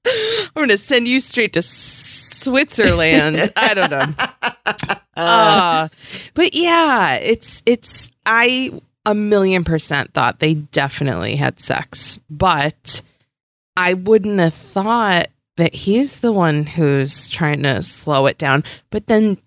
I'm 0.06 0.50
going 0.54 0.68
to 0.68 0.78
send 0.78 1.08
you 1.08 1.20
straight 1.20 1.52
to 1.54 1.62
Switzerland. 1.62 3.52
I 3.56 3.74
don't 3.74 3.90
know. 3.90 4.14
Uh, 4.66 4.92
Uh, 5.16 5.88
but 6.34 6.54
yeah, 6.54 7.14
it's 7.14 7.62
it's 7.64 8.12
I 8.26 8.72
a 9.06 9.14
million 9.14 9.64
percent 9.64 10.12
thought 10.12 10.40
they 10.40 10.54
definitely 10.54 11.36
had 11.36 11.58
sex, 11.60 12.18
but 12.28 13.00
I 13.76 13.94
wouldn't 13.94 14.38
have 14.38 14.54
thought 14.54 15.28
that 15.56 15.74
he's 15.74 16.20
the 16.20 16.32
one 16.32 16.66
who's 16.66 17.30
trying 17.30 17.62
to 17.62 17.80
slow 17.82 18.26
it 18.26 18.36
down. 18.36 18.62
But 18.90 19.06
then 19.06 19.38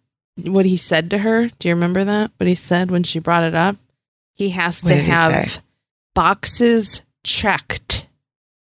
what 0.44 0.66
he 0.66 0.76
said 0.78 1.10
to 1.12 1.20
her, 1.20 1.50
do 1.60 1.68
you 1.68 1.76
remember 1.76 2.04
that? 2.04 2.32
What 2.38 2.48
he 2.48 2.56
said 2.56 2.90
when 2.90 3.04
she 3.04 3.20
brought 3.20 3.44
it 3.44 3.54
up? 3.56 3.76
He 4.34 4.50
has 4.52 4.82
to 4.84 4.96
have 4.96 5.62
boxes 6.16 7.04
checked. 7.24 7.99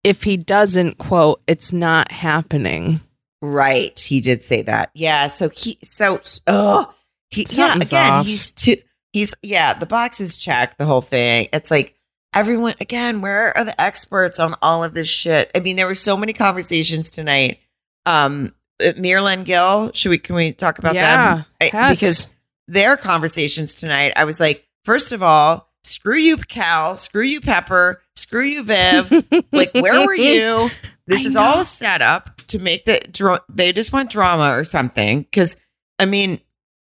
If 0.07 0.23
he 0.23 0.37
doesn't, 0.37 0.99
quote, 0.99 1.43
it's 1.47 1.73
not 1.73 2.13
happening. 2.13 3.01
right. 3.43 3.99
He 3.99 4.21
did 4.21 4.43
say 4.43 4.63
that. 4.63 4.91
Yeah. 4.95 5.27
So 5.27 5.49
he. 5.49 5.79
So. 5.83 6.21
Oh. 6.47 6.93
He. 7.31 7.45
Something's 7.45 7.93
yeah. 7.93 8.07
Again, 8.07 8.13
off. 8.21 8.27
he's 8.27 8.53
too. 8.53 8.77
He's. 9.13 9.35
Yeah. 9.43 9.75
The 9.75 9.87
box 9.87 10.21
is 10.21 10.37
checked. 10.37 10.79
The 10.79 10.87
whole 10.87 11.03
thing. 11.03 11.49
It's 11.53 11.71
like 11.71 11.97
everyone. 12.35 12.75
Again, 12.81 13.21
where 13.21 13.57
are 13.57 13.65
the 13.65 13.79
experts 13.81 14.39
on 14.39 14.55
all 14.63 14.85
of 14.85 14.95
this 14.95 15.09
shit? 15.09 15.51
I 15.55 15.61
mean, 15.61 15.77
there 15.77 15.87
were 15.87 15.95
so 15.95 16.17
many 16.17 16.33
conversations 16.33 17.11
tonight. 17.11 17.59
Um, 18.05 18.55
uh, 18.81 18.93
Myrla 18.97 19.33
and 19.33 19.45
Gil. 19.45 19.91
Should 19.93 20.11
we? 20.11 20.19
Can 20.19 20.37
we 20.37 20.53
talk 20.53 20.79
about 20.79 20.95
yeah, 20.95 21.37
them? 21.37 21.45
Yes. 21.61 21.99
Because 21.99 22.29
their 22.69 22.97
conversations 22.97 23.75
tonight, 23.75 24.13
I 24.17 24.25
was 24.25 24.39
like, 24.41 24.67
first 24.85 25.13
of 25.13 25.23
all, 25.23 25.69
screw 25.87 26.17
you, 26.17 26.37
Cal, 26.37 26.97
screw 26.97 27.23
you, 27.25 27.41
Pepper, 27.41 28.03
screw 28.15 28.43
you, 28.45 28.65
Viv. 28.65 29.11
like, 29.53 29.73
where 29.75 30.07
were 30.07 30.15
you? 30.15 30.69
This 31.09 31.23
I 31.23 31.27
is 31.29 31.35
know. 31.37 31.41
all 31.43 31.65
set 31.65 32.03
up 32.03 32.37
to 32.49 32.59
make 32.59 32.85
the 32.85 32.99
dra- 33.13 33.41
they 33.49 33.73
just 33.73 33.93
want 33.93 34.11
drama 34.11 34.51
or 34.59 34.65
something. 34.65 35.21
Because 35.23 35.57
I 36.01 36.05
mean, 36.05 36.41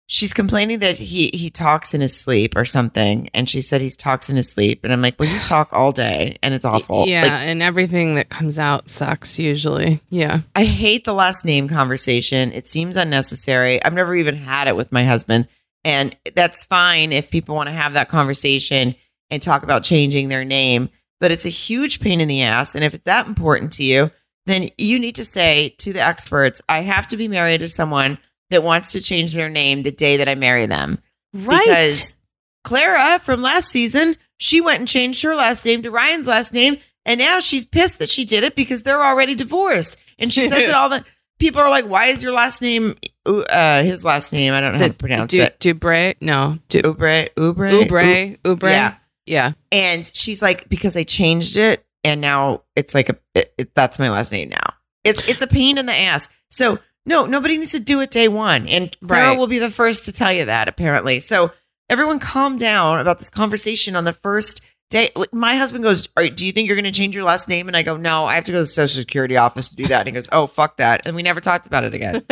she's 0.05 0.31
complaining 0.31 0.77
that 0.79 0.95
he 0.97 1.31
he 1.33 1.49
talks 1.49 1.95
in 1.95 2.01
his 2.01 2.15
sleep 2.15 2.55
or 2.55 2.63
something, 2.63 3.31
and 3.33 3.49
she 3.49 3.61
said 3.61 3.81
he 3.81 3.89
talks 3.89 4.29
in 4.29 4.35
his 4.35 4.47
sleep, 4.49 4.81
and 4.83 4.93
I'm 4.93 5.01
like, 5.01 5.19
well, 5.19 5.27
you 5.27 5.39
talk 5.43 5.73
all 5.73 5.91
day, 5.91 6.37
and 6.43 6.53
it's 6.53 6.65
awful. 6.65 7.07
Yeah, 7.07 7.23
Like, 7.23 7.31
and 7.31 7.63
everything 7.63 8.13
that 8.13 8.29
comes 8.29 8.59
out 8.59 8.89
sucks 8.89 9.39
usually. 9.39 9.99
Yeah. 10.09 10.41
I 10.55 10.65
hate 10.65 11.03
the 11.05 11.15
last 11.15 11.43
name 11.43 11.67
conversation. 11.67 12.51
It 12.51 12.67
seems 12.67 12.97
unnecessary. 12.97 13.83
I've 13.83 13.93
never 13.95 14.13
even 14.15 14.35
had 14.35 14.67
it 14.67 14.75
with 14.75 14.91
my 14.91 15.03
husband. 15.03 15.47
And 15.83 16.15
that's 16.35 16.65
fine 16.65 17.11
if 17.11 17.31
people 17.31 17.55
want 17.55 17.67
to 17.67 17.73
have 17.73 17.93
that 17.93 18.09
conversation 18.09 18.95
and 19.29 19.41
talk 19.41 19.63
about 19.63 19.83
changing 19.83 20.29
their 20.29 20.45
name, 20.45 20.89
but 21.19 21.31
it's 21.31 21.45
a 21.45 21.49
huge 21.49 21.99
pain 21.99 22.21
in 22.21 22.27
the 22.27 22.43
ass. 22.43 22.75
And 22.75 22.83
if 22.83 22.93
it's 22.93 23.05
that 23.05 23.27
important 23.27 23.73
to 23.73 23.83
you, 23.83 24.11
then 24.45 24.69
you 24.77 24.99
need 24.99 25.15
to 25.15 25.25
say 25.25 25.75
to 25.79 25.93
the 25.93 26.01
experts, 26.01 26.61
I 26.67 26.81
have 26.81 27.07
to 27.07 27.17
be 27.17 27.27
married 27.27 27.59
to 27.59 27.69
someone 27.69 28.17
that 28.49 28.63
wants 28.63 28.91
to 28.91 29.01
change 29.01 29.33
their 29.33 29.49
name 29.49 29.83
the 29.83 29.91
day 29.91 30.17
that 30.17 30.27
I 30.27 30.35
marry 30.35 30.65
them. 30.65 30.99
Right. 31.33 31.63
Because 31.63 32.15
Clara 32.63 33.19
from 33.19 33.41
last 33.41 33.69
season, 33.69 34.17
she 34.37 34.61
went 34.61 34.79
and 34.79 34.87
changed 34.87 35.23
her 35.23 35.35
last 35.35 35.65
name 35.65 35.81
to 35.83 35.91
Ryan's 35.91 36.27
last 36.27 36.53
name. 36.53 36.77
And 37.05 37.19
now 37.19 37.39
she's 37.39 37.65
pissed 37.65 37.99
that 37.99 38.09
she 38.09 38.25
did 38.25 38.43
it 38.43 38.55
because 38.55 38.83
they're 38.83 39.03
already 39.03 39.35
divorced. 39.35 39.97
And 40.19 40.33
she 40.33 40.45
says 40.45 40.67
it 40.67 40.73
all 40.75 40.89
the 40.89 41.05
people 41.41 41.59
are 41.61 41.69
like, 41.69 41.85
why 41.85 42.05
is 42.05 42.23
your 42.23 42.31
last 42.31 42.61
name 42.61 42.95
uh 43.25 43.83
his 43.83 44.05
last 44.05 44.31
name? 44.31 44.53
I 44.53 44.61
don't 44.61 44.71
know 44.71 44.75
Is 44.77 44.81
how 44.81 44.87
to 44.87 44.93
pronounce 44.93 45.31
Du- 45.31 45.41
it. 45.41 45.59
Dubre? 45.59 46.15
No. 46.21 46.57
Du- 46.69 46.81
Oubre, 46.83 47.27
Oubre, 47.35 47.71
Oubre? 47.71 48.37
Oubre? 48.43 48.69
Yeah. 48.69 48.95
Yeah. 49.25 49.51
And 49.71 50.09
she's 50.15 50.41
like, 50.41 50.69
because 50.69 50.95
I 50.95 51.03
changed 51.03 51.57
it, 51.57 51.85
and 52.03 52.21
now 52.21 52.61
it's 52.75 52.95
like 52.95 53.09
a 53.09 53.17
it, 53.35 53.53
it- 53.57 53.75
that's 53.75 53.99
my 53.99 54.09
last 54.09 54.31
name 54.31 54.49
now. 54.49 54.73
It's 55.03 55.27
it's 55.27 55.41
a 55.41 55.47
pain 55.47 55.77
in 55.77 55.85
the 55.85 55.93
ass. 55.93 56.29
So 56.49 56.79
no, 57.05 57.25
nobody 57.25 57.57
needs 57.57 57.71
to 57.71 57.79
do 57.79 57.99
it 58.01 58.11
day 58.11 58.27
one, 58.27 58.67
and 58.67 58.95
Clara 59.07 59.29
Right. 59.29 59.37
will 59.37 59.47
be 59.47 59.59
the 59.59 59.71
first 59.71 60.05
to 60.05 60.11
tell 60.11 60.31
you 60.31 60.45
that 60.45 60.67
apparently. 60.67 61.19
So 61.19 61.51
everyone, 61.89 62.19
calm 62.19 62.57
down 62.57 62.99
about 62.99 63.17
this 63.17 63.29
conversation 63.29 63.95
on 63.95 64.03
the 64.05 64.13
first 64.13 64.61
day. 64.91 65.09
My 65.31 65.55
husband 65.55 65.83
goes, 65.83 66.07
"Do 66.35 66.45
you 66.45 66.51
think 66.51 66.67
you're 66.67 66.75
going 66.75 66.83
to 66.85 66.91
change 66.91 67.15
your 67.15 67.23
last 67.23 67.49
name?" 67.49 67.67
And 67.67 67.75
I 67.75 67.81
go, 67.81 67.97
"No, 67.97 68.25
I 68.25 68.35
have 68.35 68.43
to 68.45 68.51
go 68.51 68.57
to 68.59 68.63
the 68.63 68.67
Social 68.67 69.01
Security 69.01 69.37
office 69.37 69.69
to 69.69 69.75
do 69.75 69.83
that." 69.85 70.01
And 70.01 70.07
he 70.09 70.11
goes, 70.13 70.29
"Oh, 70.31 70.45
fuck 70.45 70.77
that," 70.77 71.07
and 71.07 71.15
we 71.15 71.23
never 71.23 71.41
talked 71.41 71.65
about 71.65 71.83
it 71.83 71.93
again. 71.95 72.23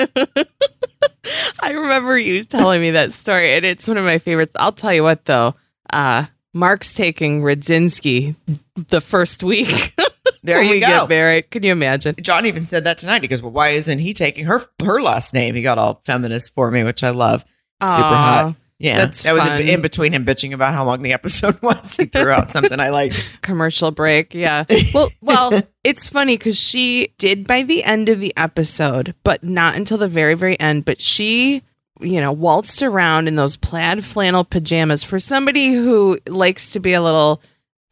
I 1.62 1.72
remember 1.72 2.18
you 2.18 2.44
telling 2.44 2.82
me 2.82 2.92
that 2.92 3.12
story, 3.12 3.54
and 3.56 3.66
it's 3.66 3.88
one 3.88 3.98
of 3.98 4.06
my 4.06 4.18
favorites. 4.20 4.54
I'll 4.58 4.72
tell 4.72 4.94
you 4.94 5.04
what, 5.04 5.26
though. 5.26 5.56
Uh, 5.92 6.26
Mark's 6.54 6.94
taking 6.94 7.42
Radzinski 7.42 8.36
the 8.76 9.02
first 9.02 9.44
week 9.44 9.94
There 10.44 10.62
you 10.64 10.72
we 10.72 10.80
go. 10.80 10.88
get 10.88 11.10
married. 11.10 11.52
Can 11.52 11.64
you 11.64 11.72
imagine? 11.72 12.16
John 12.22 12.46
even 12.46 12.66
said 12.66 12.86
that 12.86 12.98
tonight. 12.98 13.22
He 13.24 13.28
goes, 13.28 13.42
"Well, 13.42 13.52
why 13.52 13.70
isn't 13.70 14.00
he 14.00 14.14
taking 14.14 14.46
her 14.46 14.62
her 14.82 15.02
last 15.02 15.34
name?" 15.34 15.54
He 15.56 15.62
got 15.62 15.78
all 15.78 16.02
feminist 16.06 16.54
for 16.54 16.72
me, 16.72 16.84
which 16.84 17.04
I 17.04 17.10
love. 17.10 17.44
Super 17.82 18.02
hot. 18.02 18.56
Yeah, 18.82 18.98
That's 19.00 19.24
that 19.24 19.34
was 19.34 19.44
fun. 19.44 19.62
in, 19.62 19.68
in 19.68 19.82
between 19.82 20.14
him 20.14 20.26
bitching 20.26 20.54
about 20.54 20.74
how 20.74 20.86
long 20.86 21.02
the 21.02 21.12
episode 21.12 21.62
was. 21.62 21.98
He 21.98 22.06
threw 22.06 22.32
out 22.32 22.50
something 22.52 22.80
I 22.80 22.90
liked. 22.90 23.28
commercial 23.42 23.92
break. 23.92 24.34
Yeah. 24.34 24.64
Well, 24.94 25.10
well, 25.22 25.62
it's 25.84 26.08
funny 26.08 26.38
because 26.38 26.58
she 26.58 27.14
did 27.18 27.46
by 27.46 27.64
the 27.64 27.84
end 27.84 28.08
of 28.08 28.22
the 28.22 28.34
episode, 28.38 29.16
but 29.24 29.44
not 29.44 29.76
until 29.76 29.98
the 29.98 30.08
very, 30.08 30.34
very 30.34 30.58
end. 30.62 30.86
But 30.86 31.02
she, 31.02 31.62
you 32.00 32.22
know, 32.22 32.32
waltzed 32.32 32.82
around 32.82 33.28
in 33.28 33.36
those 33.36 33.58
plaid 33.58 34.06
flannel 34.06 34.46
pajamas 34.46 35.04
for 35.04 35.20
somebody 35.20 35.74
who 35.74 36.18
likes 36.28 36.70
to 36.72 36.80
be 36.80 36.94
a 36.94 37.02
little, 37.02 37.42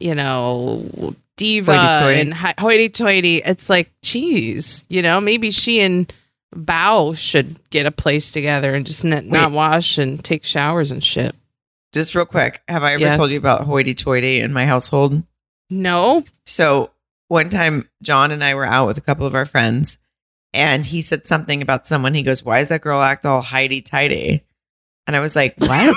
you 0.00 0.14
know, 0.14 1.14
diva 1.36 1.76
Hoity-toity. 1.76 2.20
and 2.20 2.34
hoity-toity. 2.58 3.42
It's 3.44 3.68
like, 3.68 3.92
geez, 4.00 4.84
you 4.88 5.02
know, 5.02 5.20
maybe 5.20 5.50
she 5.50 5.80
and 5.80 6.10
Bao 6.54 7.16
should 7.16 7.58
get 7.70 7.86
a 7.86 7.90
place 7.90 8.30
together 8.30 8.74
and 8.74 8.86
just 8.86 9.04
not, 9.04 9.24
not 9.24 9.52
wash 9.52 9.98
and 9.98 10.22
take 10.22 10.44
showers 10.44 10.90
and 10.90 11.02
shit. 11.04 11.34
Just 11.92 12.14
real 12.14 12.24
quick, 12.26 12.62
have 12.68 12.82
I 12.82 12.94
ever 12.94 13.00
Yes. 13.02 13.16
told 13.16 13.30
you 13.30 13.38
about 13.38 13.62
hoity-toity 13.64 14.40
in 14.40 14.52
my 14.52 14.66
household? 14.66 15.22
No. 15.70 16.24
So 16.46 16.90
one 17.28 17.50
time, 17.50 17.88
John 18.02 18.30
and 18.30 18.42
I 18.42 18.54
were 18.54 18.64
out 18.64 18.86
with 18.86 18.98
a 18.98 19.02
couple 19.02 19.26
of 19.26 19.34
our 19.34 19.44
friends, 19.46 19.98
and 20.54 20.84
he 20.84 21.02
said 21.02 21.26
something 21.26 21.60
about 21.60 21.86
someone. 21.86 22.14
He 22.14 22.22
goes, 22.22 22.42
"Why 22.42 22.58
does 22.60 22.68
that 22.68 22.80
girl 22.80 23.00
act 23.02 23.26
all 23.26 23.42
hidey-tidy?" 23.42 24.42
And 25.06 25.16
I 25.16 25.20
was 25.20 25.36
like, 25.36 25.54
"What?" 25.58 25.96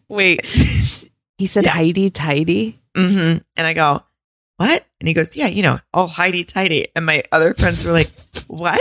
Wait. 0.08 0.40
He 1.38 1.46
said 1.46 1.64
Yeah. 1.64 1.72
Heidi 1.72 2.08
tidy. 2.08 2.80
mm-hmm. 2.96 3.38
And 3.58 3.66
I 3.66 3.74
go, 3.74 4.02
"What?" 4.56 4.86
And 5.00 5.06
he 5.08 5.12
goes, 5.12 5.36
"Yeah, 5.36 5.48
you 5.48 5.62
know, 5.62 5.80
all 5.92 6.08
hidey-tidy." 6.08 6.88
And 6.96 7.04
my 7.04 7.22
other 7.30 7.52
friends 7.54 7.84
were 7.84 7.92
like, 7.92 8.08
"What?" 8.46 8.80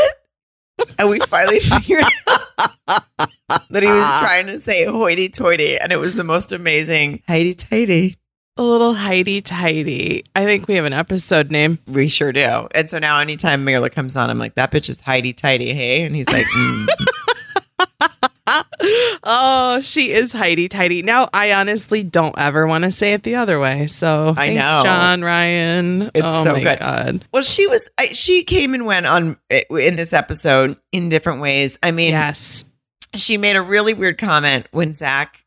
And 1.00 1.10
we 1.10 1.20
finally 1.20 1.60
figured 1.62 2.04
out 2.28 2.42
that 3.70 3.84
he 3.84 3.90
was 3.90 4.22
trying 4.22 4.48
to 4.48 4.60
say 4.60 4.86
hoity-toity, 4.86 5.78
and 5.78 5.92
it 5.92 5.98
was 5.98 6.14
the 6.16 6.24
most 6.24 6.52
amazing 6.52 7.22
hidey-tidy. 7.28 8.18
A 8.58 8.64
little 8.64 8.94
Heidi 8.94 9.42
tidy. 9.42 10.24
I 10.34 10.46
think 10.46 10.70
we 10.70 10.76
have 10.76 10.86
an 10.86 10.94
episode 10.94 11.52
name. 11.52 11.80
We 11.88 12.08
sure 12.08 12.32
do. 12.32 12.70
And 12.74 12.90
so 12.90 13.00
now 13.00 13.20
anytime 13.20 13.66
Myrla 13.66 13.92
comes 13.92 14.16
on, 14.16 14.30
I'm 14.30 14.40
like, 14.40 14.56
that 14.56 14.72
bitch 14.72 14.90
is 14.90 15.02
Heidi 15.02 15.34
Tidy, 15.34 15.74
hey? 15.74 16.04
And 16.04 16.16
he's 16.16 16.30
like, 16.30 16.46
mm. 16.46 16.88
oh, 19.24 19.80
she 19.82 20.12
is 20.12 20.32
Heidi 20.32 20.68
tidy. 20.68 21.02
Now, 21.02 21.30
I 21.34 21.54
honestly 21.54 22.04
don't 22.04 22.38
ever 22.38 22.68
want 22.68 22.84
to 22.84 22.92
say 22.92 23.14
it 23.14 23.24
the 23.24 23.36
other 23.36 23.60
way. 23.60 23.88
So 23.88 24.30
I 24.30 24.34
thanks, 24.50 24.64
know. 24.64 24.82
John 24.84 25.22
Ryan. 25.24 26.02
It's 26.14 26.26
oh 26.26 26.44
so 26.44 26.54
my 26.54 26.64
good. 26.64 26.80
god. 26.80 27.26
well, 27.32 27.42
she 27.44 27.68
was, 27.68 27.90
I, 27.98 28.08
she 28.08 28.44
came 28.44 28.74
and 28.74 28.86
went 28.86 29.06
on 29.08 29.38
eh, 29.50 29.64
in 29.72 29.96
this 29.96 30.14
episode 30.14 30.78
in 30.92 31.10
different 31.10 31.42
ways. 31.42 31.80
I 31.82 31.92
mean, 31.92 32.12
Yes. 32.12 32.66
she 33.16 33.38
made 33.38 33.56
a 33.56 33.62
really 33.62 33.94
weird 33.94 34.18
comment 34.18 34.68
when 34.72 34.94
Zach 34.94 35.44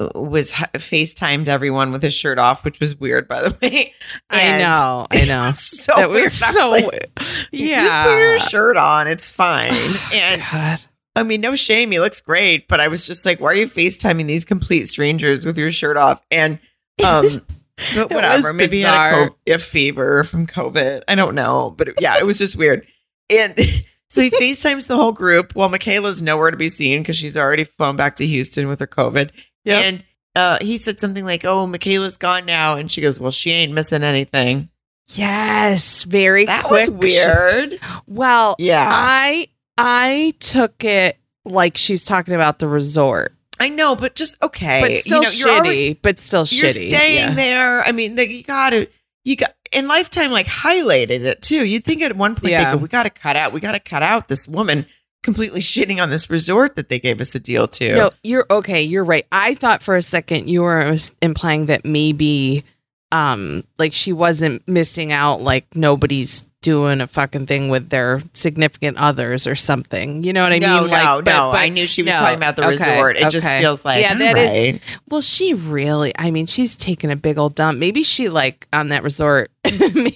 uh, 0.00 0.08
was 0.14 0.52
h- 0.58 0.68
FaceTimed 0.74 1.46
everyone 1.48 1.92
with 1.92 2.02
his 2.02 2.14
shirt 2.14 2.38
off, 2.38 2.64
which 2.64 2.80
was 2.80 2.98
weird, 2.98 3.28
by 3.28 3.42
the 3.42 3.56
way. 3.62 3.92
I 4.30 4.58
know. 4.58 5.06
I 5.10 5.24
know. 5.26 5.50
so 5.54 5.92
that 5.96 6.08
weird. 6.08 6.22
was 6.24 6.42
I 6.42 6.50
so 6.52 6.70
like, 6.70 7.10
yeah. 7.52 7.80
Just 7.80 7.96
put 8.08 8.16
your 8.16 8.38
shirt 8.38 8.76
on. 8.78 9.08
It's 9.08 9.30
fine. 9.30 9.72
And 10.14 10.40
God. 10.50 10.80
I 11.16 11.22
mean, 11.24 11.40
no 11.40 11.56
shame. 11.56 11.90
He 11.90 11.98
looks 12.00 12.20
great, 12.20 12.68
but 12.68 12.80
I 12.80 12.88
was 12.88 13.06
just 13.06 13.26
like, 13.26 13.40
why 13.40 13.48
are 13.48 13.54
you 13.54 13.66
FaceTiming 13.66 14.26
these 14.26 14.44
complete 14.44 14.86
strangers 14.86 15.44
with 15.44 15.58
your 15.58 15.70
shirt 15.70 15.96
off? 15.96 16.22
And 16.30 16.58
um, 17.06 17.24
but 17.96 18.12
whatever. 18.12 18.52
Maybe 18.52 18.76
he 18.78 18.82
had 18.82 19.12
a, 19.12 19.28
co- 19.28 19.36
a 19.48 19.58
fever 19.58 20.22
from 20.24 20.46
COVID. 20.46 21.02
I 21.08 21.14
don't 21.16 21.34
know, 21.34 21.74
but 21.76 21.88
it- 21.88 22.00
yeah, 22.00 22.16
it 22.18 22.24
was 22.26 22.38
just 22.38 22.56
weird. 22.56 22.86
And 23.28 23.54
so 24.08 24.20
he 24.22 24.30
FaceTimes 24.30 24.86
the 24.86 24.96
whole 24.96 25.12
group 25.12 25.54
while 25.56 25.68
Michaela's 25.68 26.22
nowhere 26.22 26.50
to 26.52 26.56
be 26.56 26.68
seen 26.68 27.00
because 27.00 27.16
she's 27.16 27.36
already 27.36 27.64
flown 27.64 27.96
back 27.96 28.14
to 28.16 28.26
Houston 28.26 28.68
with 28.68 28.78
her 28.80 28.86
COVID. 28.86 29.30
Yep. 29.64 29.84
And 29.84 30.04
uh, 30.36 30.58
he 30.60 30.78
said 30.78 31.00
something 31.00 31.24
like, 31.24 31.44
"Oh, 31.44 31.66
Michaela's 31.66 32.16
gone 32.16 32.46
now," 32.46 32.76
and 32.76 32.88
she 32.90 33.00
goes, 33.00 33.18
"Well, 33.18 33.32
she 33.32 33.50
ain't 33.50 33.72
missing 33.74 34.04
anything." 34.04 34.68
Yes, 35.08 36.04
very 36.04 36.46
That 36.46 36.64
quick. 36.64 36.88
was 36.88 36.90
weird. 36.90 37.78
Well, 38.06 38.54
Yeah, 38.58 38.88
I 38.88 39.48
I 39.80 40.34
took 40.40 40.84
it 40.84 41.18
like 41.44 41.76
she's 41.76 42.04
talking 42.04 42.34
about 42.34 42.58
the 42.58 42.68
resort, 42.68 43.34
I 43.58 43.68
know, 43.68 43.96
but 43.96 44.14
just 44.14 44.42
okay. 44.42 44.80
but 44.80 44.92
still 45.02 45.18
you 45.18 45.22
know, 45.24 45.30
shitty. 45.30 45.40
you're 45.40 45.50
already- 45.50 45.94
but 45.94 46.18
still 46.18 46.44
you're 46.48 46.68
shitty. 46.70 46.88
staying 46.88 47.14
yeah. 47.16 47.34
there. 47.34 47.82
I 47.82 47.92
mean, 47.92 48.16
like, 48.16 48.30
you 48.30 48.42
gotta, 48.42 48.88
you 49.24 49.36
got, 49.36 49.54
and 49.72 49.86
Lifetime 49.88 50.30
like 50.30 50.46
highlighted 50.46 51.20
it 51.22 51.42
too. 51.42 51.64
You'd 51.64 51.84
think 51.84 52.02
at 52.02 52.16
one 52.16 52.34
point 52.34 52.52
Yeah. 52.52 52.70
they 52.70 52.76
go, 52.76 52.82
we 52.82 52.88
gotta 52.88 53.10
cut 53.10 53.36
out, 53.36 53.52
we 53.52 53.60
gotta 53.60 53.80
cut 53.80 54.02
out 54.02 54.28
this 54.28 54.48
woman 54.48 54.86
completely 55.22 55.60
shitting 55.72 56.02
on 56.02 56.10
this 56.10 56.30
resort 56.30 56.76
that 56.76 56.88
they 56.88 56.98
gave 56.98 57.20
us 57.20 57.34
a 57.34 57.40
deal 57.40 57.68
to. 57.68 57.94
No, 57.94 58.10
you're 58.22 58.46
okay. 58.50 58.82
You're 58.82 59.04
right. 59.04 59.26
I 59.30 59.54
thought 59.54 59.82
for 59.82 59.94
a 59.96 60.02
second 60.02 60.48
you 60.48 60.62
were 60.62 60.96
implying 61.20 61.66
that 61.66 61.84
maybe, 61.84 62.64
um, 63.12 63.64
like 63.78 63.92
she 63.92 64.12
wasn't 64.12 64.66
missing 64.66 65.12
out. 65.12 65.42
Like 65.42 65.66
nobody's 65.74 66.44
doing 66.62 67.00
a 67.00 67.06
fucking 67.06 67.46
thing 67.46 67.70
with 67.70 67.88
their 67.88 68.20
significant 68.34 68.98
others 68.98 69.46
or 69.46 69.54
something. 69.54 70.22
You 70.22 70.32
know 70.34 70.42
what 70.42 70.52
I 70.52 70.58
no, 70.58 70.82
mean? 70.82 70.90
no, 70.90 70.92
like, 70.92 71.24
but- 71.24 71.30
no. 71.32 71.50
but- 71.52 71.58
I 71.60 71.68
knew 71.70 71.86
she 71.86 72.02
was 72.02 72.12
no. 72.12 72.18
talking 72.20 72.36
about 72.36 72.56
the 72.56 72.62
Okay, 72.62 72.70
resort. 72.72 73.16
It 73.16 73.30
just 73.30 73.48
feels 73.56 73.82
like, 73.84 74.02
Yeah, 74.02 74.12
all 74.12 74.18
that 74.18 74.36
is- 74.36 74.72
right. 74.74 74.82
Well, 75.08 75.20
she 75.22 75.54
really, 75.54 76.12
I 76.18 76.30
mean, 76.30 76.46
she's 76.46 76.76
taking 76.76 77.10
a 77.10 77.16
big 77.16 77.38
old 77.38 77.54
dump. 77.54 77.78
Maybe 77.78 78.02
she 78.02 78.28
like 78.28 78.68
on 78.74 78.88
that 78.90 79.02
resort, 79.02 79.50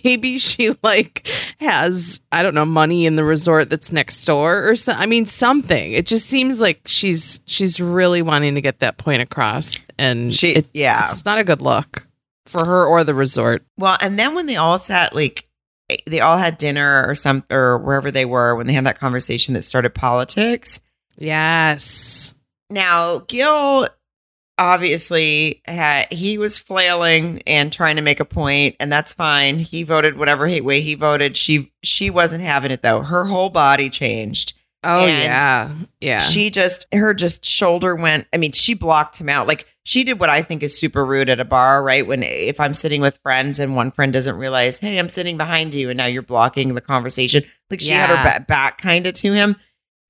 maybe 0.05 0.38
she 0.38 0.74
like 0.82 1.26
has, 1.61 2.20
I 2.30 2.42
don't 2.42 2.55
know, 2.55 2.66
money 2.66 3.07
in 3.07 3.16
the 3.16 3.24
resort 3.24 3.70
that's 3.70 3.90
next 3.90 4.22
door 4.26 4.68
or 4.68 4.76
something. 4.76 5.03
I 5.03 5.07
mean, 5.07 5.24
something. 5.26 5.92
It 5.92 6.05
just 6.07 6.26
seems 6.28 6.61
like 6.61 6.82
she's, 6.84 7.40
she's 7.47 7.80
really 7.80 8.20
wanting 8.20 8.55
to 8.57 8.61
get 8.61 8.80
that 8.80 8.99
point 8.99 9.22
across. 9.22 9.82
And 9.99 10.34
She, 10.34 10.51
it, 10.51 10.66
yeah. 10.74 11.11
it's 11.11 11.24
not 11.24 11.38
a 11.38 11.45
good 11.45 11.62
look 11.62 12.07
for 12.45 12.66
her 12.66 12.84
or 12.84 13.03
the 13.03 13.14
resort. 13.14 13.64
Well, 13.78 13.97
and 14.03 14.18
then 14.18 14.34
when 14.34 14.45
they 14.45 14.57
all 14.57 14.78
sat, 14.78 15.14
like, 15.14 15.47
Eh, 15.91 15.97
they 16.07 16.20
all 16.20 16.39
had 16.39 16.59
dinner 16.59 17.05
or 17.07 17.14
some, 17.14 17.45
or 17.51 17.78
wherever 17.78 18.11
they 18.11 18.24
were 18.24 18.55
when 18.55 18.66
they 18.66 18.72
had 18.72 18.87
that 18.87 18.99
conversation 18.99 19.55
that 19.55 19.62
started 19.62 19.95
politics. 19.95 20.80
Yes. 21.18 22.35
Now, 22.70 23.20
Gil 23.20 23.89
obviously 24.57 25.61
had 25.64 26.12
he 26.12 26.39
was 26.39 26.59
flailing 26.59 27.43
and 27.47 27.72
trying 27.72 27.97
to 27.97 28.03
make 28.03 28.20
a 28.20 28.24
point, 28.24 28.76
and 28.80 28.91
that's 28.91 29.14
fine. 29.14 29.59
He 29.59 29.82
voted 29.82 30.16
whatever 30.16 30.47
he, 30.47 30.61
way 30.61 30.80
he 30.80 30.95
voted. 30.95 31.37
She 31.37 31.72
she 31.82 32.11
wasn't 32.11 32.45
having 32.45 32.70
it 32.70 32.82
though. 32.82 33.03
Her 33.03 33.24
whole 33.24 33.51
body 33.51 33.91
changed. 33.91 34.55
Oh, 34.82 35.01
And 35.01 35.22
yeah. 35.22 35.72
Yeah. 36.01 36.18
She 36.20 36.51
just 36.51 36.87
her 36.93 37.14
just 37.14 37.45
shoulder 37.45 37.95
went. 37.95 38.26
I 38.32 38.37
mean, 38.37 38.53
she 38.53 38.74
blocked 38.74 39.18
him 39.18 39.28
out. 39.28 39.47
Like 39.47 39.66
she 39.85 40.03
did 40.05 40.18
what 40.18 40.30
I 40.30 40.43
think 40.43 40.62
is 40.62 40.76
super 40.76 41.05
rude 41.05 41.28
at 41.28 41.41
a 41.41 41.45
bar, 41.45 41.82
right? 41.82 42.07
When 42.07 42.22
if 42.22 42.59
I'm 42.61 42.74
sitting 42.74 43.01
with 43.01 43.18
friends 43.18 43.59
and 43.61 43.76
one 43.76 43.91
friend 43.91 44.12
doesn't 44.12 44.37
realize, 44.37 44.78
hey, 44.78 44.99
I'm 44.99 45.09
sitting 45.09 45.37
behind 45.37 45.74
you, 45.74 45.91
and 45.91 45.97
now 45.97 46.07
you're 46.07 46.22
blocking 46.22 46.74
the 46.74 46.80
conversation. 46.80 47.45
Like 47.70 47.80
she 47.80 47.91
had 47.91 48.09
her 48.09 48.14
Yeah. 48.16 48.39
ba- 48.39 48.45
back 48.47 48.78
kind 48.78 49.07
of 49.07 49.14
to 49.14 49.32
him, 49.32 49.57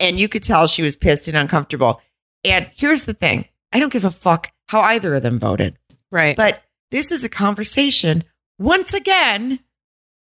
and 0.00 0.18
you 0.18 0.28
could 0.28 0.42
tell 0.42 0.66
she 0.66 0.82
was 0.82 0.96
pissed 0.96 1.28
and 1.28 1.36
uncomfortable. 1.36 2.00
And 2.44 2.70
here's 2.76 3.04
the 3.04 3.14
thing: 3.14 3.46
I 3.72 3.80
don't 3.80 3.92
give 3.92 4.04
a 4.04 4.10
fuck 4.10 4.50
how 4.68 4.80
either 4.80 5.14
of 5.14 5.22
them 5.22 5.38
voted, 5.38 5.76
right. 6.10 6.36
but 6.36 6.62
this 6.90 7.10
is 7.10 7.24
a 7.24 7.28
conversation 7.28 8.24
once 8.58 8.94
again 8.94 9.58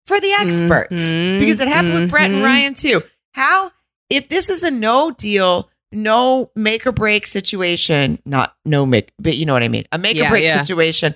for 0.06 0.20
the 0.20 0.32
experts 0.34 1.14
Mhm, 1.14 1.40
because 1.40 1.60
it 1.60 1.68
happened 1.68 1.94
with 1.96 2.10
Brett 2.10 2.32
and 2.32 2.42
mhm. 2.42 2.46
Ryan 2.46 2.74
too. 2.76 3.04
How 3.34 3.72
if 4.10 4.30
this 4.30 4.50
is 4.50 4.64
a 4.64 4.72
no 4.72 5.12
deal, 5.12 5.70
no 5.92 6.52
make 6.56 6.88
or 6.88 6.92
break 6.92 7.28
situation, 7.28 8.20
not 8.26 8.56
no 8.66 8.86
make, 8.86 9.12
but 9.20 9.36
you 9.36 9.46
know 9.46 9.54
what 9.54 9.64
I 9.64 9.68
mean, 9.68 9.86
a 9.92 9.98
make 9.98 10.18
or 10.18 10.30
break 10.30 10.46
yeah. 10.46 10.62
situation. 10.62 11.16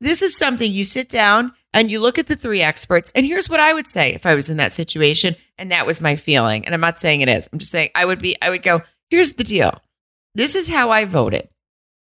This 0.00 0.22
is 0.22 0.36
something 0.36 0.70
you 0.70 0.84
sit 0.84 1.08
down 1.08 1.52
and 1.72 1.90
you 1.90 2.00
look 2.00 2.18
at 2.18 2.26
the 2.26 2.36
three 2.36 2.62
experts. 2.62 3.12
And 3.14 3.26
here's 3.26 3.50
what 3.50 3.60
I 3.60 3.72
would 3.74 3.86
say 3.86 4.14
if 4.14 4.26
I 4.26 4.34
was 4.34 4.48
in 4.48 4.56
that 4.58 4.72
situation 4.72 5.36
and 5.58 5.72
that 5.72 5.86
was 5.86 6.00
my 6.00 6.16
feeling. 6.16 6.64
And 6.64 6.74
I'm 6.74 6.80
not 6.80 7.00
saying 7.00 7.20
it 7.20 7.28
is. 7.28 7.48
I'm 7.52 7.58
just 7.58 7.72
saying 7.72 7.90
I 7.94 8.04
would 8.04 8.20
be. 8.20 8.36
I 8.40 8.50
would 8.50 8.62
go. 8.62 8.82
Here's 9.10 9.34
the 9.34 9.44
deal. 9.44 9.80
This 10.34 10.54
is 10.54 10.68
how 10.68 10.90
I 10.90 11.04
voted. 11.04 11.48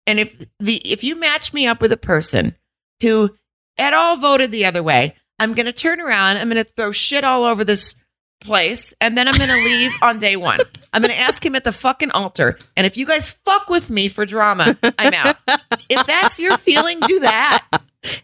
And 0.07 0.19
if 0.19 0.39
the 0.59 0.77
if 0.85 1.05
you 1.05 1.17
match 1.17 1.53
me 1.53 1.67
up 1.67 1.81
with 1.81 1.93
a 1.93 1.97
person 1.97 2.57
who 3.01 3.35
at 3.79 3.95
all 3.95 4.17
voted 4.17 4.51
the 4.51 4.67
other 4.67 4.83
way, 4.83 5.15
I'm 5.39 5.55
going 5.55 5.67
to 5.67 5.73
turn 5.73 6.01
around. 6.01 6.39
I'm 6.39 6.49
going 6.49 6.63
to 6.63 6.71
throw 6.71 6.93
shit 6.93 7.25
all 7.25 7.45
over 7.45 7.65
this 7.65 7.95
place, 8.41 8.95
and 9.01 9.17
then 9.17 9.29
I'm 9.29 9.37
going 9.37 9.51
to 9.51 9.57
leave 9.57 9.93
on 10.03 10.19
day 10.19 10.37
one. 10.37 10.61
I'm 10.93 11.03
going 11.03 11.13
to 11.15 11.21
ask 11.21 11.45
him 11.45 11.55
at 11.57 11.65
the 11.65 11.73
fucking 11.73 12.11
altar. 12.13 12.59
And 12.77 12.87
if 12.87 12.97
you 12.97 13.07
guys 13.07 13.33
fuck 13.33 13.69
with 13.69 13.91
me 13.91 14.09
for 14.09 14.25
drama, 14.27 14.77
I'm 14.99 15.15
out. 15.15 15.37
if 15.91 16.07
that's 16.07 16.39
your 16.39 16.57
feeling, 16.57 17.01
do 17.01 17.21
that. 17.21 17.67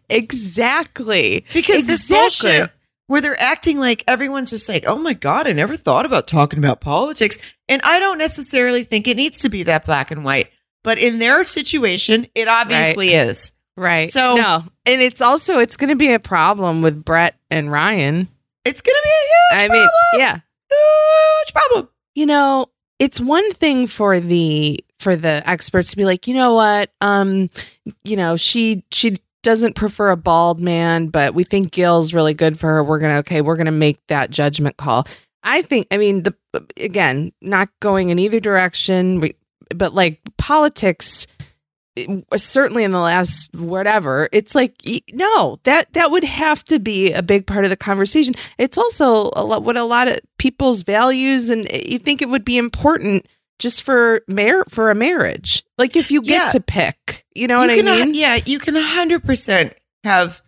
exactly. 0.09 1.45
Because 1.53 1.87
this 1.87 2.11
Exactly. 2.11 2.51
bullshit 2.51 2.71
where 3.09 3.21
they're 3.21 3.41
acting 3.41 3.79
like 3.79 4.05
everyone's 4.09 4.51
just 4.51 4.69
like, 4.69 4.85
oh 4.87 4.97
my 4.97 5.13
God, 5.13 5.47
I 5.47 5.53
never 5.53 5.77
thought 5.77 6.07
about 6.07 6.27
talking 6.27 6.59
about 6.59 6.81
politics. 6.81 7.37
And 7.69 7.83
I 7.85 7.99
don't 7.99 8.19
necessarily 8.19 8.85
think 8.85 9.07
it 9.07 9.17
needs 9.17 9.41
to 9.41 9.49
be 9.49 9.65
that 9.65 9.85
black 9.85 10.11
and 10.11 10.25
white. 10.25 10.49
But 10.83 10.99
in 10.99 11.19
their 11.19 11.45
situation, 11.45 12.27
it 12.35 12.49
obviously 12.49 13.11
is. 13.13 13.53
Right. 13.77 14.09
So- 14.09 14.37
no, 14.37 14.65
and 14.87 15.01
it's 15.03 15.21
also 15.21 15.59
it's 15.59 15.77
going 15.77 15.91
to 15.91 15.97
be 15.97 16.13
a 16.13 16.19
problem 16.21 16.81
with 16.83 17.05
Brett 17.05 17.37
and 17.51 17.71
Ryan. 17.71 18.29
It's 18.65 18.83
going 18.83 18.95
to 18.95 19.03
be 19.05 19.11
a 19.11 19.59
huge 19.59 19.71
I 19.71 19.73
mean, 19.73 19.89
problem. 19.89 20.19
yeah. 20.19 20.39
huge 20.71 21.55
problem. 21.55 21.89
You 22.15 22.27
know, 22.27 22.67
it's 22.99 23.21
one 23.21 23.53
thing 23.53 23.87
for 23.87 24.21
the 24.21 24.85
for 25.01 25.17
the 25.17 25.43
experts 25.49 25.91
to 25.91 25.97
be 25.97 26.05
like, 26.05 26.29
you 26.29 26.35
know 26.35 26.55
what, 26.55 26.91
um, 27.01 27.51
you 28.05 28.17
know, 28.17 28.37
she 28.37 28.85
she 28.93 29.17
doesn't 29.43 29.75
prefer 29.75 30.11
a 30.11 30.17
bald 30.17 30.61
man, 30.61 31.09
but 31.09 31.35
we 31.35 31.43
think 31.43 31.73
Gil's 31.73 32.15
really 32.15 32.35
good 32.35 32.59
for 32.61 32.69
her. 32.69 32.85
We're 32.85 33.01
gonna 33.01 33.19
okay, 33.19 33.41
we're 33.41 33.57
gonna 33.57 33.73
make 33.73 33.99
that 34.07 34.31
judgment 34.31 34.77
call. 34.77 35.07
I 35.43 35.63
think, 35.63 35.89
I 35.91 35.97
mean, 35.97 36.23
the 36.23 36.35
again, 36.79 37.33
not 37.41 37.69
going 37.81 38.11
in 38.11 38.19
either 38.21 38.39
direction, 38.39 39.23
but 39.75 39.95
like 39.95 40.21
politics 40.39 41.27
certainly 42.37 42.85
in 42.85 42.91
the 42.93 42.99
last 43.01 43.55
whatever 43.55 44.29
it's 44.33 44.55
like 44.55 44.75
no 45.13 45.59
that 45.65 45.93
that 45.93 46.11
would 46.11 46.25
have 46.25 46.65
to 46.65 46.79
be 46.79 47.13
a 47.13 47.23
big 47.23 47.47
part 47.47 47.65
of 47.65 47.71
the 47.71 47.77
conversation 47.77 48.35
it's 48.59 48.79
also 48.79 49.31
a 49.35 49.45
lot 49.45 49.63
what 49.63 49.77
a 49.77 49.83
lot 49.85 50.09
of 50.09 50.19
people's 50.39 50.83
values 50.83 51.51
and 51.51 51.67
you 51.87 51.99
think 51.99 52.23
it 52.23 52.29
would 52.31 52.45
be 52.45 52.57
important 52.57 53.27
just 53.59 53.83
for 53.83 54.23
mar- 54.27 54.65
for 54.71 54.91
a 54.91 54.95
marriage 54.95 55.65
like 55.77 55.95
if 55.95 56.11
you 56.11 56.23
get 56.23 56.45
Yeah. 56.45 56.49
to 56.49 56.61
pick 56.61 57.25
you 57.35 57.47
know 57.47 57.59
what 57.59 57.67
you 57.69 57.75
i 57.75 57.77
can, 57.77 57.89
uh, 57.89 58.05
mean 58.07 58.15
yeah, 58.15 58.37
you 58.47 58.59
can 58.59 58.75
100% 58.75 59.73
have 60.05 60.41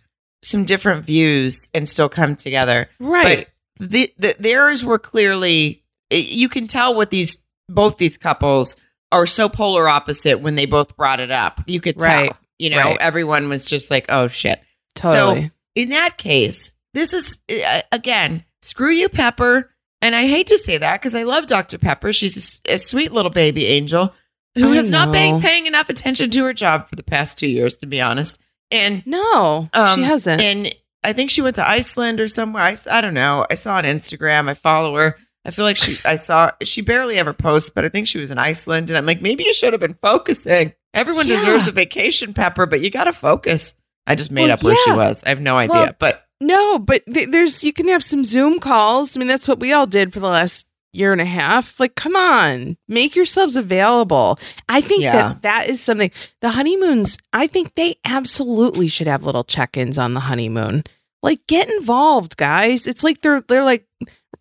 some 0.42 0.64
different 0.64 1.04
views 1.04 1.68
and 1.72 1.88
still 1.88 2.08
come 2.08 2.36
together. 2.36 2.88
right 3.00 3.48
But 3.78 3.88
the, 3.90 4.10
the, 4.18 4.36
theirs 4.38 4.84
were 4.84 4.98
clearly, 4.98 5.82
you 6.10 6.48
can 6.50 6.66
tell 6.66 6.94
what 6.94 7.10
these, 7.10 7.38
both 7.68 7.96
these 7.96 8.18
couples 8.18 8.76
are 9.14 9.26
so 9.26 9.48
polar 9.48 9.88
opposite 9.88 10.40
when 10.40 10.54
they 10.54 10.66
both 10.66 10.96
brought 10.96 11.20
it 11.20 11.30
up. 11.30 11.60
You 11.66 11.80
could 11.80 11.98
tell, 11.98 12.22
Right. 12.22 12.32
you 12.58 12.70
know, 12.70 12.78
Right. 12.78 12.98
everyone 13.00 13.48
was 13.48 13.66
just 13.66 13.90
like, 13.90 14.06
oh 14.08 14.28
shit. 14.28 14.60
totally 14.94 15.42
So 15.46 15.50
in 15.74 15.88
that 15.90 16.16
case, 16.18 16.72
this 16.92 17.12
is 17.12 17.38
uh, 17.50 17.80
again, 17.92 18.44
screw 18.62 18.90
you, 18.90 19.08
Pepper. 19.08 19.70
And 20.02 20.14
I 20.14 20.26
hate 20.26 20.48
to 20.48 20.58
say 20.58 20.76
that 20.78 21.00
because 21.00 21.14
I 21.14 21.22
love 21.22 21.46
Dr. 21.46 21.78
Pepper. 21.78 22.12
She's 22.12 22.60
a 22.68 22.76
sweet 22.78 23.10
little 23.12 23.32
baby 23.32 23.66
angel 23.66 24.12
who 24.54 24.72
I 24.72 24.76
has 24.76 24.90
not 24.90 25.12
been 25.12 25.40
paying 25.40 25.66
enough 25.66 25.88
attention 25.88 26.30
to 26.30 26.44
her 26.44 26.52
job 26.52 26.88
for 26.88 26.94
the 26.96 27.02
past 27.02 27.38
two 27.38 27.46
years, 27.48 27.76
to 27.78 27.86
be 27.86 28.00
honest. 28.00 28.38
And 28.70 29.04
no 29.06 29.68
um, 29.72 29.96
she 29.98 30.02
hasn't 30.04 30.40
and 30.40 30.74
I 31.02 31.12
think 31.12 31.30
she 31.30 31.42
went 31.42 31.56
to 31.56 31.68
Iceland 31.68 32.20
or 32.20 32.28
somewhere. 32.28 32.62
I, 32.62 32.76
I 32.90 33.00
don't 33.00 33.14
know. 33.14 33.46
I 33.50 33.54
saw 33.54 33.76
on 33.76 33.84
Instagram. 33.84 34.48
I 34.48 34.54
follow 34.54 34.94
her. 34.96 35.16
I 35.44 35.50
feel 35.50 35.64
like 35.64 35.76
she. 35.76 35.96
I 36.06 36.16
saw 36.16 36.50
she 36.62 36.80
barely 36.80 37.18
ever 37.18 37.32
posts, 37.32 37.70
but 37.70 37.84
I 37.84 37.88
think 37.88 38.08
she 38.08 38.18
was 38.18 38.30
in 38.30 38.38
Iceland, 38.38 38.88
and 38.90 38.96
I'm 38.96 39.06
like, 39.06 39.20
maybe 39.20 39.44
you 39.44 39.52
should 39.54 39.72
have 39.74 39.80
been 39.80 39.94
focusing. 40.00 40.72
Everyone 40.94 41.26
Yeah. 41.28 41.40
deserves 41.40 41.68
a 41.68 41.72
vacation, 41.72 42.32
Pepper, 42.34 42.66
but 42.66 42.80
you 42.80 42.90
got 42.90 43.04
to 43.04 43.12
focus. 43.12 43.74
I 44.06 44.14
just 44.14 44.30
made 44.30 44.44
Well, 44.44 44.52
up 44.52 44.62
where 44.62 44.76
she 44.84 44.92
was. 44.92 45.22
I 45.24 45.30
have 45.30 45.40
no 45.40 45.56
idea, 45.56 45.76
Well, 45.76 45.92
but 45.98 46.24
No, 46.40 46.78
but 46.78 47.02
th- 47.12 47.28
there's 47.30 47.64
you 47.64 47.72
can 47.72 47.88
have 47.88 48.02
some 48.02 48.24
Zoom 48.24 48.58
calls. 48.58 49.16
I 49.16 49.18
mean, 49.18 49.28
that's 49.28 49.48
what 49.48 49.60
we 49.60 49.72
all 49.72 49.86
did 49.86 50.12
for 50.12 50.20
the 50.20 50.26
last 50.28 50.66
year 50.92 51.10
and 51.12 51.20
a 51.20 51.24
half. 51.26 51.80
Like, 51.80 51.94
come 51.96 52.14
on, 52.16 52.76
make 52.88 53.16
yourselves 53.16 53.56
available. 53.56 54.38
I 54.68 54.80
think 54.80 55.02
Yeah. 55.02 55.12
that 55.12 55.42
that 55.42 55.68
is 55.68 55.80
something. 55.80 56.10
The 56.40 56.50
honeymoons, 56.50 57.18
I 57.32 57.46
think 57.48 57.74
they 57.74 57.96
absolutely 58.04 58.88
should 58.88 59.06
have 59.08 59.24
little 59.24 59.44
check-ins 59.44 59.98
on 59.98 60.14
the 60.14 60.20
honeymoon. 60.20 60.84
Like, 61.22 61.46
get 61.48 61.68
involved, 61.70 62.36
guys. 62.36 62.86
It's 62.86 63.02
like 63.02 63.20
they're 63.22 63.40
they're 63.48 63.64
like 63.64 63.86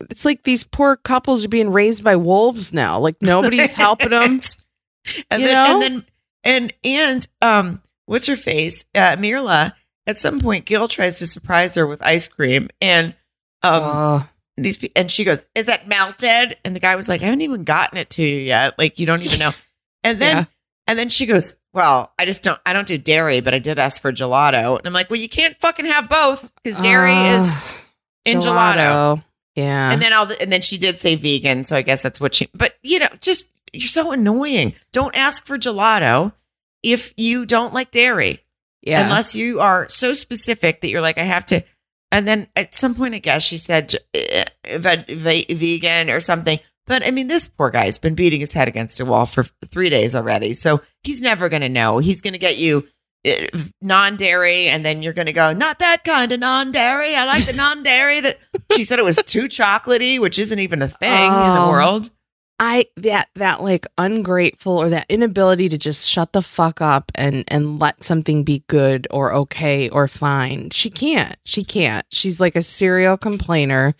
it's 0.09 0.25
like 0.25 0.43
these 0.43 0.63
poor 0.63 0.95
couples 0.95 1.45
are 1.45 1.49
being 1.49 1.71
raised 1.71 2.03
by 2.03 2.15
wolves 2.15 2.73
now. 2.73 2.99
Like 2.99 3.15
nobody's 3.21 3.73
helping 3.85 4.09
them. 4.09 4.39
and 5.29 5.41
You 5.41 5.47
then 5.47 5.53
know? 5.53 5.73
and 5.73 5.81
then 5.81 6.05
and 6.45 6.73
and 6.83 7.27
um 7.41 7.81
what's 8.05 8.27
her 8.27 8.35
face 8.35 8.85
uh 8.95 9.15
myrla 9.19 9.73
at 10.07 10.17
some 10.17 10.39
point 10.41 10.65
gil 10.65 10.87
tries 10.87 11.19
to 11.19 11.27
surprise 11.27 11.75
her 11.75 11.85
with 11.87 12.01
ice 12.01 12.27
cream 12.27 12.69
and 12.81 13.13
um 13.63 13.81
Oh, 13.83 14.29
these 14.57 14.77
pe- 14.77 14.89
and 14.95 15.09
she 15.11 15.23
goes 15.23 15.45
is 15.55 15.65
that 15.67 15.87
melted 15.87 16.57
and 16.65 16.75
the 16.75 16.79
guy 16.81 16.95
was 16.97 17.07
like 17.09 17.21
i 17.21 17.25
haven't 17.25 17.41
even 17.41 17.63
gotten 17.63 17.97
it 17.97 18.09
to 18.11 18.23
you 18.23 18.37
yet 18.37 18.77
like 18.77 18.99
you 18.99 19.05
don't 19.05 19.23
even 19.25 19.39
know 19.39 19.51
and 20.03 20.21
then 20.21 20.35
Yeah. 20.37 20.45
and 20.87 20.99
then 20.99 21.07
she 21.09 21.25
goes 21.25 21.55
well 21.73 22.11
i 22.19 22.25
just 22.25 22.43
don't 22.43 22.59
i 22.65 22.73
don't 22.73 22.87
do 22.87 22.97
dairy 22.97 23.39
but 23.41 23.53
i 23.53 23.59
did 23.59 23.79
ask 23.79 24.01
for 24.01 24.11
gelato 24.11 24.77
and 24.77 24.85
i'm 24.85 24.93
like 24.93 25.09
well 25.09 25.19
you 25.19 25.29
can't 25.29 25.57
fucking 25.61 25.85
have 25.85 26.09
both 26.09 26.51
because 26.61 26.77
dairy 26.79 27.13
is 27.13 27.55
Ah, 27.57 27.81
in 28.25 28.39
gelato. 28.39 29.23
Yeah. 29.55 29.91
And 29.91 30.01
then 30.01 30.13
all 30.13 30.25
the, 30.25 30.41
and 30.41 30.51
then 30.51 30.61
she 30.61 30.77
did 30.77 30.99
say 30.99 31.15
vegan, 31.15 31.63
so 31.63 31.75
I 31.75 31.81
guess 31.81 32.01
that's 32.01 32.19
what 32.19 32.35
she. 32.35 32.49
But 32.53 32.75
you 32.81 32.99
know, 32.99 33.09
just 33.21 33.49
you're 33.71 33.87
so 33.87 34.11
annoying. 34.11 34.73
Don't 34.91 35.15
ask 35.15 35.45
for 35.45 35.57
gelato 35.57 36.33
if 36.81 37.13
you 37.17 37.45
don't 37.45 37.73
like 37.73 37.91
dairy, 37.91 38.43
yeah. 38.81 39.03
unless 39.03 39.35
you 39.35 39.59
are 39.59 39.87
so 39.89 40.13
specific 40.13 40.81
that 40.81 40.89
you're 40.89 41.01
like, 41.01 41.17
I 41.17 41.23
have 41.23 41.45
to. 41.47 41.63
And 42.11 42.27
then 42.27 42.47
at 42.55 42.75
some 42.75 42.93
point, 42.93 43.15
I 43.15 43.19
guess 43.19 43.43
she 43.43 43.57
said 43.57 43.95
eh, 44.13 44.45
ve- 44.77 45.45
vegan 45.49 46.09
or 46.09 46.19
something. 46.19 46.59
But 46.85 47.05
I 47.07 47.11
mean, 47.11 47.27
this 47.27 47.47
poor 47.47 47.69
guy's 47.69 47.97
been 47.97 48.15
beating 48.15 48.41
his 48.41 48.53
head 48.53 48.67
against 48.67 48.99
a 48.99 49.05
wall 49.05 49.25
for 49.25 49.43
three 49.65 49.89
days 49.89 50.15
already, 50.15 50.53
so 50.53 50.81
he's 51.03 51.21
never 51.21 51.47
going 51.49 51.61
to 51.61 51.69
know. 51.69 51.99
He's 51.99 52.21
going 52.21 52.33
to 52.33 52.39
get 52.39 52.57
you. 52.57 52.87
Eh, 53.25 53.47
Non-dairy, 53.81 54.67
and 54.67 54.85
then 54.85 55.01
you're 55.01 55.13
going 55.13 55.25
to 55.27 55.33
go, 55.33 55.53
not 55.53 55.79
that 55.79 56.03
kind 56.03 56.31
of 56.31 56.39
non-dairy. 56.39 57.15
I 57.15 57.25
like 57.25 57.45
the 57.45 57.53
non-dairy. 57.53 58.21
That 58.21 58.37
she 58.73 58.83
said 58.83 58.99
it 58.99 59.05
was 59.05 59.17
too 59.17 59.43
chocolatey, 59.43 60.19
which 60.19 60.39
isn't 60.39 60.59
even 60.59 60.81
a 60.81 60.87
thing 60.87 61.31
in 61.31 61.53
the 61.53 61.59
Oh. 61.61 61.69
world. 61.69 62.09
I 62.59 62.85
that 62.97 63.29
that 63.35 63.63
like 63.63 63.87
ungrateful 63.97 64.77
or 64.77 64.87
that 64.89 65.07
inability 65.09 65.69
to 65.69 65.77
just 65.77 66.07
shut 66.07 66.33
the 66.33 66.41
fuck 66.43 66.81
up 66.81 67.11
and 67.15 67.43
and 67.47 67.79
let 67.79 68.03
something 68.03 68.43
be 68.43 68.63
good 68.67 69.07
or 69.09 69.33
okay 69.33 69.89
or 69.89 70.07
fine. 70.07 70.69
She 70.69 70.89
can't. 70.91 71.35
She 71.45 71.63
can't. 71.63 72.05
She's 72.11 72.39
like 72.39 72.55
a 72.55 72.61
serial 72.61 73.17
complainer. 73.17 73.95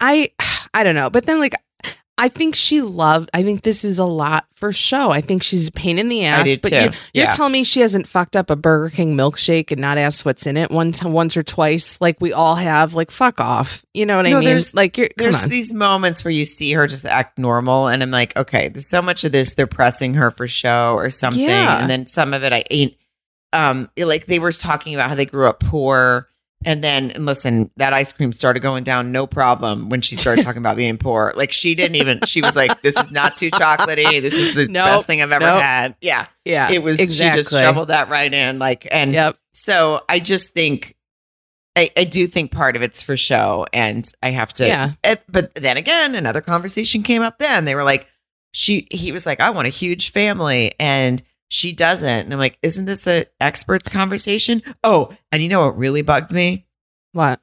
I 0.00 0.30
I 0.74 0.82
don't 0.82 0.94
know. 0.94 1.10
But 1.10 1.26
then 1.26 1.38
like 1.40 1.54
I 2.18 2.28
think 2.28 2.54
she 2.56 2.82
loved 2.82 3.30
I 3.32 3.42
think 3.42 3.62
this 3.62 3.84
is 3.84 3.98
a 3.98 4.04
lot 4.04 4.44
for 4.56 4.72
show. 4.72 5.10
I 5.12 5.20
think 5.20 5.42
she's 5.44 5.68
a 5.68 5.72
pain 5.72 5.98
in 5.98 6.08
the 6.08 6.24
ass. 6.24 6.44
do 6.44 6.56
but 6.60 6.68
too. 6.68 6.74
You're, 6.74 6.82
you're 6.84 7.24
Yeah. 7.24 7.30
telling 7.30 7.52
me 7.52 7.62
she 7.64 7.80
hasn't 7.80 8.08
fucked 8.08 8.34
up 8.34 8.50
a 8.50 8.56
Burger 8.56 8.90
King 8.90 9.16
milkshake 9.16 9.70
and 9.70 9.80
not 9.80 9.98
asked 9.98 10.24
what's 10.24 10.46
in 10.46 10.56
it 10.56 10.70
one 10.72 10.90
time 10.92 11.12
once 11.12 11.36
or 11.36 11.42
twice 11.44 12.00
like 12.00 12.20
we 12.20 12.32
all 12.32 12.56
have. 12.56 12.92
Like 12.94 13.10
fuck 13.12 13.40
off. 13.40 13.84
You 13.94 14.04
know 14.04 14.16
what 14.16 14.26
I 14.26 14.34
mean? 14.34 14.44
there's- 14.44 14.74
Like 14.74 14.98
you're 14.98 15.08
There's 15.16 15.44
on. 15.44 15.48
these 15.48 15.72
moments 15.72 16.24
where 16.24 16.32
you 16.32 16.44
see 16.44 16.72
her 16.72 16.86
just 16.88 17.06
act 17.06 17.38
normal, 17.38 17.86
and 17.88 18.02
I'm 18.02 18.10
like, 18.10 18.36
okay, 18.36 18.68
there's 18.68 18.88
so 18.88 19.00
much 19.00 19.22
of 19.24 19.32
this 19.32 19.54
they're 19.54 19.66
pressing 19.68 20.14
her 20.14 20.30
for 20.32 20.48
show 20.48 20.94
or 20.94 21.10
something, 21.10 21.40
Yeah. 21.40 21.80
and 21.80 21.88
then 21.88 22.06
some 22.06 22.34
of 22.34 22.42
it 22.42 22.52
I 22.52 22.64
ain't. 22.70 22.94
Um, 23.52 23.88
like 23.96 24.26
they 24.26 24.38
were 24.40 24.52
talking 24.52 24.94
about 24.94 25.08
how 25.08 25.14
they 25.14 25.24
grew 25.24 25.48
up 25.48 25.60
poor, 25.60 26.26
and 26.64 26.82
then 26.82 27.10
and 27.12 27.24
listen, 27.24 27.70
that 27.76 27.92
ice 27.92 28.12
cream 28.12 28.32
started 28.32 28.60
going 28.60 28.82
down, 28.84 29.12
no 29.12 29.26
problem. 29.26 29.88
When 29.88 30.00
she 30.00 30.16
started 30.16 30.44
talking 30.44 30.58
about 30.58 30.76
being 30.76 30.98
poor, 30.98 31.32
like 31.36 31.52
she 31.52 31.74
didn't 31.74 31.94
even. 31.96 32.20
She 32.26 32.42
was 32.42 32.56
like, 32.56 32.80
"This 32.82 32.96
is 32.96 33.12
not 33.12 33.36
too 33.36 33.50
chocolatey. 33.50 34.20
This 34.20 34.34
is 34.34 34.54
the 34.54 34.66
Nope. 34.66 34.84
best 34.86 35.06
thing 35.06 35.22
I've 35.22 35.30
ever 35.32 35.44
Nope. 35.46 35.62
had." 35.62 35.94
Yeah, 36.00 36.26
yeah. 36.44 36.70
it 36.70 36.82
was. 36.82 36.98
She 36.98 37.06
just 37.06 37.50
shoveled 37.50 37.88
that 37.88 38.08
right 38.08 38.32
in, 38.32 38.58
like, 38.58 38.88
and 38.90 39.12
Yep. 39.12 39.36
so 39.52 40.02
I 40.08 40.18
just 40.18 40.50
think, 40.52 40.96
I, 41.76 41.90
I 41.96 42.02
do 42.04 42.26
think 42.26 42.50
part 42.50 42.74
of 42.74 42.82
it's 42.82 43.02
for 43.04 43.16
show, 43.16 43.66
and 43.72 44.04
I 44.22 44.30
have 44.30 44.52
to. 44.54 44.66
Yeah. 44.66 44.92
it- 45.04 45.22
but 45.28 45.54
then 45.54 45.76
again, 45.76 46.14
another 46.16 46.40
conversation 46.40 47.02
came 47.04 47.22
up. 47.22 47.38
Then 47.38 47.66
they 47.66 47.76
were 47.76 47.84
like, 47.84 48.08
she, 48.52 48.88
he 48.90 49.12
was 49.12 49.26
like, 49.26 49.38
I 49.40 49.50
want 49.50 49.66
a 49.66 49.70
huge 49.70 50.10
family, 50.10 50.74
and 50.80 51.22
she 51.48 51.72
doesn't. 51.72 52.06
And 52.08 52.32
I'm 52.32 52.38
like, 52.38 52.58
isn't 52.62 52.84
this 52.84 53.00
the 53.00 53.28
experts 53.40 53.88
conversation? 53.88 54.62
Oh, 54.84 55.16
and 55.32 55.42
you 55.42 55.48
know 55.48 55.60
what 55.66 55.76
really 55.78 56.02
bugged 56.02 56.32
me? 56.32 56.66
What? 57.12 57.40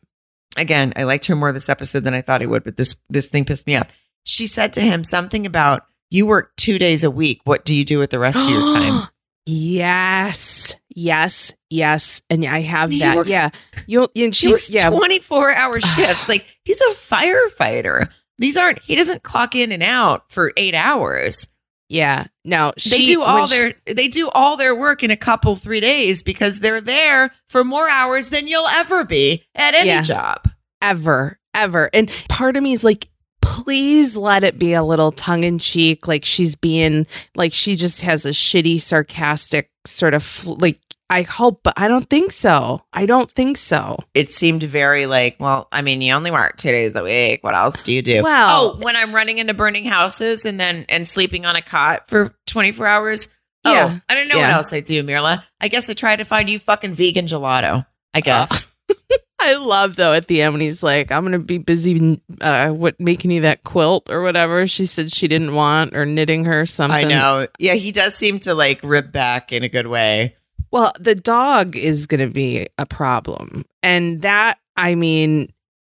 Again, 0.57 0.93
I 0.95 1.03
liked 1.03 1.25
her 1.25 1.35
more 1.35 1.51
this 1.51 1.67
episode 1.69 2.01
than 2.05 2.13
I 2.13 2.21
thought 2.21 2.41
I 2.41 2.45
would, 2.45 2.63
but 2.63 2.77
this 2.77 2.95
this 3.09 3.27
thing 3.27 3.43
pissed 3.45 3.67
me 3.67 3.75
off. 3.75 3.87
She 4.23 4.47
said 4.47 4.73
to 4.73 4.81
him 4.81 5.03
something 5.03 5.45
about 5.45 5.85
you 6.09 6.25
work 6.25 6.55
two 6.55 6.79
days 6.79 7.03
a 7.03 7.11
week. 7.11 7.41
What 7.43 7.65
do 7.65 7.73
you 7.73 7.83
do 7.83 7.99
with 7.99 8.09
the 8.11 8.19
rest 8.19 8.41
of 8.41 8.49
your 8.49 8.61
time? 8.73 9.07
Yes, 9.45 10.75
yes, 10.95 11.53
yes, 11.69 12.21
and 12.29 12.45
I 12.45 12.61
have 12.61 12.89
He 12.91 12.99
that. 12.99 13.15
works- 13.15 13.31
yeah, 13.31 13.49
you'll. 13.87 14.09
And 14.15 14.35
She 14.35 14.47
she's 14.51 14.69
yeah. 14.69 14.89
24 14.89 15.51
hour 15.53 15.79
shifts. 15.81 16.29
like 16.29 16.45
he's 16.63 16.79
a 16.81 16.93
firefighter. 16.93 18.09
These 18.37 18.57
aren't, 18.57 18.81
he 18.81 18.95
doesn't 18.95 19.23
clock 19.23 19.55
in 19.55 19.71
and 19.71 19.81
out 19.83 20.29
for 20.31 20.51
eight 20.57 20.75
hours. 20.75 21.47
Yeah, 21.87 22.25
no, 22.43 22.73
They 22.89 23.05
do 23.05 23.21
all 23.21 23.39
when 23.41 23.47
she- 23.47 23.73
their, 23.85 23.95
they 23.95 24.07
do 24.07 24.29
all 24.29 24.57
their 24.57 24.73
work 24.73 25.03
in 25.03 25.11
a 25.11 25.17
couple, 25.17 25.55
three 25.55 25.79
days 25.79 26.23
because 26.23 26.59
they're 26.59 26.81
there 26.81 27.31
for 27.47 27.63
more 27.63 27.87
hours 27.87 28.29
than 28.29 28.47
you'll 28.47 28.67
ever 28.67 29.03
be 29.03 29.43
at 29.53 29.75
any 29.75 29.89
Yeah. 29.89 30.01
job. 30.01 30.49
ever, 30.81 31.39
ever. 31.53 31.89
And 31.93 32.11
part 32.29 32.55
of 32.57 32.63
me 32.63 32.73
is 32.73 32.83
like, 32.83 33.07
please 33.41 34.15
let 34.17 34.43
it 34.43 34.59
be 34.59 34.73
a 34.73 34.83
little 34.83 35.11
tongue 35.11 35.43
in 35.43 35.57
cheek. 35.59 36.07
Like 36.07 36.25
she's 36.25 36.55
being 36.55 37.07
like 37.35 37.53
she 37.53 37.75
just 37.75 38.01
has 38.01 38.25
a 38.25 38.29
shitty, 38.31 38.81
sarcastic 38.81 39.69
sort 39.85 40.13
of 40.13 40.45
like. 40.45 40.79
I 41.09 41.21
hope, 41.21 41.61
but 41.63 41.73
I 41.77 41.87
don't 41.87 42.09
think 42.09 42.31
so. 42.31 42.81
I 42.91 43.05
don't 43.05 43.29
think 43.31 43.57
so. 43.57 43.97
It 44.13 44.33
seemed 44.33 44.63
very 44.63 45.05
like, 45.05 45.37
well, 45.39 45.67
I 45.71 45.81
mean, 45.81 46.01
you 46.01 46.13
only 46.13 46.31
work 46.31 46.57
two 46.57 46.71
days 46.71 46.95
a 46.95 47.03
week. 47.03 47.43
What 47.43 47.53
else 47.55 47.83
do 47.83 47.93
you 47.93 48.01
do? 48.01 48.23
Well- 48.23 48.77
oh, 48.77 48.79
when 48.81 48.95
I'm 48.95 49.13
running 49.13 49.37
into 49.37 49.53
burning 49.53 49.85
houses 49.85 50.45
and 50.45 50.59
then 50.59 50.85
and 50.89 51.07
sleeping 51.07 51.45
on 51.45 51.55
a 51.55 51.61
cot 51.61 52.09
for 52.09 52.33
24 52.47 52.87
hours. 52.87 53.29
Yeah. 53.65 53.97
Oh, 53.97 54.01
I 54.09 54.15
don't 54.15 54.27
know 54.27 54.37
what 54.37 54.49
else 54.51 54.73
I 54.73 54.79
do, 54.79 55.03
Myrla. 55.03 55.43
I 55.59 55.67
guess 55.69 55.89
I 55.89 55.93
try 55.93 56.15
to 56.15 56.23
find 56.23 56.49
you 56.49 56.59
fucking 56.59 56.93
vegan 56.95 57.25
gelato. 57.25 57.85
I 58.13 58.21
guess. 58.21 58.71
I 59.39 59.53
love 59.55 59.95
though 59.95 60.13
at 60.13 60.27
the 60.27 60.41
end 60.41 60.53
when 60.53 60.61
he's 60.61 60.81
like, 60.81 61.11
"I'm 61.11 61.23
gonna 61.23 61.39
be 61.39 61.57
busy, 61.57 62.21
uh, 62.41 62.69
what 62.69 62.99
making 62.99 63.31
you 63.31 63.41
that 63.41 63.63
quilt 63.63 64.09
or 64.09 64.21
whatever." 64.21 64.65
She 64.67 64.85
said 64.85 65.11
she 65.11 65.27
didn't 65.27 65.53
want 65.53 65.95
or 65.95 66.05
knitting 66.05 66.45
her 66.45 66.65
something. 66.65 67.05
I 67.05 67.09
know. 67.09 67.47
Yeah, 67.59 67.73
he 67.73 67.91
does 67.91 68.15
seem 68.15 68.39
to 68.41 68.53
like 68.53 68.79
rip 68.83 69.11
back 69.11 69.51
in 69.51 69.63
a 69.63 69.69
good 69.69 69.87
way. 69.87 70.35
Well, 70.75 70.91
the 70.99 71.15
dog 71.15 71.77
is 71.77 72.05
going 72.05 72.19
to 72.19 72.33
be 72.33 72.67
a 72.77 72.85
problem. 72.85 73.63
And 73.81 74.19
that, 74.23 74.55
I 74.75 74.95
mean, 74.95 75.47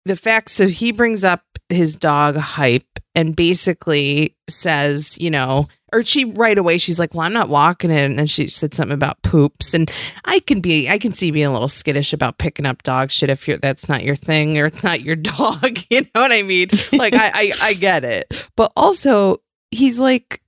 the 0.04 0.16
fact, 0.16 0.50
so 0.50 0.68
he 0.68 0.92
brings 0.92 1.24
up 1.24 1.40
his 1.70 1.96
dog 1.96 2.36
hype 2.36 3.00
and 3.14 3.34
basically 3.34 4.36
says, 4.50 5.16
you 5.18 5.30
know, 5.30 5.66
or 5.94 6.04
she 6.04 6.26
right 6.26 6.58
away, 6.58 6.76
she's 6.76 6.98
like, 6.98 7.14
well, 7.14 7.22
I'm 7.22 7.32
not 7.32 7.48
walking 7.48 7.90
it. 7.90 8.04
And 8.04 8.18
then 8.18 8.26
she 8.26 8.48
said 8.48 8.74
something 8.74 8.92
about 8.92 9.22
poops. 9.22 9.72
And 9.72 9.90
I 10.26 10.40
can 10.40 10.60
be, 10.60 10.90
I 10.90 10.98
can 10.98 11.14
see 11.14 11.30
being 11.30 11.46
a 11.46 11.52
little 11.54 11.68
skittish 11.68 12.12
about 12.12 12.36
picking 12.36 12.66
up 12.66 12.82
dog 12.82 13.10
shit 13.10 13.30
if 13.30 13.48
you're, 13.48 13.56
that's 13.56 13.88
not 13.88 14.04
your 14.04 14.14
thing 14.14 14.58
or 14.58 14.66
it's 14.66 14.84
not 14.84 15.00
your 15.00 15.16
dog. 15.16 15.78
You 15.88 16.02
know 16.02 16.20
what 16.20 16.32
I 16.32 16.42
mean? 16.42 16.68
Like, 16.92 17.14
I, 17.14 17.30
I, 17.32 17.52
I 17.62 17.72
get 17.72 18.04
it. 18.04 18.46
But 18.56 18.72
also, 18.76 19.38
he's 19.70 19.98
like, 19.98 20.42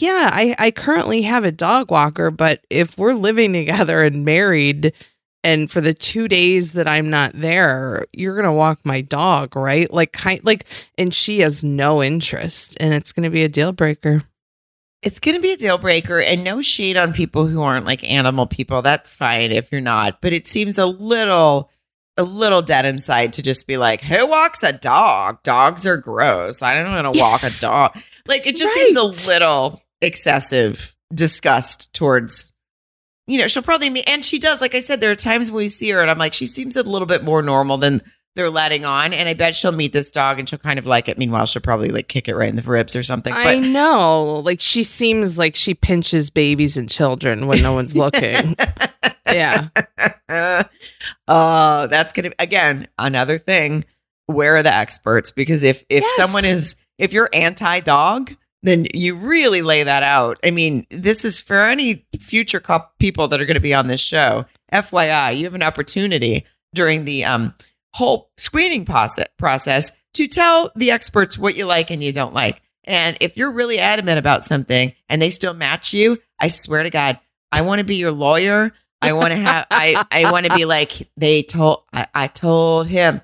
yeah, 0.00 0.30
I, 0.32 0.54
I 0.58 0.70
currently 0.70 1.22
have 1.22 1.44
a 1.44 1.52
dog 1.52 1.90
walker, 1.90 2.30
but 2.30 2.64
if 2.70 2.98
we're 2.98 3.14
living 3.14 3.52
together 3.54 4.02
and 4.02 4.24
married, 4.24 4.92
and 5.42 5.70
for 5.70 5.80
the 5.80 5.92
two 5.92 6.26
days 6.26 6.72
that 6.72 6.88
I'm 6.88 7.10
not 7.10 7.32
there, 7.34 8.06
you're 8.16 8.36
gonna 8.36 8.52
walk 8.52 8.80
my 8.84 9.00
dog, 9.00 9.56
right? 9.56 9.92
Like, 9.92 10.12
kind, 10.12 10.40
like, 10.42 10.64
and 10.96 11.12
she 11.12 11.40
has 11.40 11.62
no 11.62 12.02
interest, 12.02 12.76
and 12.80 12.94
it's 12.94 13.12
gonna 13.12 13.30
be 13.30 13.42
a 13.42 13.48
deal 13.48 13.72
breaker. 13.72 14.24
It's 15.02 15.20
going 15.20 15.36
to 15.36 15.42
be 15.42 15.52
a 15.52 15.56
deal 15.58 15.76
breaker 15.76 16.18
and 16.18 16.42
no 16.42 16.62
shade 16.62 16.96
on 16.96 17.12
people 17.12 17.46
who 17.46 17.60
aren't 17.60 17.84
like 17.84 18.02
animal 18.02 18.46
people. 18.46 18.80
That's 18.80 19.18
fine 19.18 19.52
if 19.52 19.70
you're 19.70 19.82
not, 19.82 20.22
but 20.22 20.32
it 20.32 20.46
seems 20.46 20.78
a 20.78 20.86
little 20.86 21.70
a 22.16 22.22
little 22.22 22.62
dead 22.62 22.86
inside 22.86 23.34
to 23.34 23.42
just 23.42 23.66
be 23.66 23.76
like, 23.76 24.00
"Who 24.00 24.26
walks 24.26 24.62
a 24.62 24.72
dog? 24.72 25.42
Dogs 25.42 25.86
are 25.86 25.98
gross. 25.98 26.62
I 26.62 26.72
don't 26.72 26.90
want 26.90 27.12
to 27.12 27.20
walk 27.20 27.42
a 27.42 27.50
dog." 27.60 27.98
Like 28.26 28.46
it 28.46 28.56
just 28.56 28.72
seems 28.72 28.96
a 28.96 29.02
little 29.30 29.82
excessive 30.04 30.94
disgust 31.12 31.92
towards 31.92 32.52
you 33.26 33.38
know, 33.38 33.46
she'll 33.46 33.62
probably 33.62 33.88
me 33.88 34.02
and 34.06 34.22
she 34.24 34.38
does. 34.38 34.60
Like 34.60 34.74
I 34.74 34.80
said, 34.80 35.00
there 35.00 35.10
are 35.10 35.16
times 35.16 35.50
when 35.50 35.56
we 35.58 35.68
see 35.68 35.88
her 35.90 36.02
and 36.02 36.10
I'm 36.10 36.18
like, 36.18 36.34
she 36.34 36.44
seems 36.46 36.76
a 36.76 36.82
little 36.82 37.06
bit 37.06 37.24
more 37.24 37.40
normal 37.40 37.78
than 37.78 38.02
they're 38.36 38.50
letting 38.50 38.84
on. 38.84 39.14
And 39.14 39.28
I 39.28 39.32
bet 39.34 39.54
she'll 39.54 39.72
meet 39.72 39.94
this 39.94 40.10
dog 40.10 40.38
and 40.38 40.46
she'll 40.46 40.58
kind 40.58 40.78
of 40.78 40.84
like 40.84 41.08
it. 41.08 41.16
Meanwhile, 41.16 41.46
she'll 41.46 41.62
probably 41.62 41.88
like 41.88 42.08
kick 42.08 42.28
it 42.28 42.34
right 42.36 42.50
in 42.50 42.56
the 42.56 42.62
ribs 42.62 42.94
or 42.94 43.02
something. 43.02 43.32
I 43.32 43.58
know, 43.60 44.40
like, 44.44 44.60
she 44.60 44.82
seems 44.82 45.38
like 45.38 45.54
she 45.54 45.72
pinches 45.72 46.28
babies 46.28 46.76
and 46.76 46.90
children 46.90 47.46
when 47.46 47.62
no 47.62 47.72
one's 47.72 47.96
looking. 47.96 48.56
yeah, 49.32 49.68
oh, 51.28 51.86
that's 51.86 52.12
gonna 52.12 52.32
again 52.38 52.88
another 52.98 53.38
thing. 53.38 53.84
Where 54.26 54.56
are 54.56 54.62
the 54.62 54.74
experts? 54.74 55.30
Because 55.30 55.62
if 55.62 55.84
if 55.88 56.02
Yes. 56.02 56.16
someone 56.16 56.44
is 56.44 56.76
if 56.98 57.12
you're 57.12 57.30
anti 57.32 57.80
dog, 57.80 58.36
then 58.64 58.86
you 58.94 59.14
really 59.14 59.60
lay 59.60 59.82
that 59.82 60.02
out. 60.02 60.40
I 60.42 60.50
mean, 60.50 60.86
this 60.90 61.24
is 61.24 61.40
for 61.40 61.60
any 61.60 62.06
future 62.18 62.62
people 62.98 63.28
that 63.28 63.40
are 63.40 63.44
going 63.46 63.54
to 63.54 63.60
be 63.60 63.74
on 63.74 63.88
this 63.88 64.00
show. 64.00 64.46
FYI, 64.72 65.36
you 65.36 65.44
have 65.44 65.54
an 65.54 65.62
opportunity 65.62 66.44
during 66.74 67.04
the 67.04 67.24
um 67.24 67.54
whole 67.92 68.30
screening 68.36 68.84
process 68.84 69.28
process 69.38 69.92
to 70.14 70.26
tell 70.26 70.72
the 70.74 70.90
experts 70.90 71.38
what 71.38 71.54
you 71.56 71.66
like 71.66 71.90
and 71.90 72.02
you 72.02 72.10
don't 72.10 72.34
like. 72.34 72.62
And 72.84 73.16
if 73.20 73.36
you're 73.36 73.50
really 73.50 73.78
adamant 73.78 74.18
about 74.18 74.44
something 74.44 74.94
and 75.08 75.20
they 75.20 75.30
still 75.30 75.54
match 75.54 75.92
you, 75.92 76.18
I 76.40 76.48
swear 76.48 76.82
to 76.82 76.90
God, 76.90 77.20
I 77.52 77.62
want 77.62 77.78
to 77.80 77.84
be 77.84 77.96
your 77.96 78.12
lawyer. 78.12 78.72
I 79.00 79.12
want 79.12 79.32
to 79.32 79.36
have, 79.36 79.66
I, 79.70 80.02
I 80.10 80.32
want 80.32 80.46
to 80.46 80.56
be 80.56 80.64
like, 80.64 80.92
they 81.16 81.42
told, 81.42 81.82
I, 81.92 82.06
I 82.14 82.26
told 82.26 82.86
him, 82.88 83.20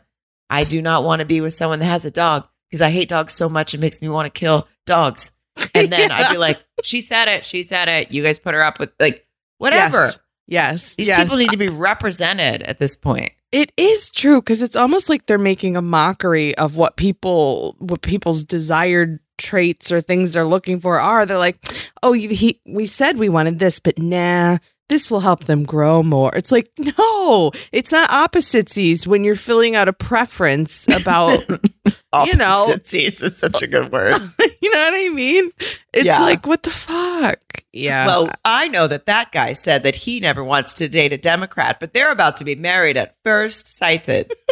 I 0.51 0.65
do 0.65 0.83
not 0.83 1.05
want 1.05 1.21
to 1.21 1.27
be 1.27 1.41
with 1.41 1.55
someone 1.55 1.79
that 1.79 1.87
has 1.87 2.05
a 2.05 2.11
dog 2.11 2.47
because 2.69 2.83
I 2.83 2.91
hate 2.91 3.09
dogs 3.09 3.33
so 3.33 3.49
much. 3.49 3.73
It 3.73 3.81
makes 3.81 4.03
me 4.03 4.09
want 4.09 4.27
to 4.27 4.39
kill 4.39 4.69
dogs. 4.87 5.33
And 5.75 5.93
then 5.93 6.11
I'd 6.11 6.31
be 6.31 6.39
like, 6.39 6.59
she 6.83 7.03
said 7.03 7.29
it. 7.29 7.45
She 7.45 7.65
said 7.65 7.89
it. 7.89 8.13
You 8.13 8.23
guys 8.23 8.39
put 8.39 8.55
her 8.55 8.63
up 8.63 8.79
with 8.79 8.93
like, 8.99 9.27
whatever. 9.59 10.05
Yes. 10.05 10.19
Yes. 10.47 10.95
These 10.95 11.09
yes. 11.09 11.23
people 11.23 11.37
need 11.37 11.51
to 11.51 11.59
be 11.59 11.69
represented 11.69 12.63
at 12.63 12.79
this 12.79 12.97
point. 12.97 13.33
It 13.53 13.73
is 13.77 14.11
true 14.11 14.41
because 14.41 14.63
it's 14.63 14.77
almost 14.77 15.09
like 15.09 15.27
they're 15.27 15.39
making 15.39 15.77
a 15.77 15.83
mockery 15.83 16.57
of 16.57 16.77
what 16.77 16.97
people, 16.97 17.77
what 17.79 18.01
people's 18.01 18.43
desired 18.43 19.21
traits 19.39 19.91
or 19.91 20.01
things 20.01 20.33
they're 20.33 20.45
looking 20.45 20.79
for 20.79 21.01
are. 21.01 21.27
They're 21.27 21.39
like, 21.39 21.59
"Oh, 22.03 22.13
you, 22.13 22.29
he, 22.29 22.61
we 22.65 22.87
said 22.87 23.17
we 23.17 23.29
wanted 23.29 23.59
this, 23.59 23.81
but 23.81 23.99
nah, 23.99 24.59
this 24.91 25.11
will 25.11 25.21
help 25.21 25.45
them 25.45 25.65
grow 25.65 26.03
more." 26.03 26.31
It's 26.37 26.53
like, 26.53 26.69
no, 26.79 27.51
it's 27.73 27.91
not 27.91 28.11
opposites 28.11 29.07
when 29.07 29.25
you're 29.25 29.35
filling 29.37 29.75
out 29.75 29.89
a 29.89 29.93
preference 29.95 30.87
about, 30.89 31.41
you 32.27 32.37
know, 32.37 32.67
Opposites 32.69 33.23
is 33.23 33.39
such 33.39 33.63
a 33.63 33.67
good 33.67 33.91
word. 33.91 34.15
you 34.61 34.71
know 34.75 34.79
what 34.83 34.95
I 34.95 35.11
mean? 35.15 35.51
It's 35.95 36.05
Yeah. 36.05 36.21
like, 36.21 36.47
what 36.47 36.63
the 36.65 36.71
fuck? 36.71 37.41
Yeah. 37.73 38.05
Well, 38.07 38.31
I 38.45 38.69
know 38.69 38.87
that 38.89 39.07
that 39.07 39.33
guy 39.33 39.55
said 39.55 39.85
that 39.85 39.95
he 39.95 40.21
never 40.21 40.45
wants 40.45 40.75
to 40.75 40.89
date 40.89 41.13
a 41.13 41.19
Democrat, 41.19 41.79
but 41.81 41.95
they're 41.95 42.11
about 42.13 42.37
to 42.37 42.45
be 42.45 42.55
married 42.57 42.97
at 42.99 43.15
first 43.25 43.67
sighted. 43.79 44.33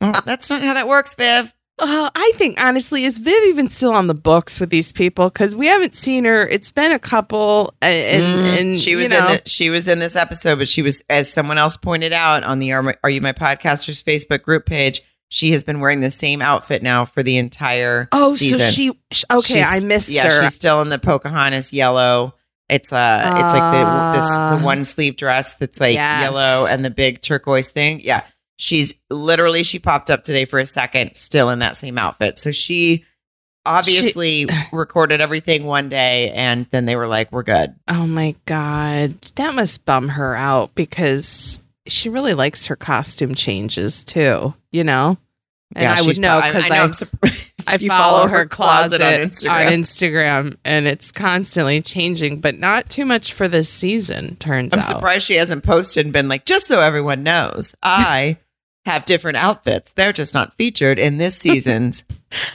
Well, 0.00 0.20
that's 0.24 0.48
not 0.50 0.62
how 0.62 0.74
that 0.74 0.86
works, 0.88 1.14
Viv. 1.14 1.52
Uh, 1.84 2.08
I 2.14 2.32
think 2.36 2.62
honestly, 2.62 3.02
is 3.04 3.18
Viv 3.18 3.34
even 3.48 3.68
still 3.68 3.92
on 3.92 4.06
the 4.06 4.14
books 4.14 4.60
with 4.60 4.70
these 4.70 4.92
people? 4.92 5.28
Because 5.28 5.56
we 5.56 5.66
haven't 5.66 5.94
seen 5.94 6.24
her. 6.24 6.46
It's 6.46 6.70
been 6.70 6.92
a 6.92 6.98
couple, 6.98 7.74
a- 7.82 7.86
and 8.14 8.22
and, 8.46 8.74
Mm, 8.76 8.82
she 8.84 8.94
was 8.94 9.10
you 9.10 9.18
know, 9.18 9.26
in 9.26 9.36
the, 9.38 9.42
she 9.48 9.68
was 9.70 9.88
in 9.88 9.98
this 9.98 10.14
episode, 10.14 10.58
but 10.58 10.68
she 10.68 10.80
was, 10.82 11.02
as 11.10 11.32
someone 11.32 11.58
else 11.58 11.76
pointed 11.76 12.12
out 12.12 12.44
on 12.44 12.60
the 12.60 12.72
Are, 12.72 12.82
My- 12.84 12.96
Are 13.02 13.10
You 13.10 13.20
My 13.20 13.32
Podcasters 13.32 14.02
Facebook 14.04 14.42
group 14.42 14.64
page, 14.64 15.02
she 15.28 15.50
has 15.52 15.64
been 15.64 15.80
wearing 15.80 16.00
the 16.00 16.10
same 16.12 16.40
outfit 16.40 16.82
now 16.84 17.04
for 17.04 17.22
the 17.24 17.36
entire 17.38 18.08
Oh, 18.12 18.36
season. 18.36 18.60
so 18.60 18.70
she. 18.70 18.90
Okay, 19.30 19.54
She's- 19.54 19.66
I 19.68 19.80
missed 19.80 20.08
yeah, 20.08 20.24
her. 20.30 20.42
she's 20.44 20.54
still 20.54 20.82
in 20.82 20.88
the 20.88 20.98
Pocahontas 21.00 21.72
yellow. 21.72 22.34
It's 22.68 22.92
uh 22.92 23.22
it's 23.24 23.52
like 23.52 23.72
the 23.72 24.12
this 24.18 24.28
Ah. 24.30 24.56
the 24.56 24.64
one 24.64 24.84
sleeve 24.86 25.16
dress 25.16 25.56
that's 25.56 25.78
like 25.80 25.94
Yes. 25.94 26.22
yellow 26.22 26.66
and 26.70 26.82
the 26.84 26.90
big 26.90 27.20
turquoise 27.20 27.68
thing. 27.70 28.00
Yeah. 28.02 28.22
She's 28.56 28.94
literally 29.10 29.62
she 29.62 29.78
popped 29.78 30.10
up 30.10 30.24
today 30.24 30.44
for 30.44 30.58
a 30.58 30.66
second, 30.66 31.14
still 31.16 31.50
in 31.50 31.60
that 31.60 31.76
same 31.76 31.98
outfit. 31.98 32.38
So 32.38 32.52
she 32.52 33.04
obviously 33.64 34.46
recorded 34.72 35.20
everything 35.20 35.64
one 35.64 35.88
day 35.88 36.30
and 36.30 36.66
then 36.70 36.84
they 36.84 36.96
were 36.96 37.08
like, 37.08 37.32
We're 37.32 37.42
good. 37.42 37.74
Oh 37.88 38.06
my 38.06 38.34
god, 38.46 39.20
that 39.36 39.54
must 39.54 39.84
bum 39.84 40.08
her 40.08 40.34
out 40.36 40.74
because 40.74 41.62
she 41.86 42.08
really 42.08 42.34
likes 42.34 42.66
her 42.66 42.76
costume 42.76 43.34
changes 43.34 44.04
too. 44.04 44.54
You 44.70 44.84
know, 44.84 45.18
and 45.74 45.82
Yeah, 45.82 45.96
I 45.98 46.02
would 46.06 46.18
know 46.18 46.40
because 46.42 46.70
I, 46.70 46.78
I'm 46.78 46.92
surprised. 46.92 47.52
I 47.66 47.76
You 47.76 47.88
follow, 47.88 48.26
her 48.26 48.46
closet, 48.46 49.00
on 49.00 49.14
on 49.14 49.20
Instagram. 49.20 49.68
Instagram. 49.72 50.56
and 50.64 50.86
it's 50.86 51.12
constantly 51.12 51.80
changing, 51.80 52.40
but 52.40 52.58
not 52.58 52.90
too 52.90 53.04
much 53.06 53.32
for 53.32 53.48
this 53.48 53.68
season. 53.68 54.36
Turns 54.36 54.72
out. 54.74 54.78
I'm 54.80 54.86
surprised 54.86 55.26
she 55.26 55.34
hasn't 55.34 55.62
posted 55.64 56.04
and 56.06 56.12
been 56.12 56.28
like, 56.28 56.44
just 56.44 56.66
so 56.66 56.80
everyone 56.80 57.22
knows, 57.22 57.74
I 57.82 58.38
have 58.84 59.04
different 59.04 59.36
outfits. 59.36 59.92
They're 59.92 60.12
just 60.12 60.34
not 60.34 60.54
featured 60.54 60.98
in 60.98 61.18
this 61.18 61.36
season's 61.38 62.04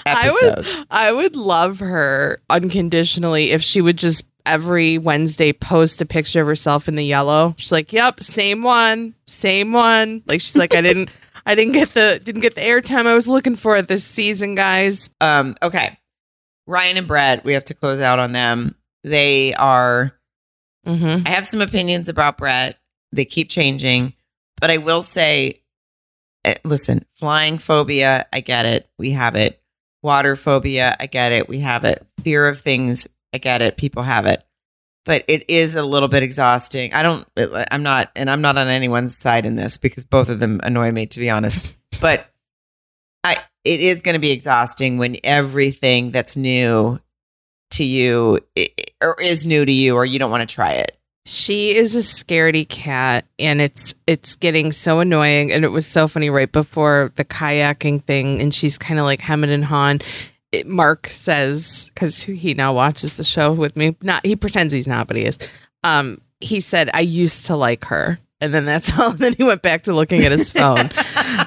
I 0.06 0.30
would- 0.30 0.52
episodes. 0.58 0.86
I 0.92 1.12
would 1.14 1.36
love 1.38 1.80
her 1.80 2.42
unconditionally 2.50 3.52
if 3.52 3.62
she 3.62 3.82
would 3.82 3.98
just 3.98 4.26
every 4.46 4.98
Wednesday 4.98 5.52
post 5.52 6.02
a 6.02 6.06
picture 6.06 6.42
of 6.42 6.48
herself 6.48 6.88
in 6.88 6.96
the 6.96 7.04
yellow. 7.04 7.54
She's 7.58 7.72
like, 7.72 7.92
"Yep, 7.92 8.22
same 8.22 8.62
one, 8.64 9.14
same 9.26 9.74
one." 9.74 10.22
Like 10.26 10.40
she's 10.42 10.56
like, 10.58 10.74
"I 10.76 10.82
didn't, 10.82 11.10
I 11.48 11.56
didn't 11.56 11.74
get 11.74 11.94
the 11.94 12.22
didn't 12.24 12.42
get 12.42 12.56
the 12.56 12.62
airtime 12.62 13.08
I 13.08 13.16
was 13.16 13.28
looking 13.28 13.56
for 13.56 13.82
this 13.82 14.04
season, 14.04 14.54
guys." 14.56 15.10
Um, 15.22 15.56
okay. 15.64 15.98
Ryan 16.68 16.98
and 16.98 17.08
Brett, 17.08 17.46
we 17.46 17.54
have 17.54 17.66
to 17.66 17.74
close 17.74 18.02
out 18.02 18.20
on 18.20 18.34
them. 18.34 18.76
They 19.04 19.54
are, 19.54 20.14
Mm-hmm. 20.86 21.28
I 21.28 21.30
have 21.30 21.46
some 21.46 21.62
opinions 21.62 22.08
about 22.08 22.38
Brett. 22.38 22.78
They 23.12 23.26
keep 23.26 23.50
changing, 23.50 24.14
but 24.60 24.72
I 24.72 24.78
will 24.78 25.02
say, 25.02 25.62
eh, 26.46 26.56
listen, 26.64 27.06
flying 27.20 27.58
phobia, 27.58 28.26
I 28.32 28.40
get 28.40 28.66
it. 28.66 28.90
We 28.98 29.12
have 29.12 29.36
it. 29.36 29.62
Water 30.02 30.36
phobia, 30.36 30.96
I 31.00 31.08
get 31.08 31.32
it. 31.34 31.50
We 31.50 31.60
have 31.60 31.84
it. 31.84 32.06
Fear 32.24 32.48
of 32.48 32.62
things, 32.62 33.08
I 33.34 33.38
get 33.38 33.62
it. 33.62 33.78
People 33.78 34.04
have 34.04 34.26
it. 34.26 34.44
But 35.08 35.24
it 35.30 35.50
is 35.50 35.78
a 35.78 35.84
little 35.84 36.10
bit 36.10 36.22
exhausting. 36.22 36.94
I 36.94 37.02
don't, 37.02 37.26
I'm 37.72 37.82
not, 37.82 38.12
and 38.14 38.30
I'm 38.30 38.42
not 38.42 38.58
on 38.58 38.68
anyone's 38.68 39.18
side 39.18 39.46
in 39.46 39.56
this 39.56 39.78
because 39.78 40.04
both 40.04 40.28
of 40.28 40.40
them 40.40 40.60
annoy 40.64 40.92
me, 40.92 41.08
to 41.08 41.20
be 41.20 41.30
honest. 41.30 41.76
But 42.00 42.28
I, 43.24 43.38
it 43.64 43.80
is 43.80 44.04
going 44.04 44.14
to 44.14 44.20
be 44.20 44.30
exhausting 44.30 45.00
when 45.00 45.18
everything 45.24 46.12
that's 46.12 46.38
new 46.38 47.00
to 47.72 47.84
you 47.84 48.40
or 49.02 49.20
is 49.20 49.48
new 49.48 49.66
to 49.66 49.72
you 49.72 49.96
or 49.96 50.06
you 50.06 50.20
don't 50.20 50.30
want 50.30 50.48
to 50.48 50.54
try 50.54 50.74
it. 50.74 50.98
She 51.26 51.76
is 51.76 51.96
a 51.96 52.00
scaredy 52.00 52.70
cat, 52.70 53.26
and 53.40 53.60
it's 53.60 53.96
it's 54.06 54.36
getting 54.36 54.72
so 54.72 55.00
annoying. 55.00 55.52
And 55.52 55.66
it 55.66 55.70
was 55.70 55.88
so 55.88 56.08
funny 56.08 56.30
right 56.30 56.52
before 56.52 57.12
the 57.16 57.26
kayaking 57.26 58.04
thing, 58.04 58.42
and 58.42 58.54
she's 58.54 58.78
kind 58.78 59.00
of 59.00 59.06
like 59.06 59.22
hemming 59.22 59.50
and 59.50 59.66
hawing. 59.66 60.02
It, 60.52 60.68
Mark 60.68 61.08
says 61.08 61.92
because 61.94 62.24
he 62.24 62.54
now 62.54 62.74
watches 62.74 63.18
the 63.18 63.24
show 63.24 63.52
with 63.52 63.76
me. 63.76 63.96
Not 64.02 64.26
he 64.26 64.36
pretends 64.36 64.74
he's 64.74 64.88
not, 64.88 65.08
but 65.08 65.18
he 65.18 65.26
is. 65.26 65.38
Um, 65.84 66.22
he 66.40 66.62
said 66.62 66.90
I 66.94 67.02
used 67.02 67.48
to 67.48 67.56
like 67.56 67.86
her, 67.86 68.20
and 68.40 68.54
then 68.54 68.66
that's 68.66 68.98
all. 69.00 69.12
And 69.12 69.20
then 69.20 69.34
he 69.34 69.44
went 69.44 69.62
back 69.62 69.84
to 69.84 69.94
looking 69.94 70.24
at 70.24 70.32
his 70.32 70.52
phone. 70.52 70.90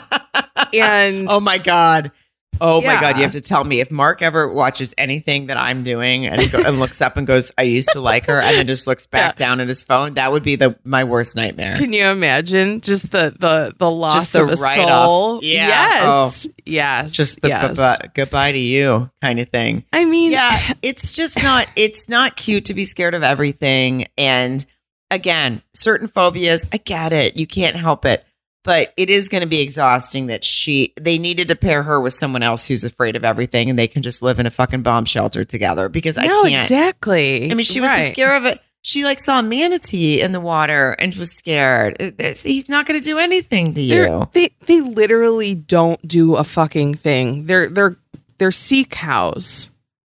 and 0.75 1.29
oh 1.29 1.41
my 1.41 1.59
god. 1.59 2.13
Oh 2.61 2.81
my 2.81 3.01
god, 3.01 3.17
you 3.17 3.23
have 3.23 3.33
to 3.33 3.41
tell 3.41 3.65
me 3.65 3.81
if 3.81 3.91
Mark 3.91 4.23
ever 4.23 4.49
watches 4.53 4.95
anything 4.99 5.47
that 5.47 5.57
I'm 5.57 5.83
doing 5.83 6.27
and, 6.27 6.51
go, 6.51 6.63
and 6.65 6.79
looks 6.79 7.01
up 7.01 7.17
and 7.17 7.27
goes, 7.27 7.53
"I 7.57 7.63
used 7.63 7.91
to 7.93 8.01
like 8.01 8.27
her," 8.27 8.41
and 8.41 8.57
then 8.57 8.67
just 8.67 8.87
looks 8.87 9.07
back 9.07 9.37
down 9.37 9.61
at 9.61 9.69
his 9.69 9.83
phone. 9.83 10.15
That 10.15 10.33
would 10.33 10.43
be 10.43 10.57
the 10.57 10.77
my 10.85 11.05
worst 11.05 11.37
nightmare. 11.37 11.77
Can 11.77 11.93
you 11.93 12.07
imagine 12.07 12.81
just 12.81 13.11
the 13.13 13.35
the 13.39 13.75
the 13.79 13.91
loss 13.91 14.15
Just 14.15 14.33
the 14.33 14.45
of 14.45 14.51
a 14.51 14.57
soul? 14.57 15.41
Yeah. 15.43 15.69
Yes. 15.69 16.47
Oh. 16.47 16.53
Yes. 16.67 17.13
just 17.13 17.41
the 17.41 17.49
yes. 17.49 17.77
bu- 17.77 18.09
goodbye 18.15 18.53
to 18.53 18.59
you 18.59 19.11
kind 19.21 19.41
of 19.41 19.49
thing. 19.49 19.85
I 19.93 20.05
mean, 20.05 20.33
yeah, 20.33 20.59
it's 20.83 21.15
just 21.15 21.43
not 21.43 21.69
it's 21.77 22.09
not 22.09 22.37
cute 22.37 22.67
to 22.67 22.75
be 22.75 22.85
scared 22.85 23.15
of 23.15 23.23
everything 23.23 24.07
and 24.19 24.65
again, 25.11 25.63
certain 25.75 26.09
phobias, 26.09 26.67
I 26.73 26.79
get 26.79 27.13
it. 27.13 27.37
You 27.37 27.47
can't 27.47 27.77
help 27.77 28.05
it. 28.05 28.25
But 28.63 28.93
it 28.99 29.09
is 29.09 29.31
going 29.31 29.41
to 29.41 29.47
be 29.47 29.61
exhausting 29.61 30.27
that 30.27 30.45
she 30.45 30.93
they 31.01 31.17
needed 31.17 31.49
to 31.49 31.57
pair 31.57 31.83
her 31.83 31.99
with 32.01 32.13
someone 32.13 32.43
else 32.43 32.67
who's 32.67 32.85
afraid 32.85 33.17
of 33.17 33.25
everything 33.25 33.71
and 33.71 33.79
they 33.79 33.89
can 33.89 34.03
just 34.03 34.21
live 34.21 34.39
in 34.39 34.45
a 34.47 34.51
fucking 34.51 34.83
bomb 34.83 35.07
shelter 35.07 35.45
together 35.45 35.89
because 35.89 36.19
I 36.19 36.27
no, 36.27 36.43
can't. 36.43 36.63
exactly. 36.63 37.51
I 37.51 37.55
mean, 37.55 37.65
she 37.65 37.81
was 37.81 37.89
Right. 37.89 38.13
scared 38.13 38.37
of 38.37 38.45
it. 38.47 38.61
She 38.83 39.05
like 39.05 39.19
saw 39.21 39.39
a 39.41 39.43
manatee 39.43 40.21
in 40.21 40.33
the 40.33 40.41
water 40.41 40.93
and 40.99 41.15
was 41.15 41.33
scared. 41.37 41.97
It's- 42.01 42.43
He's 42.43 42.69
not 42.69 42.85
going 42.87 43.01
to 43.01 43.05
do 43.05 43.19
anything 43.19 43.73
to 43.75 43.87
They're- 43.87 44.09
you. 44.09 44.29
They 44.35 44.51
they 44.67 44.81
literally 44.83 45.55
don't 45.55 46.07
do 46.07 46.37
a 46.37 46.45
fucking 46.45 46.97
thing. 46.97 47.47
They're 47.47 47.69
they're 47.69 47.97
they're 48.39 48.51
sea 48.51 48.85
cows. 48.85 49.71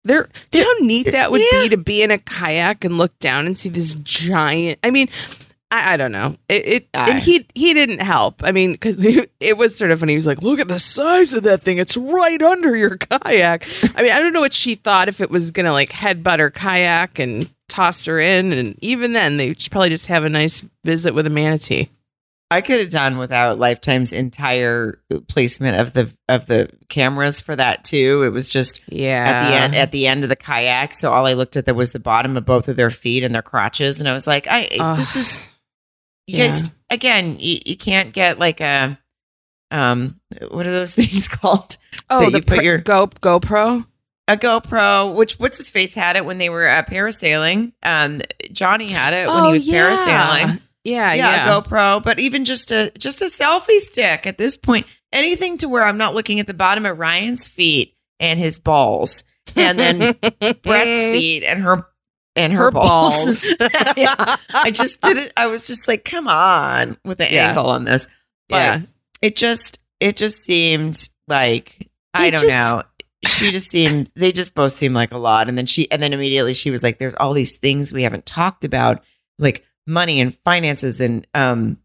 They're 0.04 0.28
do 0.50 0.58
you 0.58 0.64
know 0.64 0.74
how 0.80 0.86
neat 0.86 1.12
that 1.12 1.30
would 1.30 1.40
Yeah. 1.50 1.62
be 1.62 1.68
to 1.70 1.76
be 1.78 2.02
in 2.02 2.10
a 2.10 2.18
kayak 2.18 2.84
and 2.84 2.98
look 2.98 3.18
down 3.20 3.46
and 3.46 3.56
see 3.56 3.70
this 3.70 3.94
giant. 3.96 4.78
I 4.84 4.90
mean, 4.90 5.08
I, 5.74 5.94
I 5.94 5.96
don't 5.96 6.12
know. 6.12 6.36
It, 6.48 6.66
it 6.66 6.88
I- 6.94 7.10
and 7.10 7.18
he 7.18 7.46
he 7.54 7.74
didn't 7.74 8.00
help. 8.00 8.42
I 8.44 8.52
mean, 8.52 8.72
because 8.72 8.96
it 9.40 9.56
was 9.56 9.76
sort 9.76 9.90
of 9.90 10.00
funny. 10.00 10.12
He 10.12 10.16
was 10.16 10.26
like, 10.26 10.42
"Look 10.42 10.60
at 10.60 10.68
the 10.68 10.78
size 10.78 11.34
of 11.34 11.42
that 11.44 11.62
thing. 11.62 11.78
It's 11.78 11.96
right 11.96 12.40
under 12.42 12.76
your 12.76 12.96
kayak." 12.96 13.66
I 13.96 14.02
mean, 14.02 14.12
I 14.12 14.20
don't 14.20 14.32
know 14.32 14.40
what 14.40 14.52
she 14.52 14.74
thought 14.74 15.08
if 15.08 15.20
it 15.20 15.30
was 15.30 15.50
gonna 15.50 15.72
like 15.72 15.90
headbutt 15.90 16.38
her 16.38 16.50
kayak 16.50 17.18
and 17.18 17.50
toss 17.68 18.04
her 18.04 18.20
in. 18.20 18.52
And 18.52 18.78
even 18.82 19.12
then, 19.14 19.36
they 19.36 19.54
should 19.54 19.72
probably 19.72 19.88
just 19.90 20.06
have 20.06 20.24
a 20.24 20.28
nice 20.28 20.64
visit 20.84 21.14
with 21.14 21.26
a 21.26 21.30
manatee. 21.30 21.90
I 22.50 22.60
could 22.60 22.78
have 22.78 22.90
done 22.90 23.18
without 23.18 23.58
Lifetime's 23.58 24.12
entire 24.12 25.00
placement 25.28 25.80
of 25.80 25.92
the 25.92 26.14
of 26.28 26.46
the 26.46 26.70
cameras 26.88 27.40
for 27.40 27.56
that 27.56 27.82
too. 27.84 28.22
It 28.22 28.28
was 28.28 28.48
just 28.48 28.80
Yeah. 28.86 29.24
at 29.26 29.48
the 29.48 29.56
end 29.56 29.74
at 29.74 29.90
the 29.92 30.06
end 30.06 30.22
of 30.22 30.28
the 30.28 30.36
kayak. 30.36 30.94
So 30.94 31.10
all 31.10 31.26
I 31.26 31.32
looked 31.32 31.56
at 31.56 31.64
there 31.64 31.74
was 31.74 31.92
the 31.92 31.98
bottom 31.98 32.36
of 32.36 32.44
both 32.44 32.68
of 32.68 32.76
their 32.76 32.90
feet 32.90 33.24
and 33.24 33.34
their 33.34 33.42
crotches, 33.42 33.98
and 33.98 34.08
I 34.08 34.12
was 34.12 34.26
like, 34.28 34.46
I 34.48 34.68
Ugh. 34.78 34.98
this 34.98 35.16
is 35.16 35.40
you 36.26 36.38
Yeah. 36.44 36.58
again. 36.90 37.36
You, 37.38 37.58
you 37.66 37.76
can't 37.76 38.12
get 38.12 38.38
like 38.38 38.60
a 38.60 38.98
um 39.70 40.20
what 40.50 40.66
are 40.66 40.70
those 40.72 40.94
things 40.96 41.28
called? 41.28 41.76
Oh, 42.10 42.30
the 42.30 42.38
you 42.38 42.42
put 42.44 42.58
pr- 42.58 42.64
your- 42.64 42.78
Go 42.78 43.06
GoPro. 43.08 43.86
A 44.26 44.38
GoPro, 44.38 45.14
which 45.14 45.34
what's 45.38 45.58
his 45.58 45.68
face 45.68 45.92
had 45.92 46.16
it 46.16 46.24
when 46.24 46.38
they 46.38 46.48
were 46.48 46.66
uh, 46.66 46.82
parasailing. 46.82 47.72
Um, 47.82 48.22
Johnny 48.52 48.90
had 48.90 49.12
it 49.12 49.28
when 49.28 49.44
he 49.44 49.52
was 49.52 49.64
parasailing. 49.68 50.56
Oh, 50.56 50.58
Yeah, 50.82 51.12
yeah, 51.12 51.14
yeah. 51.14 51.58
a 51.58 51.60
GoPro, 51.60 52.02
but 52.02 52.18
even 52.18 52.46
just 52.46 52.72
a 52.72 52.90
just 52.96 53.20
a 53.20 53.26
selfie 53.26 53.80
stick 53.80 54.26
at 54.26 54.38
this 54.38 54.56
point. 54.56 54.86
anything 55.12 55.58
to 55.58 55.68
where 55.68 55.82
I'm 55.84 55.98
not 55.98 56.14
looking 56.14 56.40
at 56.40 56.46
the 56.46 56.54
bottom 56.54 56.86
of 56.86 56.98
Ryan's 56.98 57.46
feet 57.46 57.96
and 58.18 58.38
his 58.38 58.58
balls, 58.58 59.24
and 59.56 59.78
then 59.78 59.98
Brett's 60.40 61.04
feet 61.12 61.44
and 61.44 61.62
her 61.62 61.86
and 62.36 62.52
her, 62.52 62.64
Her 62.64 62.70
balls. 62.72 63.14
balls. 63.24 63.54
yeah. 63.96 64.36
I 64.54 64.70
just 64.70 65.00
did 65.02 65.16
it. 65.18 65.32
I 65.36 65.46
was 65.46 65.66
just 65.66 65.86
like, 65.88 66.04
come 66.04 66.26
on 66.28 66.96
with 67.04 67.18
the 67.18 67.28
Yeah. 67.32 67.48
angle 67.48 67.66
on 67.66 67.84
this. 67.84 68.08
But 68.48 68.56
Yeah. 68.56 68.80
it 69.22 69.36
just 69.36 69.80
it 70.00 70.16
just 70.16 70.42
seemed 70.42 71.08
like 71.28 71.88
I 72.12 72.26
It 72.26 72.30
don't 72.32 72.40
just- 72.40 72.50
know. 72.52 72.82
She 73.26 73.50
just 73.52 73.70
seemed 73.70 74.10
they 74.16 74.32
just 74.32 74.54
both 74.54 74.72
seemed 74.72 74.94
like 74.94 75.12
a 75.12 75.18
lot. 75.18 75.48
And 75.48 75.56
then 75.56 75.64
she 75.66 75.90
and 75.90 76.02
then 76.02 76.12
immediately 76.12 76.52
she 76.54 76.70
was 76.70 76.82
like, 76.82 76.98
There's 76.98 77.14
all 77.14 77.32
these 77.32 77.56
things 77.56 77.92
we 77.92 78.02
haven't 78.02 78.26
talked 78.26 78.64
about, 78.64 79.02
like 79.38 79.64
money 79.86 80.20
and 80.20 80.36
finances 80.44 81.00
and 81.00 81.26
um 81.34 81.78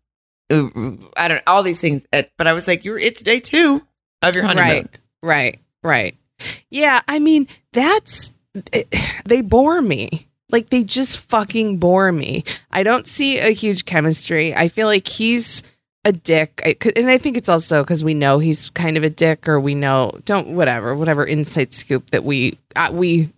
uh, 0.49 0.67
I 1.15 1.27
don't 1.27 1.43
all 1.47 1.63
these 1.63 1.79
things. 1.79 2.07
Uh, 2.11 2.23
But 2.37 2.47
I 2.47 2.53
was 2.53 2.67
like, 2.67 2.83
You're 2.83 2.99
it's 2.99 3.21
day 3.21 3.39
two 3.39 3.81
of 4.21 4.35
your 4.35 4.43
honeymoon. 4.43 4.89
Right, 5.21 5.59
right, 5.83 6.15
right. 6.41 6.51
Yeah, 6.69 7.01
I 7.07 7.19
mean, 7.19 7.47
that's 7.73 8.31
it, 8.73 8.93
they 9.25 9.41
bore 9.41 9.81
me. 9.81 10.27
Like 10.51 10.69
they 10.69 10.83
just 10.83 11.19
fucking 11.19 11.77
bore 11.77 12.11
me. 12.11 12.43
I 12.71 12.83
don't 12.83 13.07
see 13.07 13.37
a 13.39 13.51
huge 13.51 13.85
chemistry. 13.85 14.55
I 14.55 14.67
feel 14.67 14.87
like 14.87 15.07
he's 15.07 15.61
a 16.05 16.11
dick, 16.13 16.61
I, 16.65 16.75
and 16.95 17.09
I 17.09 17.17
think 17.17 17.35
it's 17.37 17.49
also 17.49 17.83
because 17.83 18.03
we 18.03 18.13
know 18.13 18.39
he's 18.39 18.69
kind 18.69 18.95
of 18.97 19.03
a 19.03 19.09
dick, 19.09 19.47
or 19.49 19.59
we 19.59 19.75
know 19.75 20.11
don't 20.25 20.47
whatever 20.49 20.95
whatever 20.95 21.25
inside 21.25 21.73
scoop 21.73 22.09
that 22.11 22.23
we 22.23 22.57
uh, 22.75 22.89
we. 22.91 23.29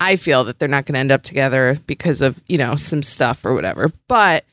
I 0.00 0.16
feel 0.16 0.44
that 0.44 0.58
they're 0.58 0.68
not 0.68 0.86
going 0.86 0.94
to 0.94 1.00
end 1.00 1.10
up 1.12 1.22
together 1.22 1.76
because 1.86 2.20
of 2.22 2.40
you 2.48 2.58
know 2.58 2.76
some 2.76 3.02
stuff 3.02 3.44
or 3.44 3.54
whatever, 3.54 3.90
but 4.08 4.44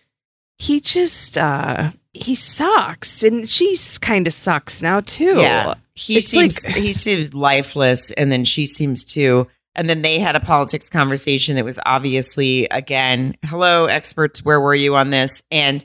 he 0.58 0.80
just 0.80 1.38
uh 1.38 1.92
he 2.14 2.34
sucks, 2.36 3.24
and 3.24 3.50
she's 3.50 3.98
kind 3.98 4.26
of 4.28 4.34
sucks 4.34 4.82
now 4.82 5.02
too. 5.02 5.38
Yeah. 5.40 5.74
He 5.96 6.18
It's 6.18 6.28
seems 6.28 6.66
like- 6.66 6.76
he 6.76 6.94
seems 6.94 7.34
lifeless 7.34 8.12
and 8.12 8.32
then 8.32 8.46
she 8.46 8.66
seems 8.68 9.04
to 9.14 9.48
and 9.76 9.90
then 9.90 10.02
they 10.02 10.20
had 10.20 10.36
a 10.36 10.40
politics 10.40 10.90
conversation 10.90 11.56
that 11.56 11.66
was 11.66 11.80
obviously 11.86 12.66
again, 12.66 13.36
hello 13.46 13.86
experts, 13.86 14.44
where 14.44 14.60
were 14.60 14.76
you 14.76 14.96
on 14.96 15.10
this? 15.10 15.44
And 15.52 15.84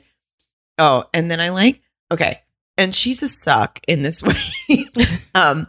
oh, 0.77 1.05
and 1.13 1.29
then 1.29 1.39
I 1.39 1.49
like, 1.49 1.81
okay. 2.11 2.41
And 2.77 2.95
she's 2.95 3.21
a 3.21 3.29
suck 3.29 3.79
in 3.87 4.01
this 4.01 4.23
way. 4.69 4.85
um 5.35 5.67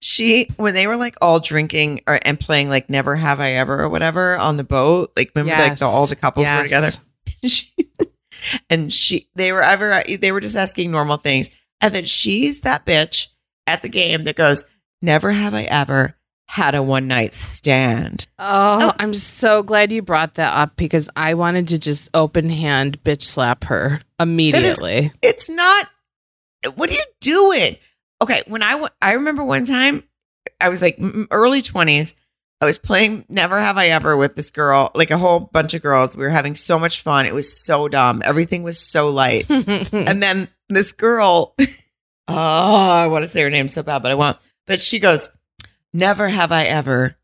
she 0.00 0.48
when 0.56 0.74
they 0.74 0.86
were 0.86 0.98
like 0.98 1.16
all 1.22 1.40
drinking 1.40 2.02
or 2.06 2.18
and 2.24 2.38
playing 2.38 2.68
like 2.68 2.90
never 2.90 3.16
have 3.16 3.40
I 3.40 3.54
ever 3.54 3.82
or 3.82 3.88
whatever 3.88 4.36
on 4.36 4.56
the 4.56 4.64
boat, 4.64 5.12
like 5.16 5.32
remember 5.34 5.60
like 5.62 5.78
the, 5.78 5.86
all 5.86 6.06
the 6.06 6.16
couples 6.16 6.50
were 6.50 6.62
together. 6.62 6.90
she, 7.44 7.72
and 8.68 8.92
she 8.92 9.28
they 9.34 9.52
were 9.52 9.62
ever 9.62 10.02
they 10.18 10.32
were 10.32 10.40
just 10.40 10.56
asking 10.56 10.90
normal 10.90 11.16
things 11.16 11.48
and 11.80 11.94
then 11.94 12.04
she's 12.04 12.60
that 12.60 12.84
bitch 12.84 13.28
at 13.66 13.82
the 13.82 13.88
game 13.88 14.24
that 14.24 14.36
goes 14.36 14.64
never 15.00 15.32
have 15.32 15.54
i 15.54 15.62
ever 15.62 16.16
had 16.46 16.74
a 16.74 16.82
one 16.82 17.08
night 17.08 17.34
stand. 17.34 18.26
Oh, 18.38 18.78
Oh. 18.82 18.92
I'm 18.98 19.14
so 19.14 19.62
glad 19.62 19.90
you 19.92 20.02
brought 20.02 20.34
that 20.34 20.54
up 20.56 20.76
because 20.76 21.08
I 21.16 21.34
wanted 21.34 21.68
to 21.68 21.78
just 21.78 22.10
open 22.14 22.50
hand 22.50 23.02
bitch 23.02 23.22
slap 23.22 23.64
her 23.64 24.00
immediately. 24.20 25.10
it's 25.22 25.48
not 25.48 25.88
what 26.76 26.88
are 26.90 26.94
you 26.94 27.04
doing? 27.20 27.76
Okay 28.22 28.42
when 28.46 28.62
I 28.62 28.86
I 29.02 29.12
remember 29.12 29.44
one 29.44 29.66
time 29.66 30.04
i 30.60 30.68
was 30.68 30.82
like 30.82 30.98
early 31.30 31.62
20s 31.62 32.12
i 32.60 32.66
was 32.66 32.78
playing 32.78 33.24
never 33.30 33.58
have 33.58 33.78
i 33.78 33.88
ever 33.88 34.14
with 34.16 34.36
this 34.36 34.50
girl 34.50 34.90
like 34.94 35.10
a 35.10 35.18
whole 35.18 35.40
bunch 35.40 35.74
of 35.74 35.82
girls. 35.82 36.16
We 36.16 36.22
were 36.24 36.30
having 36.30 36.54
so 36.54 36.78
much 36.78 37.00
fun. 37.02 37.26
It 37.26 37.34
was 37.34 37.50
so 37.64 37.88
dumb. 37.88 38.22
Everything 38.24 38.62
was 38.62 38.78
so 38.78 39.08
light. 39.08 39.48
And 39.92 40.22
then 40.22 40.48
this 40.68 40.92
girl, 40.92 41.54
oh, 42.28 42.34
I 42.34 43.06
want 43.08 43.24
to 43.24 43.28
say 43.28 43.42
her 43.42 43.50
name 43.50 43.68
so 43.68 43.82
bad, 43.82 44.02
but 44.02 44.10
I 44.12 44.14
won't. 44.14 44.38
But 44.66 44.80
she 44.80 44.98
goes, 44.98 45.28
Never 45.94 46.28
have 46.28 46.52
I 46.52 46.64
ever 46.64 47.16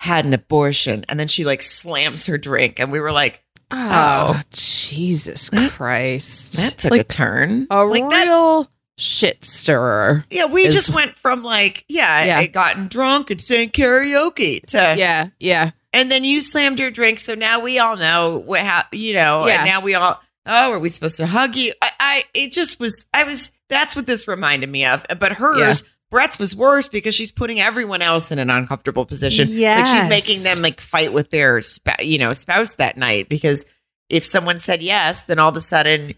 had 0.00 0.24
an 0.24 0.34
abortion. 0.34 1.04
And 1.08 1.18
then 1.18 1.26
she 1.26 1.44
like 1.44 1.62
slams 1.62 2.26
her 2.26 2.38
drink. 2.38 2.78
And 2.78 2.92
we 2.92 3.00
were 3.00 3.10
like, 3.10 3.42
ah, 3.70 4.36
oh, 4.38 4.42
Jesus 4.52 5.50
Christ. 5.50 6.52
That 6.58 6.78
took 6.78 6.92
a 6.92 7.02
turn. 7.02 7.66
a 7.70 7.84
like 7.84 8.08
that, 8.10 8.24
real 8.26 8.70
shit 8.96 9.44
stirrer. 9.44 10.24
yeah, 10.30 10.46
we 10.46 10.62
is- 10.62 10.74
just 10.74 10.94
went 10.94 11.16
from 11.16 11.42
like, 11.42 11.84
yeah, 11.88 12.24
Yeah. 12.24 12.38
I 12.38 12.46
gotten 12.46 12.88
drunk 12.88 13.30
and 13.30 13.40
sang 13.40 13.70
karaoke 13.70 14.60
to, 14.66 14.94
Yeah, 14.98 15.28
yeah. 15.40 15.70
and 15.92 16.10
then 16.10 16.24
you 16.24 16.42
slammed 16.42 16.78
your 16.80 16.90
drink. 16.90 17.18
So 17.20 17.34
now 17.34 17.60
we 17.60 17.78
all 17.78 17.96
know 17.96 18.38
what 18.44 18.60
happened, 18.60 19.00
you 19.00 19.14
know, 19.14 19.46
Yeah. 19.46 19.60
and 19.60 19.64
now 19.66 19.80
we 19.80 19.94
all, 19.94 20.20
oh, 20.46 20.72
are 20.72 20.78
we 20.78 20.88
supposed 20.88 21.16
to 21.18 21.26
hug 21.26 21.56
you? 21.56 21.72
I, 21.82 21.90
I, 22.00 22.24
it 22.34 22.52
just 22.52 22.78
was, 22.80 23.04
I 23.14 23.24
was, 23.24 23.52
that's 23.68 23.94
what 23.96 24.06
this 24.06 24.26
reminded 24.28 24.68
me 24.68 24.84
of. 24.84 25.06
But 25.18 25.32
hers, 25.32 25.84
Brett's 26.10 26.38
was 26.38 26.56
worse 26.56 26.88
because 26.88 27.14
she's 27.14 27.30
putting 27.30 27.60
everyone 27.60 28.00
else 28.02 28.30
in 28.32 28.38
an 28.38 28.48
uncomfortable 28.50 29.04
position. 29.04 29.48
Yeah, 29.50 29.76
like 29.76 29.86
she's 29.86 30.08
making 30.08 30.42
them 30.42 30.62
like 30.62 30.80
fight 30.80 31.12
with 31.12 31.30
their, 31.30 31.60
sp- 31.60 32.00
you 32.02 32.18
know, 32.18 32.32
spouse 32.32 32.72
that 32.74 32.96
night 32.96 33.28
because 33.28 33.64
if 34.08 34.24
someone 34.24 34.58
said 34.58 34.82
yes, 34.82 35.24
then 35.24 35.38
all 35.38 35.50
of 35.50 35.56
a 35.56 35.60
sudden, 35.60 36.14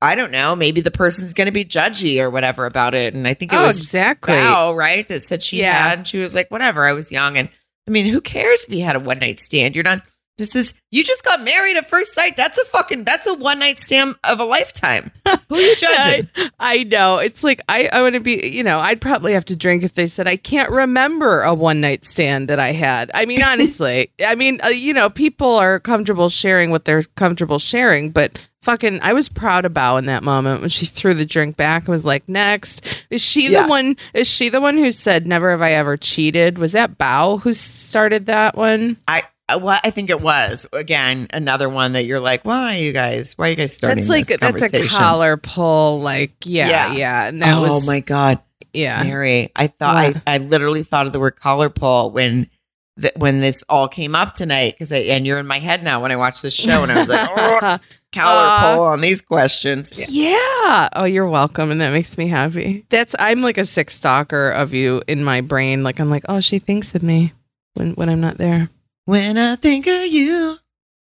I 0.00 0.14
don't 0.14 0.30
know, 0.32 0.56
maybe 0.56 0.80
the 0.80 0.90
person's 0.90 1.34
going 1.34 1.46
to 1.46 1.52
be 1.52 1.64
judgy 1.64 2.20
or 2.20 2.30
whatever 2.30 2.64
about 2.66 2.94
it. 2.94 3.14
And 3.14 3.26
I 3.28 3.34
think 3.34 3.52
it 3.52 3.56
Oh, 3.56 3.64
was 3.66 3.80
exactly. 3.80 4.32
Val, 4.34 4.74
right? 4.74 5.06
That 5.08 5.20
said 5.20 5.42
she 5.42 5.58
Yeah. 5.60 5.88
had, 5.88 5.98
and 5.98 6.08
she 6.08 6.18
was 6.18 6.34
like, 6.34 6.50
whatever. 6.50 6.86
I 6.86 6.92
was 6.92 7.12
young, 7.12 7.36
and 7.36 7.48
I 7.86 7.90
mean, 7.90 8.06
who 8.10 8.20
cares 8.22 8.64
if 8.64 8.72
you 8.72 8.82
had 8.84 8.96
a 8.96 9.00
one 9.00 9.18
night 9.18 9.40
stand? 9.40 9.74
You're 9.74 9.84
not. 9.84 10.02
This 10.36 10.56
is 10.56 10.74
you 10.90 11.04
just 11.04 11.24
got 11.24 11.42
married 11.44 11.76
at 11.76 11.88
first 11.88 12.12
sight. 12.12 12.36
That's 12.36 12.58
a 12.58 12.64
fucking. 12.64 13.04
That's 13.04 13.26
a 13.26 13.34
one 13.34 13.60
night 13.60 13.78
stand 13.78 14.16
of 14.24 14.40
a 14.40 14.44
lifetime. 14.44 15.12
Who 15.48 15.54
are 15.54 15.60
you 15.60 15.76
judging? 15.76 16.28
I, 16.36 16.50
I 16.58 16.82
know. 16.84 17.18
It's 17.18 17.44
like 17.44 17.60
I, 17.68 17.88
I 17.92 18.02
want 18.02 18.14
to 18.14 18.20
be, 18.20 18.48
you 18.48 18.64
know, 18.64 18.80
I'd 18.80 19.00
probably 19.00 19.32
have 19.34 19.44
to 19.46 19.56
drink 19.56 19.84
if 19.84 19.94
they 19.94 20.08
said 20.08 20.26
I 20.26 20.36
can't 20.36 20.70
remember 20.70 21.42
a 21.42 21.54
one 21.54 21.80
night 21.80 22.04
stand 22.04 22.48
that 22.48 22.58
I 22.58 22.72
had. 22.72 23.12
I 23.14 23.26
mean, 23.26 23.42
honestly, 23.44 24.10
I 24.26 24.34
mean, 24.34 24.58
uh, 24.64 24.68
you 24.68 24.92
know, 24.92 25.08
people 25.08 25.54
are 25.54 25.78
comfortable 25.78 26.28
sharing 26.28 26.70
what 26.72 26.84
they're 26.84 27.02
comfortable 27.14 27.60
sharing, 27.60 28.10
but 28.10 28.36
fucking, 28.62 28.98
I 29.02 29.12
was 29.12 29.28
proud 29.28 29.64
of 29.66 29.72
Bao 29.72 29.98
in 30.00 30.06
that 30.06 30.24
moment 30.24 30.60
when 30.62 30.70
she 30.70 30.86
threw 30.86 31.14
the 31.14 31.26
drink 31.26 31.56
back 31.56 31.82
and 31.82 31.90
was 31.90 32.04
like, 32.04 32.28
next. 32.28 33.06
Is 33.08 33.22
she 33.22 33.52
Yeah. 33.52 33.62
the 33.62 33.68
one? 33.68 33.96
Is 34.14 34.28
she 34.28 34.48
the 34.48 34.60
one 34.60 34.78
who 34.78 34.90
said, 34.90 35.26
never 35.28 35.50
have 35.50 35.62
I 35.62 35.72
ever 35.74 35.96
cheated? 35.96 36.58
Was 36.58 36.72
that 36.72 36.98
Bao 36.98 37.40
who 37.42 37.52
started 37.52 38.26
that 38.26 38.56
one? 38.56 38.96
I. 39.06 39.22
I- 39.48 39.56
Well, 39.56 39.78
I 39.84 39.90
think 39.90 40.10
it 40.10 40.20
was 40.20 40.66
again 40.72 41.26
another 41.32 41.68
one 41.68 41.92
that 41.92 42.04
you're 42.04 42.20
like, 42.20 42.44
why 42.44 42.76
you 42.76 42.92
guys? 42.92 43.34
Why 43.36 43.48
are 43.48 43.50
you 43.50 43.56
guys 43.56 43.74
starting? 43.74 43.98
That's 44.04 44.08
like, 44.08 44.40
that's 44.40 44.62
a 44.62 44.88
collar 44.88 45.36
pull. 45.36 46.00
Like, 46.00 46.32
yeah, 46.44 46.68
Yeah. 46.68 46.92
yeah. 46.92 47.28
And 47.28 47.42
that 47.42 47.60
was 47.60 47.70
oh 47.70 47.74
was, 47.76 47.86
my 47.86 48.00
god, 48.00 48.40
yeah. 48.72 49.02
Mary! 49.02 49.50
I 49.54 49.66
thought 49.66 50.14
What? 50.14 50.22
I, 50.26 50.34
I 50.34 50.38
literally 50.38 50.82
thought 50.82 51.06
of 51.06 51.12
the 51.12 51.20
word 51.20 51.36
collar 51.36 51.68
pull 51.70 52.10
when 52.10 52.48
that 52.96 53.16
when 53.18 53.40
this 53.40 53.64
all 53.68 53.88
came 53.88 54.14
up 54.14 54.34
tonight 54.34 54.74
because 54.74 54.92
and 54.92 55.26
you're 55.26 55.38
in 55.40 55.46
my 55.46 55.58
head 55.58 55.82
now 55.82 56.00
when 56.00 56.12
I 56.12 56.16
watch 56.16 56.42
this 56.42 56.54
show 56.54 56.82
and 56.82 56.92
I 56.92 56.98
was 57.00 57.08
like, 57.08 57.28
oh, 57.30 57.78
collar 58.12 58.46
Uh, 58.48 58.74
pull 58.76 58.84
on 58.84 59.00
these 59.00 59.20
questions. 59.20 59.90
Yeah. 59.98 60.30
Yeah. 60.30 60.88
Oh, 60.94 61.04
you're 61.04 61.28
welcome. 61.28 61.70
And 61.72 61.80
that 61.80 61.92
makes 61.92 62.16
me 62.16 62.28
happy. 62.28 62.86
That's 62.90 63.14
I'm 63.18 63.42
like 63.42 63.58
a 63.58 63.64
sick 63.64 63.90
stalker 63.90 64.50
of 64.50 64.72
you 64.72 65.02
in 65.08 65.24
my 65.24 65.40
brain. 65.40 65.82
Like 65.82 65.98
I'm 66.00 66.08
like, 66.08 66.22
oh, 66.28 66.40
she 66.40 66.58
thinks 66.60 66.94
of 66.94 67.02
me 67.02 67.32
when 67.74 67.94
when 67.94 68.08
I'm 68.08 68.20
not 68.20 68.38
there. 68.38 68.70
When 69.06 69.36
I 69.36 69.56
think 69.56 69.86
of 69.86 70.06
you, 70.06 70.58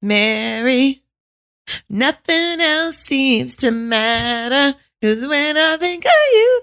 Mary, 0.02 1.04
nothing 1.88 2.60
else 2.62 2.98
seems 2.98 3.56
to 3.58 3.72
matter. 3.72 4.78
Cause 5.04 5.28
when 5.28 5.56
I 5.56 5.78
think 5.78 6.06
of 6.06 6.12
you, 6.32 6.62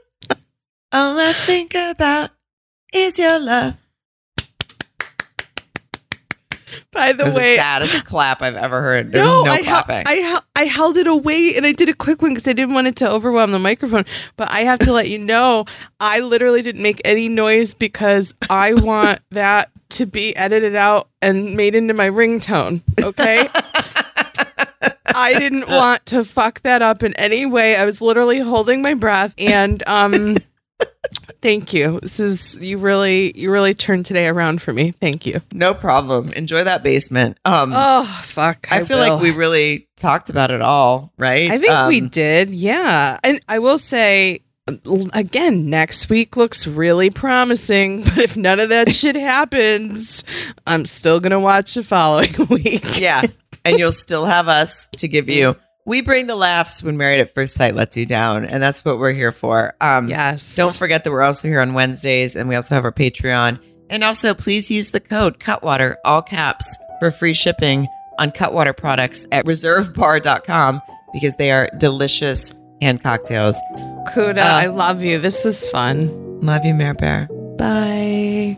all 0.90 1.18
I 1.20 1.32
think 1.32 1.74
about 1.74 2.30
is 2.92 3.18
your 3.18 3.38
love. 3.38 3.81
By 6.92 7.12
the 7.12 7.24
way, 7.24 7.30
the 7.30 7.56
saddest 7.56 8.04
clap 8.04 8.42
I've 8.42 8.54
ever 8.54 8.82
heard. 8.82 9.12
There's 9.12 9.26
no, 9.26 9.44
no, 9.44 9.50
I, 9.50 9.62
clapping. 9.62 10.04
I, 10.06 10.40
I 10.54 10.64
held 10.64 10.96
it 10.98 11.06
away 11.06 11.54
and 11.56 11.64
I 11.66 11.72
did 11.72 11.88
a 11.88 11.94
quick 11.94 12.20
one 12.20 12.32
because 12.32 12.46
I 12.46 12.52
didn't 12.52 12.74
want 12.74 12.86
it 12.86 12.96
to 12.96 13.10
overwhelm 13.10 13.52
the 13.52 13.58
microphone. 13.58 14.04
But 14.36 14.50
I 14.50 14.60
have 14.60 14.78
to 14.80 14.92
let 14.92 15.08
you 15.08 15.18
know, 15.18 15.64
I 16.00 16.20
literally 16.20 16.60
didn't 16.60 16.82
make 16.82 17.00
any 17.04 17.28
noise 17.28 17.72
because 17.72 18.34
I 18.50 18.74
want 18.74 19.20
that 19.30 19.70
to 19.90 20.06
be 20.06 20.36
edited 20.36 20.76
out 20.76 21.08
and 21.20 21.56
made 21.56 21.74
into 21.74 21.94
my 21.94 22.08
ringtone. 22.08 22.82
Okay. 23.02 23.48
I 25.14 25.34
didn't 25.38 25.68
want 25.68 26.06
to 26.06 26.24
fuck 26.24 26.62
that 26.62 26.82
up 26.82 27.02
in 27.02 27.14
any 27.14 27.46
way. 27.46 27.76
I 27.76 27.84
was 27.84 28.00
literally 28.00 28.38
holding 28.38 28.82
my 28.82 28.94
breath 28.94 29.34
and 29.38 29.82
um 29.86 30.36
thank 31.42 31.72
you. 31.72 31.98
This 32.00 32.18
is 32.20 32.58
you 32.62 32.78
really 32.78 33.36
you 33.38 33.50
really 33.50 33.74
turned 33.74 34.06
today 34.06 34.28
around 34.28 34.62
for 34.62 34.72
me. 34.72 34.92
Thank 34.92 35.26
you. 35.26 35.40
no 35.52 35.74
problem. 35.74 36.32
Enjoy 36.32 36.64
that 36.64 36.82
basement. 36.82 37.36
Um, 37.44 37.72
Oh 37.74 38.04
fuck. 38.24 38.66
I, 38.70 38.84
feel 38.84 38.98
will. 38.98 39.08
like 39.14 39.22
we 39.22 39.30
really 39.32 39.88
talked 39.96 40.30
about 40.30 40.50
it 40.50 40.62
all, 40.62 41.12
right? 41.18 41.50
I 41.50 41.58
think 41.58 41.88
we 41.88 42.00
Um, 42.00 42.08
did. 42.08 42.50
Yeah. 42.54 43.18
And 43.22 43.40
I 43.48 43.58
will 43.58 43.78
say 43.78 44.40
again, 45.12 45.68
next 45.68 46.08
week 46.08 46.36
looks 46.36 46.66
really 46.68 47.10
promising, 47.10 48.02
but 48.04 48.18
if 48.18 48.36
none 48.36 48.60
of 48.60 48.68
that 48.68 48.92
shit 48.92 49.16
happens, 49.16 50.22
I'm 50.66 50.84
still 50.84 51.18
going 51.20 51.32
to 51.32 51.40
watch 51.40 51.74
the 51.74 51.82
following 51.82 52.32
week. 52.48 53.00
Yeah. 53.00 53.22
and 53.64 53.78
you'll 53.78 53.92
still 53.92 54.24
have 54.24 54.48
us 54.48 54.88
to 54.98 55.08
give 55.08 55.28
you 55.28 55.56
we 55.84 56.00
bring 56.02 56.26
the 56.26 56.36
laughs 56.36 56.82
when 56.82 56.96
Married 56.96 57.20
at 57.20 57.34
First 57.34 57.54
Sight 57.54 57.74
lets 57.74 57.96
you 57.96 58.06
down, 58.06 58.44
and 58.44 58.62
that's 58.62 58.84
what 58.84 58.98
we're 58.98 59.12
here 59.12 59.32
for. 59.32 59.74
Um, 59.80 60.08
yes. 60.08 60.54
Don't 60.56 60.74
forget 60.74 61.04
that 61.04 61.10
we're 61.10 61.22
also 61.22 61.48
here 61.48 61.60
on 61.60 61.74
Wednesdays, 61.74 62.36
and 62.36 62.48
we 62.48 62.54
also 62.54 62.74
have 62.74 62.84
our 62.84 62.92
Patreon. 62.92 63.58
And 63.90 64.04
also, 64.04 64.32
please 64.34 64.70
use 64.70 64.90
the 64.90 65.00
code 65.00 65.38
Cutwater, 65.40 65.98
all 66.04 66.22
caps, 66.22 66.78
for 67.00 67.10
free 67.10 67.34
shipping 67.34 67.88
on 68.18 68.30
Cutwater 68.30 68.72
products 68.72 69.26
at 69.32 69.44
reservebar.com 69.44 70.80
because 71.12 71.34
they 71.36 71.50
are 71.50 71.68
delicious 71.78 72.54
hand 72.80 73.02
cocktails. 73.02 73.56
Kuda, 74.14 74.38
Uh, 74.38 74.40
I 74.40 74.66
love 74.66 75.02
you. 75.02 75.18
This 75.18 75.44
was 75.44 75.66
fun. 75.68 76.40
Love 76.40 76.64
you, 76.64 76.74
Mare 76.74 76.94
Bear. 76.94 77.28
Bye. 77.58 78.56